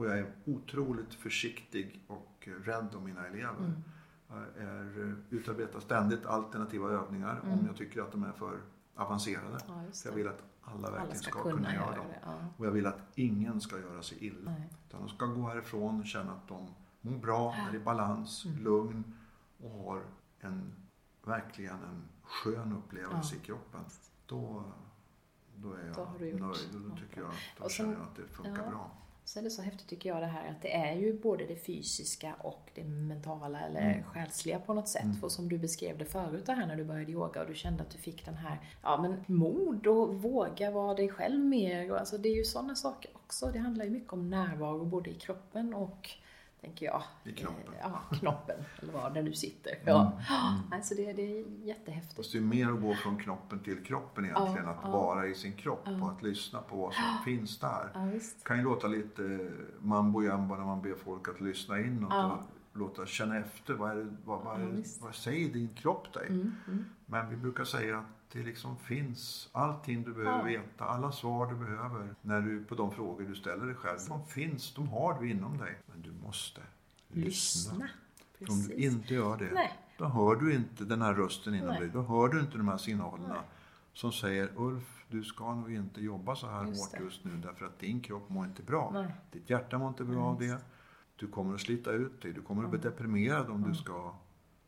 [0.00, 3.58] Och jag är otroligt försiktig och rädd om mina elever.
[3.58, 3.72] Mm.
[4.28, 7.66] Jag är, eh, utarbetar ständigt alternativa övningar om Mm.
[7.66, 8.60] jag tycker att de är för
[8.94, 9.58] avancerade.
[9.68, 12.06] Ja, jag vill att alla verkligen Alla ska, kunna göra dem.
[12.08, 12.18] det.
[12.24, 12.38] Ja.
[12.56, 14.50] Och jag vill att ingen ska göra sig illa.
[14.50, 14.68] Nej.
[14.88, 16.66] Utan de ska gå härifrån och känna att de
[17.00, 18.64] mår bra, är i balans, Mm.
[18.64, 19.16] lugn
[19.62, 20.02] och har
[20.40, 20.72] en,
[21.24, 23.40] verkligen en skön upplevelse Ja.
[23.42, 23.80] i kroppen.
[24.26, 24.64] Då,
[25.56, 26.42] då är jag Då nöjd
[26.74, 28.90] och då tycker jag, då Och sen- känner jag att det funkar bra.
[29.32, 31.56] Så är det så häftigt tycker jag det här att det är ju både det
[31.56, 34.04] fysiska och det mentala eller Mm.
[34.04, 35.02] själsliga på något sätt.
[35.04, 35.16] Mm.
[35.16, 37.82] För som du beskrev det förut det här när du började yoga och du kände
[37.82, 41.92] att du fick den här, ja men mod och våga vara dig själv mer.
[41.92, 43.50] Och alltså det är ju sådana saker också.
[43.52, 46.10] Det handlar ju mycket om närvaro både i kroppen och
[46.60, 47.02] tänker jag.
[47.24, 47.74] I knoppen.
[47.74, 47.80] eh,
[48.10, 48.56] Ja, knoppen.
[48.82, 49.72] eller var det nu sitter.
[49.84, 50.00] Ja.
[50.00, 50.72] Mm.
[50.72, 52.16] Alltså det, det är jättehäftigt.
[52.16, 54.64] Fast det är mer att gå från knoppen till kroppen egentligen.
[54.64, 54.90] Ja, att ja.
[54.90, 56.02] vara i sin kropp Ja.
[56.04, 57.90] och att lyssna på vad som finns där.
[57.94, 58.44] Ja, visst.
[58.44, 62.38] Kan ju låta lite mambo jamba när man ber folk att lyssna in och Ja.
[62.72, 63.74] låta känna efter.
[63.74, 66.26] Vad, är det, vad, vad, vad säger din kropp dig?
[66.28, 66.84] Mm, mm.
[67.06, 70.60] Men vi brukar säga att det liksom finns allting du behöver Ja.
[70.60, 73.98] veta, alla svar du behöver när du, på de frågor du ställer dig själv.
[74.08, 75.78] De finns, de har du inom dig.
[75.86, 76.60] Men du måste
[77.08, 77.74] lyssna.
[77.74, 77.88] Lyssna.
[78.54, 79.72] Om du inte gör det, Nej.
[79.98, 81.80] då hör du inte den här rösten inom Nej.
[81.80, 81.88] dig.
[81.88, 83.42] Då hör du inte de här signalerna Nej.
[83.92, 87.66] som säger Ulf, du ska nog inte jobba så här Just hårt just nu därför
[87.66, 88.90] att din kropp mår inte bra.
[88.92, 89.14] Nej.
[89.32, 90.64] Ditt hjärta mår inte bra Nej, av det.
[91.16, 92.32] Du kommer att slita ut dig.
[92.32, 92.90] Du kommer att bli Mm.
[92.90, 93.68] deprimerad om Mm.
[93.70, 94.14] du ska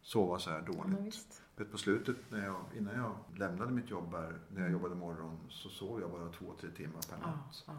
[0.03, 1.42] sova så här dåligt.
[1.57, 4.73] På slutet, när jag, innan jag lämnade mitt jobb här, när jag Mm.
[4.73, 7.65] jobbade morgon, så sov jag bara två, tre timmar per Ja, natt.
[7.67, 7.73] ja.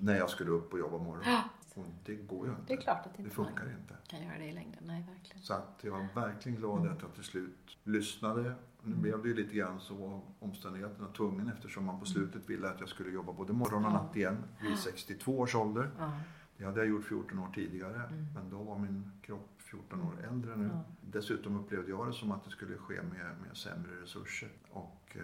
[0.00, 1.22] När jag skulle upp och jobba morgon.
[1.26, 1.42] Ja.
[1.74, 2.62] Och det går ju inte.
[2.66, 3.94] Det är klart att det inte funkar man inte.
[4.08, 4.82] kan göra det i längden.
[4.86, 5.42] Nej, verkligen.
[5.42, 6.92] Så att jag var verkligen glad Mm.
[6.92, 8.42] att jag till slut lyssnade.
[8.82, 9.02] Nu Mm.
[9.02, 12.88] blev det ju lite grann så omständigheterna tvungen eftersom man på slutet ville att jag
[12.88, 14.02] skulle jobba både morgon och Ja.
[14.02, 14.76] natt igen vid Ja.
[14.76, 15.90] 62 års ålder.
[15.98, 16.12] Ja.
[16.56, 20.56] Det hade jag gjort 14 år tidigare, men då var min kropp 14 år äldre
[20.56, 20.70] nu.
[20.72, 20.84] Ja.
[21.00, 24.48] Dessutom upplevde jag det som att det skulle ske med, med sämre resurser.
[24.70, 25.22] Och eh,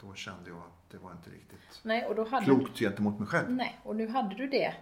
[0.00, 3.28] då kände jag att det var inte riktigt Nej, och då hade klokt gentemot mig
[3.28, 3.50] själv.
[3.50, 4.74] Nej, och nu hade du det,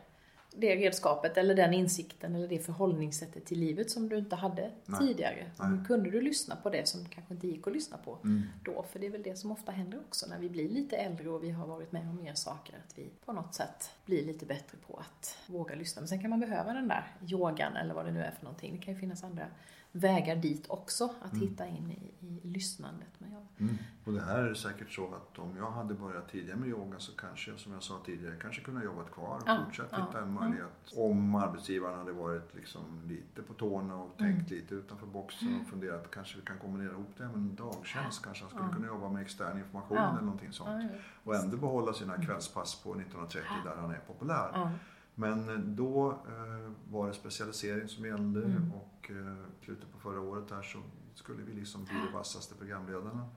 [0.56, 5.00] det redskapet eller den insikten eller det förhållningssättet till livet som du inte hade Nej.
[5.00, 5.50] tidigare.
[5.60, 5.78] Nej.
[5.86, 8.42] Kunde du lyssna på det som kanske inte gick att lyssna på Mm.
[8.64, 8.84] då.
[8.92, 11.44] För det är väl det som ofta händer också när vi blir lite äldre och
[11.44, 12.74] vi har varit med om mer saker.
[12.88, 16.00] Att vi på något sätt blir lite bättre på att våga lyssna.
[16.02, 18.76] Men sen kan man behöva den där yogan eller vad det nu är för någonting.
[18.76, 19.46] Det kan ju finnas andra
[19.96, 21.48] vägar dit också, att Mm.
[21.48, 23.08] hitta in i, i lyssnandet.
[23.18, 23.74] Men jag, Mm.
[24.04, 27.12] Och det här är säkert så att om jag hade börjat tidigare med yoga så
[27.16, 30.22] kanske jag, som jag sa tidigare, kanske kunde jobbat kvar och Ja, fortsatt ja, hitta
[30.22, 30.40] en ja.
[30.40, 30.92] möjlighet.
[30.96, 34.36] Om arbetsgivaren hade varit liksom lite på tårna och Mm.
[34.36, 38.24] tänkt lite utanför boxen och funderat kanske vi kan kombinera ihop det med en dagtjänst.
[38.24, 38.74] Kanske han skulle Ja.
[38.74, 40.10] kunna jobba med extern information Ja.
[40.10, 40.82] eller någonting sånt.
[40.92, 44.70] ja, Och ändå behålla sina kvällspass på 1930 där han är populär.
[45.14, 48.72] Men då eh, var det specialisering som gällde Mm.
[48.72, 50.78] och eh, slutet på förra året där så
[51.14, 53.28] skulle vi liksom bli de vassaste programledarna.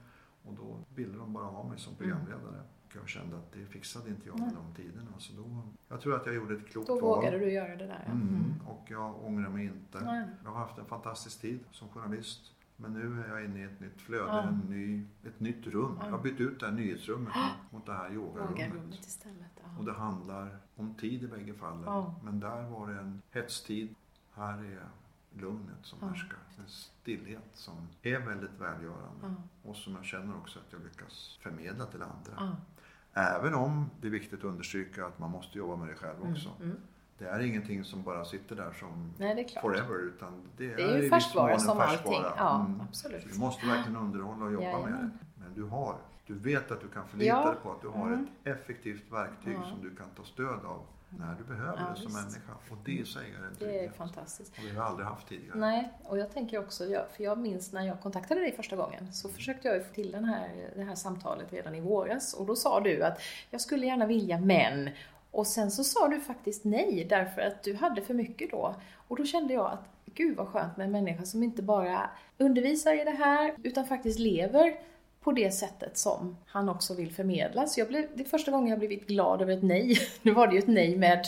[0.44, 2.62] Och då ville de bara ha mig som programledare.
[2.88, 4.56] Och jag kände att det fixade inte jag med Mm.
[4.76, 5.12] De tiderna.
[5.18, 7.02] Så då, jag tror att jag gjorde ett klokt då val.
[7.04, 8.04] vågade du göra det där.
[8.06, 8.12] Ja.
[8.12, 8.54] Mm.
[8.68, 10.00] Och jag ångrar mig inte.
[10.06, 10.28] Nej.
[10.44, 12.52] Jag har haft en fantastisk tid som journalist.
[12.76, 14.42] Men nu är jag inne i ett nytt flöde, Ja.
[14.44, 15.98] en ny, ett nytt rum.
[16.00, 16.06] Ja.
[16.06, 17.34] Jag har bytt ut det här nyhetsrummet
[17.72, 18.60] mot det här yogarummet.
[18.60, 19.52] Yogarummet istället.
[19.56, 19.70] Ja.
[19.80, 21.84] Och det handlar om tid i bägge fallen.
[21.86, 22.16] Ja.
[22.24, 23.96] Men där var det en hetstid.
[24.34, 24.86] Här är
[25.42, 26.08] lugnet som Ja.
[26.08, 26.38] härskar.
[26.60, 29.22] En stillhet som är väldigt välgörande.
[29.22, 29.30] Ja.
[29.70, 32.34] Och som jag känner också att jag lyckas förmedla till andra.
[32.38, 32.56] Ja.
[33.14, 36.50] Även om det är viktigt att understryka att man måste jobba med det själv också.
[36.50, 36.70] Mm.
[36.70, 36.78] Mm.
[37.18, 39.96] Det är ingenting som bara sitter där som Nej, är forever.
[40.08, 41.98] Utan det är, Det är ju i viss färskvara som allting.
[41.98, 42.34] färskvara.
[42.38, 42.82] Ja, Mm.
[42.82, 43.22] absolut.
[43.24, 45.10] Så du måste verkligen underhålla och jobba med det.
[45.36, 45.96] Men du har,
[46.28, 47.46] du vet att du kan förlita Ja.
[47.52, 48.28] dig på att du har Mm.
[48.44, 49.70] ett effektivt verktyg Ja.
[49.70, 52.18] som du kan ta stöd av när du behöver Ja, det som visst.
[52.22, 52.52] människa.
[52.72, 53.96] Och det i sig är en Det är trygghet.
[53.96, 54.52] fantastiskt.
[54.58, 55.58] Och det har jag aldrig haft tidigare.
[55.60, 56.84] Nej, och jag tänker också,
[57.16, 60.12] för jag minns när jag kontaktade dig första gången så försökte jag ju få till
[60.12, 63.86] den här, det här samtalet redan i våras och då sa du att jag skulle
[63.86, 64.90] gärna vilja men
[65.32, 68.76] och sen så sa du faktiskt nej därför att du hade för mycket då.
[69.08, 73.02] Och då kände jag att gud vad skönt med en människa som inte bara undervisar
[73.02, 74.80] i det här utan faktiskt lever
[75.28, 77.68] på det sättet som han också vill förmedla.
[77.68, 79.98] Så jag blev, det är första gången jag blivit glad över ett nej.
[80.22, 81.26] Nu var det ju ett nej med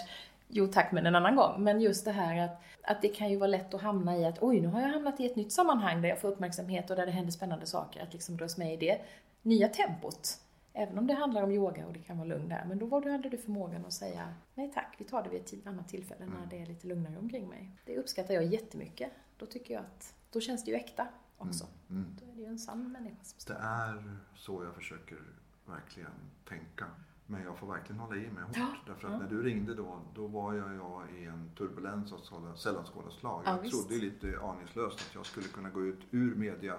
[0.47, 1.63] Jo tack men en annan gång.
[1.63, 4.43] Men just det här att, att det kan ju vara lätt att hamna i att
[4.43, 7.05] oj nu har jag hamnat i ett nytt sammanhang där jag får uppmärksamhet och där
[7.05, 8.03] det händer spännannande saker.
[8.03, 9.01] Att liksom dras med i det
[9.41, 10.29] nya tempot.
[10.73, 12.65] Även om det handlar om yoga och det kan vara lugn där.
[12.67, 15.41] Men då var du, hade du förmågan att säga nej tack, vi tar det vid
[15.41, 17.71] ett annat tillfälle när det är lite lugnare omkring mig.
[17.85, 19.11] Det uppskattar jag jättemycket.
[19.37, 21.07] Då tycker jag att då känns det ju äkta
[21.39, 21.65] också.
[21.89, 22.05] Mm.
[22.19, 25.17] Då är det ju en sann människa som står Det är så jag försöker
[25.65, 26.11] verkligen
[26.49, 26.85] tänka.
[27.31, 28.57] Men jag får verkligen hålla i mig hårt.
[28.57, 29.19] Ja, Därför att ja.
[29.19, 33.13] när du ringde då, då var jag, jag i en turbulens av sådana- sällan skådat
[33.13, 33.41] slag.
[33.45, 33.87] Ja, jag visst.
[33.89, 36.75] trodde lite aningslöst att jag skulle kunna gå ut ur media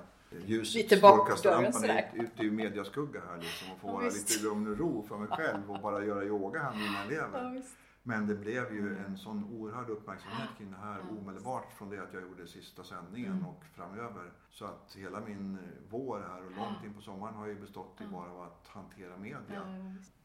[0.46, 1.36] ljuset, Lite bakdörren
[1.72, 4.30] strålkastarlampan ut, ut i mediaskugga här liksom och få Ja, vara visst.
[4.30, 7.50] lite lugn och ro för mig själv och bara göra yoga här med mina elever.
[7.50, 7.76] visst.
[8.02, 12.12] Men det blev ju en sån oerhörd uppmärksamhet kring det här omedelbart från det att
[12.12, 13.46] jag gjorde sista sändningen Mm.
[13.46, 14.32] och framöver.
[14.50, 15.58] Så att hela min
[15.90, 19.16] vår här och långt in på sommaren har ju bestått i bara av att hantera
[19.16, 19.62] media.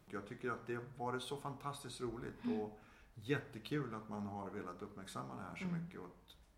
[0.06, 2.60] Jag tycker att det varit så fantastiskt roligt Mm.
[2.62, 2.80] och
[3.16, 5.84] jättekul att man har velat uppmärksamma det här så Mm.
[5.84, 6.00] mycket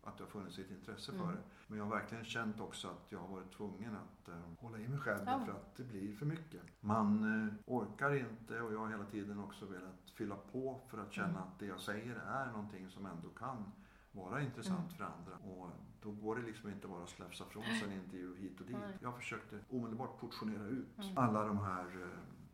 [0.08, 1.34] att- det har funnits ett intresse för Mm.
[1.36, 1.42] det.
[1.66, 4.88] Men jag har verkligen känt också att jag har varit tvungen att eh, hålla i
[4.88, 5.40] mig själv Ja.
[5.46, 6.62] för att det blir för mycket.
[6.80, 11.12] Man eh, orkar inte och jag har hela tiden också velat fylla på för att
[11.12, 11.42] känna Mm.
[11.42, 13.72] att det jag säger är någonting som ändå kan
[14.12, 14.96] vara intressant Mm.
[14.96, 15.36] för andra.
[15.52, 15.70] Och
[16.02, 18.76] då går det liksom inte bara att slafsa från sig en intervju hit och dit.
[19.02, 21.18] Jag försökte omedelbart portionera ut Mm.
[21.18, 22.08] alla de här eh,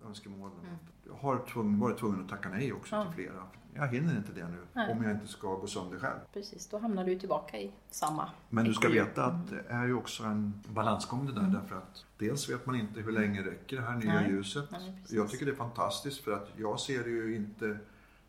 [0.07, 0.57] önskemålen.
[0.65, 0.77] Mm.
[1.07, 3.05] Jag har tvungen, varit tvungen att tacka nej också Ja.
[3.05, 3.43] till flera.
[3.77, 4.93] Jag hinner inte det nu Nej.
[4.93, 6.19] om jag inte ska gå sönder själv.
[6.33, 8.29] Precis, då hamnar du tillbaka i samma.
[8.49, 11.53] Men du ska veta att det är ju också en balansgång det där Mm.
[11.53, 14.31] därför att dels vet man inte hur länge räcker det här nya Nej.
[14.31, 14.69] ljuset.
[14.73, 17.79] Nej, jag tycker det är fantastiskt för att jag ser det ju inte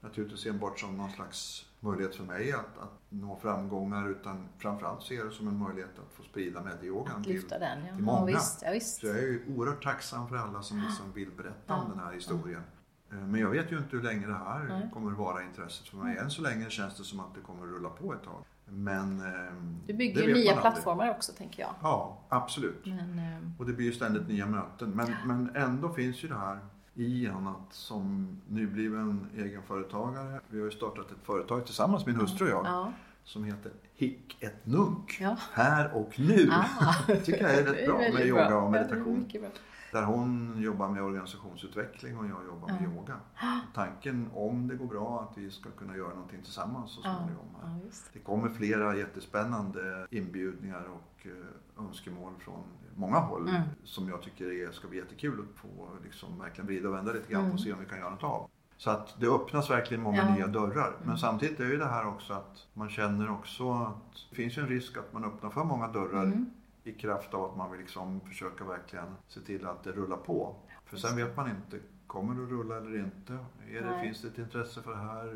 [0.05, 5.15] naturligtvis enbart som någon slags möjlighet för mig att, att nå framgångar utan framförallt ser
[5.15, 7.95] jag det som en möjlighet att få sprida medieyogan till den, ja.
[7.95, 8.19] till många.
[8.19, 8.99] Ja, visst, ja, visst.
[8.99, 12.13] Så jag är ju oerhört tacksam för alla som liksom vill berätta om den här
[12.13, 12.61] historien.
[13.11, 14.89] Eh, Men jag vet ju inte hur länge det här Nej.
[14.93, 16.17] kommer att vara intresset för mig.
[16.17, 18.43] Än så länge känns det som att det kommer att rulla på ett tag.
[18.65, 21.73] Men ehm, Du bygger ju nya plattformar också, tänker jag.
[21.81, 22.85] Ja, absolut.
[22.85, 24.89] Men, eh, Och det blir ju ständigt nya möten.
[24.89, 26.59] Men, men ändå finns ju det här
[26.95, 30.39] i en att som nybliven egenföretagare.
[30.49, 32.93] Vi har ju startat ett företag tillsammans, min hustru och jag, ja.
[33.23, 35.17] som heter Hick ett Nunk.
[35.21, 35.37] Ja.
[35.53, 36.49] Här och nu.
[36.51, 36.93] Ah.
[37.25, 38.61] tycker jag är rätt Det är bra med yoga bra.
[38.61, 39.29] och meditation.
[39.95, 42.95] Där hon jobbar med organisationsutveckling och jag jobbar med Ja.
[42.95, 43.15] yoga.
[43.73, 47.45] Tanken, om det går bra, att vi ska kunna göra någonting tillsammans så Ja, småningom.
[47.61, 48.09] ja, visst.
[48.13, 52.63] Det kommer flera jättespännande inbjudningar och eh, önskemål från
[52.95, 53.61] många håll Mm.
[53.83, 57.31] som jag tycker är, ska bli jättekul att få liksom verkligen vrida och vända lite
[57.33, 57.57] grann på och Mm.
[57.57, 58.49] se om vi kan göra något av.
[58.77, 60.35] Så att det öppnas verkligen många Ja.
[60.35, 60.91] nya dörrar.
[60.99, 61.17] Men Mm.
[61.17, 64.97] samtidigt är ju det här också att man känner också att det finns en risk
[64.97, 66.45] att man öppnar för många dörrar Mm.
[66.87, 70.55] I kraft av att man vill liksom försöka verkligen se till att det rullar på.
[70.85, 73.33] För sen vet man inte, kommer det att rulla eller inte?
[73.71, 74.05] Är det, Nej.
[74.05, 75.27] finns det ett intresse för det här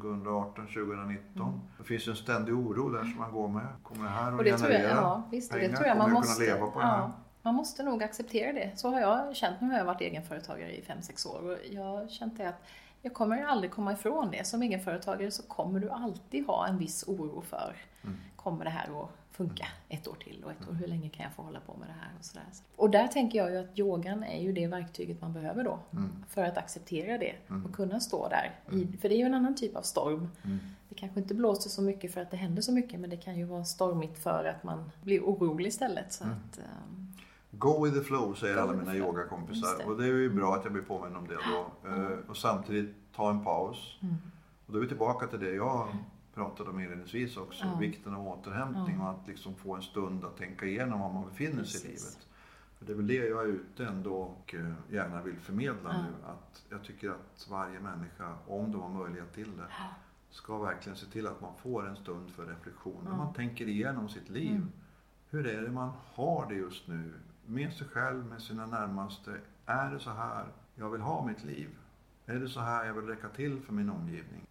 [0.00, 1.48] 2018, 2019?
[1.48, 1.60] Mm.
[1.78, 3.66] Det finns ju en ständig oro där som man går med.
[3.82, 5.76] Kommer det här att tror jag, generera ja, visst, och det pengar?
[5.76, 6.98] tror jag man Kommer jag måste, kunna leva på det här?
[6.98, 7.12] ja,
[7.42, 8.72] man måste nog acceptera det.
[8.76, 12.08] Så har jag känt, nu har jag varit egenföretagare i 5-6 år och jag har
[12.08, 12.62] känt det att
[13.02, 14.46] jag kommer aldrig komma ifrån det.
[14.46, 18.16] Som egenföretagare så kommer du alltid ha en viss oro för, Mm.
[18.36, 21.32] kommer det här att funka ett år till och ett år, hur länge kan jag
[21.32, 22.44] få hålla på med det här och sådär.
[22.76, 26.08] Och där tänker jag ju att yogan är ju det verktyget man behöver då Mm.
[26.28, 27.66] för att acceptera det Mm.
[27.66, 28.50] och kunna stå där.
[28.72, 30.28] I, för det är ju en annan typ av storm.
[30.44, 30.58] Mm.
[30.88, 33.36] Det kanske inte blåser så mycket för att det händer så mycket men det kan
[33.38, 36.12] ju vara stormigt för att man blir orolig istället.
[36.12, 36.36] Så Mm.
[36.36, 37.12] att, ehm,
[37.50, 39.78] Go with the flow säger Go alla mina yogakompisar.
[39.78, 39.84] Det.
[39.84, 41.88] Och det är ju bra att jag blir påminn om det då.
[41.90, 43.98] Eh, Och samtidigt ta en paus.
[44.02, 44.14] mm.
[44.66, 45.88] Och då är vi tillbaka till det jag
[46.34, 47.64] pratade om inledningsvis också.
[47.66, 47.74] Ja.
[47.78, 51.64] Vikten av återhämtning och att liksom få en stund att tänka igenom var man befinner
[51.64, 52.04] sig i Precis.
[52.14, 52.26] livet.
[52.78, 56.02] För det är väl det jag är ute ändå och eh, gärna vill förmedla Ja.
[56.02, 56.26] nu.
[56.26, 59.66] Att jag tycker att varje människa, om de har möjlighet till det,
[60.30, 63.00] ska verkligen se till att man får en stund för reflektion.
[63.04, 63.16] När Ja.
[63.16, 64.50] man tänker igenom sitt liv.
[64.56, 64.68] Mm.
[65.30, 67.12] Hur är det man har det just nu?
[67.46, 69.36] Med sig själv, med sina närmaste.
[69.66, 71.68] Är det så här jag vill ha mitt liv?
[72.26, 74.46] Är det så här jag vill räcka till för min omgivning?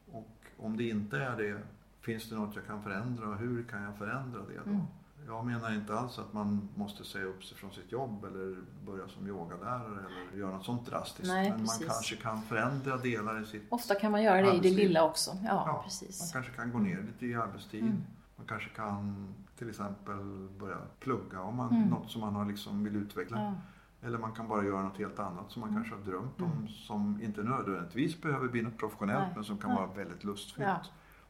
[0.61, 1.57] Om det inte är det,
[2.01, 4.69] finns det något jag kan förändra och hur kan jag förändra det då?
[4.69, 4.81] Mm.
[5.27, 9.07] Jag menar inte alls att man måste säga upp sig från sitt jobb eller börja
[9.07, 11.27] som yogalärare eller göra något sånt drastiskt.
[11.27, 11.79] Nej, Men precis.
[11.79, 13.63] man kanske kan förändra delar i sitt...
[13.69, 15.31] Ofta kan man göra det i det lilla också.
[15.43, 16.31] Ja, Ja, Man precis.
[16.33, 17.83] kanske kan gå ner lite i arbetstid.
[17.83, 18.03] Mm.
[18.35, 19.27] Man kanske kan
[19.57, 21.89] till exempel börja plugga om man, Mm.
[21.89, 23.37] något som man har liksom vill utveckla.
[23.41, 23.53] Ja.
[24.03, 25.83] Eller man kan bara göra något helt annat som man Mm.
[25.83, 26.51] kanske har drömt om.
[26.51, 26.67] Mm.
[26.67, 29.31] Som inte nödvändigtvis behöver bli något professionellt Nej.
[29.35, 29.79] men som kan Nej.
[29.79, 30.67] vara väldigt lustfyllt.
[30.67, 30.79] Ja.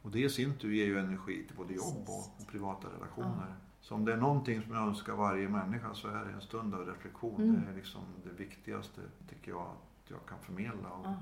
[0.01, 3.55] Och det i sin tur ger ju energi till både jobb och, och privata relationer.
[3.81, 6.75] Så om det är någonting som jag önskar varje människa så är det en stund
[6.75, 7.41] av reflektion.
[7.41, 7.61] Mm.
[7.65, 10.89] Det är liksom det viktigaste tycker jag att jag kan förmedla.
[10.89, 11.15] Och Ja.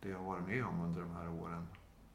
[0.00, 1.66] det jag har varit med om under de här åren.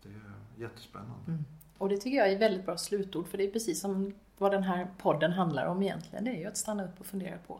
[0.03, 1.15] Det är jättespännande.
[1.31, 1.45] Mm.
[1.77, 4.51] Och det tycker jag är ett väldigt bra slutord för det är precis som vad
[4.51, 6.23] den här podden handlar om egentligen.
[6.25, 7.59] Det är ju att stanna upp och fundera på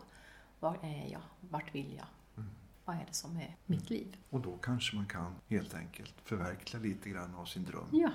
[0.59, 1.21] var är jag?
[1.49, 2.07] Vart vill jag?
[2.37, 2.49] Mm.
[2.85, 4.17] Vad är det som är mitt liv?
[4.29, 7.87] Och då kanske man kan helt enkelt förverkliga lite grann av sin dröm.
[7.91, 8.11] Ja,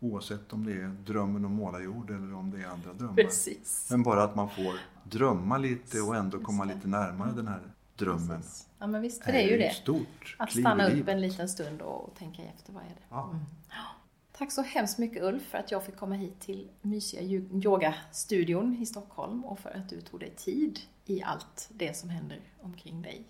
[0.00, 3.14] Oavsett om det är drömmen om målarjord eller om det är andra drömmar.
[3.14, 3.88] precis.
[3.90, 4.74] Men bara att man får
[5.04, 7.60] drömma lite och ändå komma lite närmare den här
[7.96, 8.40] drömmen.
[8.40, 8.68] Precis.
[8.78, 9.74] Ja men visst, för det är ju det.
[9.74, 13.02] stort Att stanna upp en liten stund och tänka efter, vad är det?
[13.08, 13.30] Ja.
[13.30, 13.44] Mm.
[14.38, 18.76] Tack så hemskt mycket Ulf för att jag fick komma hit till mysiga yo- yogastudion
[18.76, 23.02] i Stockholm och för att du tog dig tid i allt det som händer omkring
[23.02, 23.24] dig.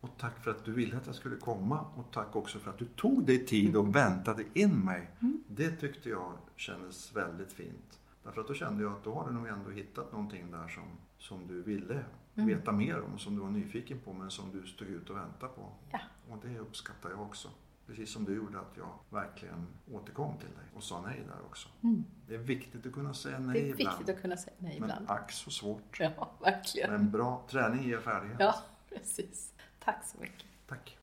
[0.00, 2.78] Och tack för att du ville att jag skulle komma och tack också för att
[2.78, 5.10] du tog dig tid och väntade in mig.
[5.20, 5.44] Mm.
[5.48, 7.98] Det tyckte jag kändes väldigt fint.
[8.24, 10.84] Därför att då kände jag att då har du nog ändå hittat någonting där som,
[11.18, 12.04] som du ville
[12.34, 12.48] Mm.
[12.48, 15.52] veta mer om, som du var nyfiken på men som du stod ut och väntade
[15.52, 15.72] på.
[15.90, 15.98] Ja.
[16.30, 17.48] Och det uppskattar jag också.
[17.88, 21.68] Precis som du gjorde att jag verkligen återkom till dig och sa nej där också.
[21.82, 22.04] Mm.
[22.26, 23.98] Det är viktigt att kunna säga nej Det är ibland.
[23.98, 25.10] viktigt att kunna säga nej Men ibland.
[25.10, 26.00] ack så svårt.
[26.00, 26.90] Ja, verkligen.
[26.92, 28.36] Men bra träning ger färdighet.
[28.40, 28.54] Ja,
[28.88, 29.54] precis.
[29.84, 30.44] Tack så mycket.
[30.66, 30.97] Tack.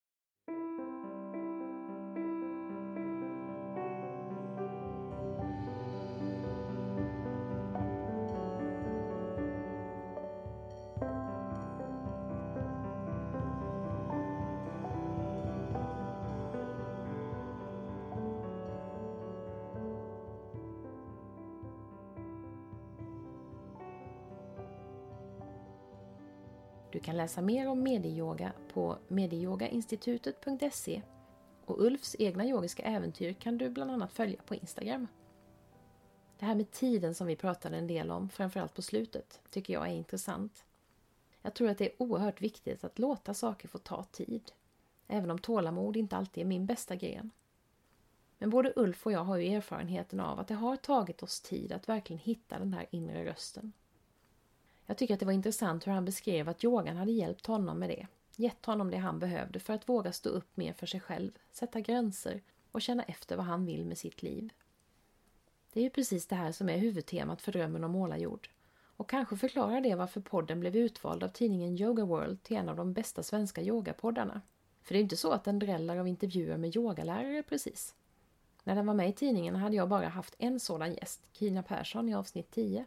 [27.26, 31.02] Läsa mer om medieyoga på medieyogainstitutet.se
[31.66, 35.08] och Ulfs egna yogiska äventyr kan du bland annat följa på Instagram.
[36.40, 39.88] Det här med tiden som vi pratade en del om, framförallt på slutet, tycker jag
[39.88, 40.66] är intressant.
[41.42, 44.52] Jag tror att det är oerhört viktigt att låta saker få ta tid,
[45.08, 47.32] även om tålamod inte alltid är min bästa gren.
[48.38, 51.72] Men både Ulf och jag har ju erfarenheten av att det har tagit oss tid
[51.72, 53.74] att verkligen hitta den här inre rösten.
[54.86, 57.90] Jag tycker att det var intressant hur han beskrev att yogan hade hjälpt honom med
[57.90, 58.07] det.
[58.36, 61.82] Gett honom det han behövde för att våga stå upp mer för sig själv, sätta
[61.82, 62.41] gränser
[62.72, 64.49] och känna efter vad han vill med sitt liv.
[65.74, 68.49] Det är ju precis det här som är huvudtemat för Drömmen om målarjord.
[68.98, 72.76] Och kanske förklarar det varför podden blev utvald av tidningen Yoga World till en av
[72.76, 74.41] de bästa svenska yogapoddarna.
[74.82, 77.95] För det är ju inte så att den dräller av intervjuer med yogalärare precis.
[78.64, 82.10] När den var med i tidningen hade jag bara haft en sådan gäst, Kina Persson
[82.10, 82.86] i avsnitt 10.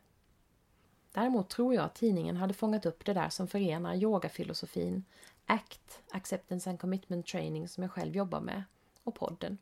[1.12, 5.04] Däremot tror jag att tidningen hade fångat upp det där som förenar yogafilosofin,
[5.46, 8.62] ACT, Acceptance and Commitment Training, som jag själv jobbar med,
[9.04, 9.58] och podden.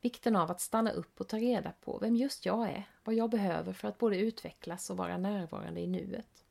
[0.00, 3.30] Vikten av att stanna upp och ta reda på vem just jag är, vad jag
[3.30, 6.44] behöver för att både utvecklas och vara närvarande i nuet.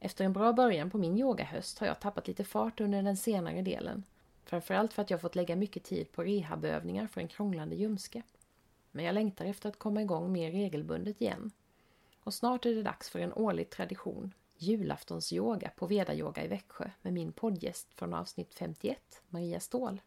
[0.00, 3.62] Efter en bra början på min yogahöst har jag tappat lite fart under den senare
[3.62, 4.04] delen.
[4.44, 8.22] Framförallt för att jag fått lägga mycket tid på rehabövningar för en krånglande ljumske.
[8.90, 11.50] Men jag längtar efter att komma igång mer regelbundet igen.
[12.24, 17.12] Och snart är det dags för en årlig tradition, julaftonsyoga på Veda-yoga i Växjö med
[17.12, 20.00] min poddgäst från avsnitt 51, Maria Ståhl.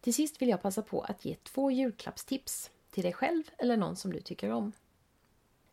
[0.00, 3.96] Till sist vill jag passa på att ge två julklappstips till dig själv eller någon
[3.96, 4.72] som du tycker om.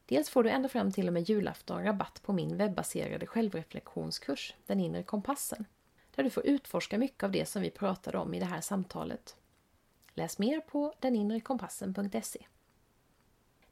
[0.05, 4.79] Dels får du ända fram till och med julafton rabatt på min webbaserade självreflektionskurs Den
[4.79, 5.65] inre kompassen
[6.15, 9.35] där du får utforska mycket av det som vi pratade om i det här samtalet.
[10.13, 12.45] Läs mer på deninrekompassen.se.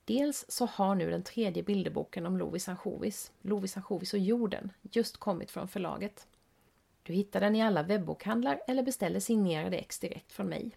[0.06, 5.18] Dels så har nu den tredje bilderboken om Lovis ansjovis, Lovis ansjovis och jorden, just
[5.18, 6.28] kommit från förlaget.
[7.04, 10.72] Du hittar den i alla webbokhandlar eller beställer signerade ex direkt från mig.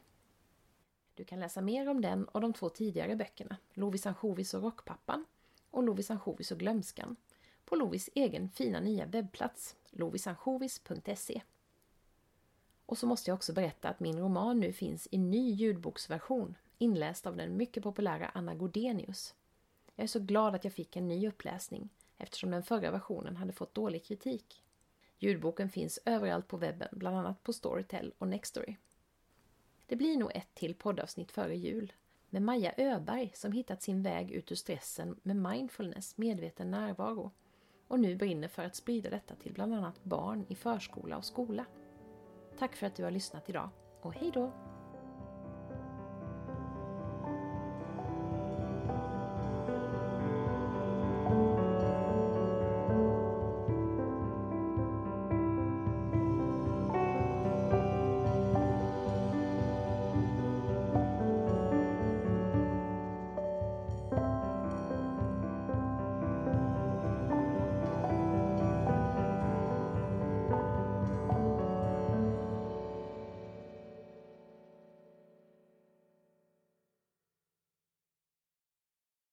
[1.14, 5.24] Du kan läsa mer om den och de två tidigare böckerna, Lovis ansjovis och rockpappan
[5.70, 7.16] och Lovis ansjovis och glömskan,
[7.64, 11.42] på Lovis egen fina nya webbplats, lovisansjovis.se.
[12.86, 17.26] Och så måste jag också berätta att min roman nu finns i ny ljudboksversion inläst
[17.26, 19.34] av den mycket populära Anna Gordenius.
[19.94, 23.52] Jag är så glad att jag fick en ny uppläsning eftersom den förra versionen hade
[23.52, 24.62] fått dålig kritik.
[25.18, 28.76] Ljudboken finns överallt på webben, bland annat på Storytel och Nextory.
[29.86, 31.92] Det blir nog ett till poddavsnitt före jul
[32.30, 37.30] med Maja Öberg som hittat sin väg ut ur stressen med mindfulness, medveten närvaro
[37.88, 41.66] och nu brinner för att sprida detta till bland annat barn i förskola och skola.
[42.59, 43.70] Tack för att du har lyssnat idag
[44.02, 44.77] och hej då!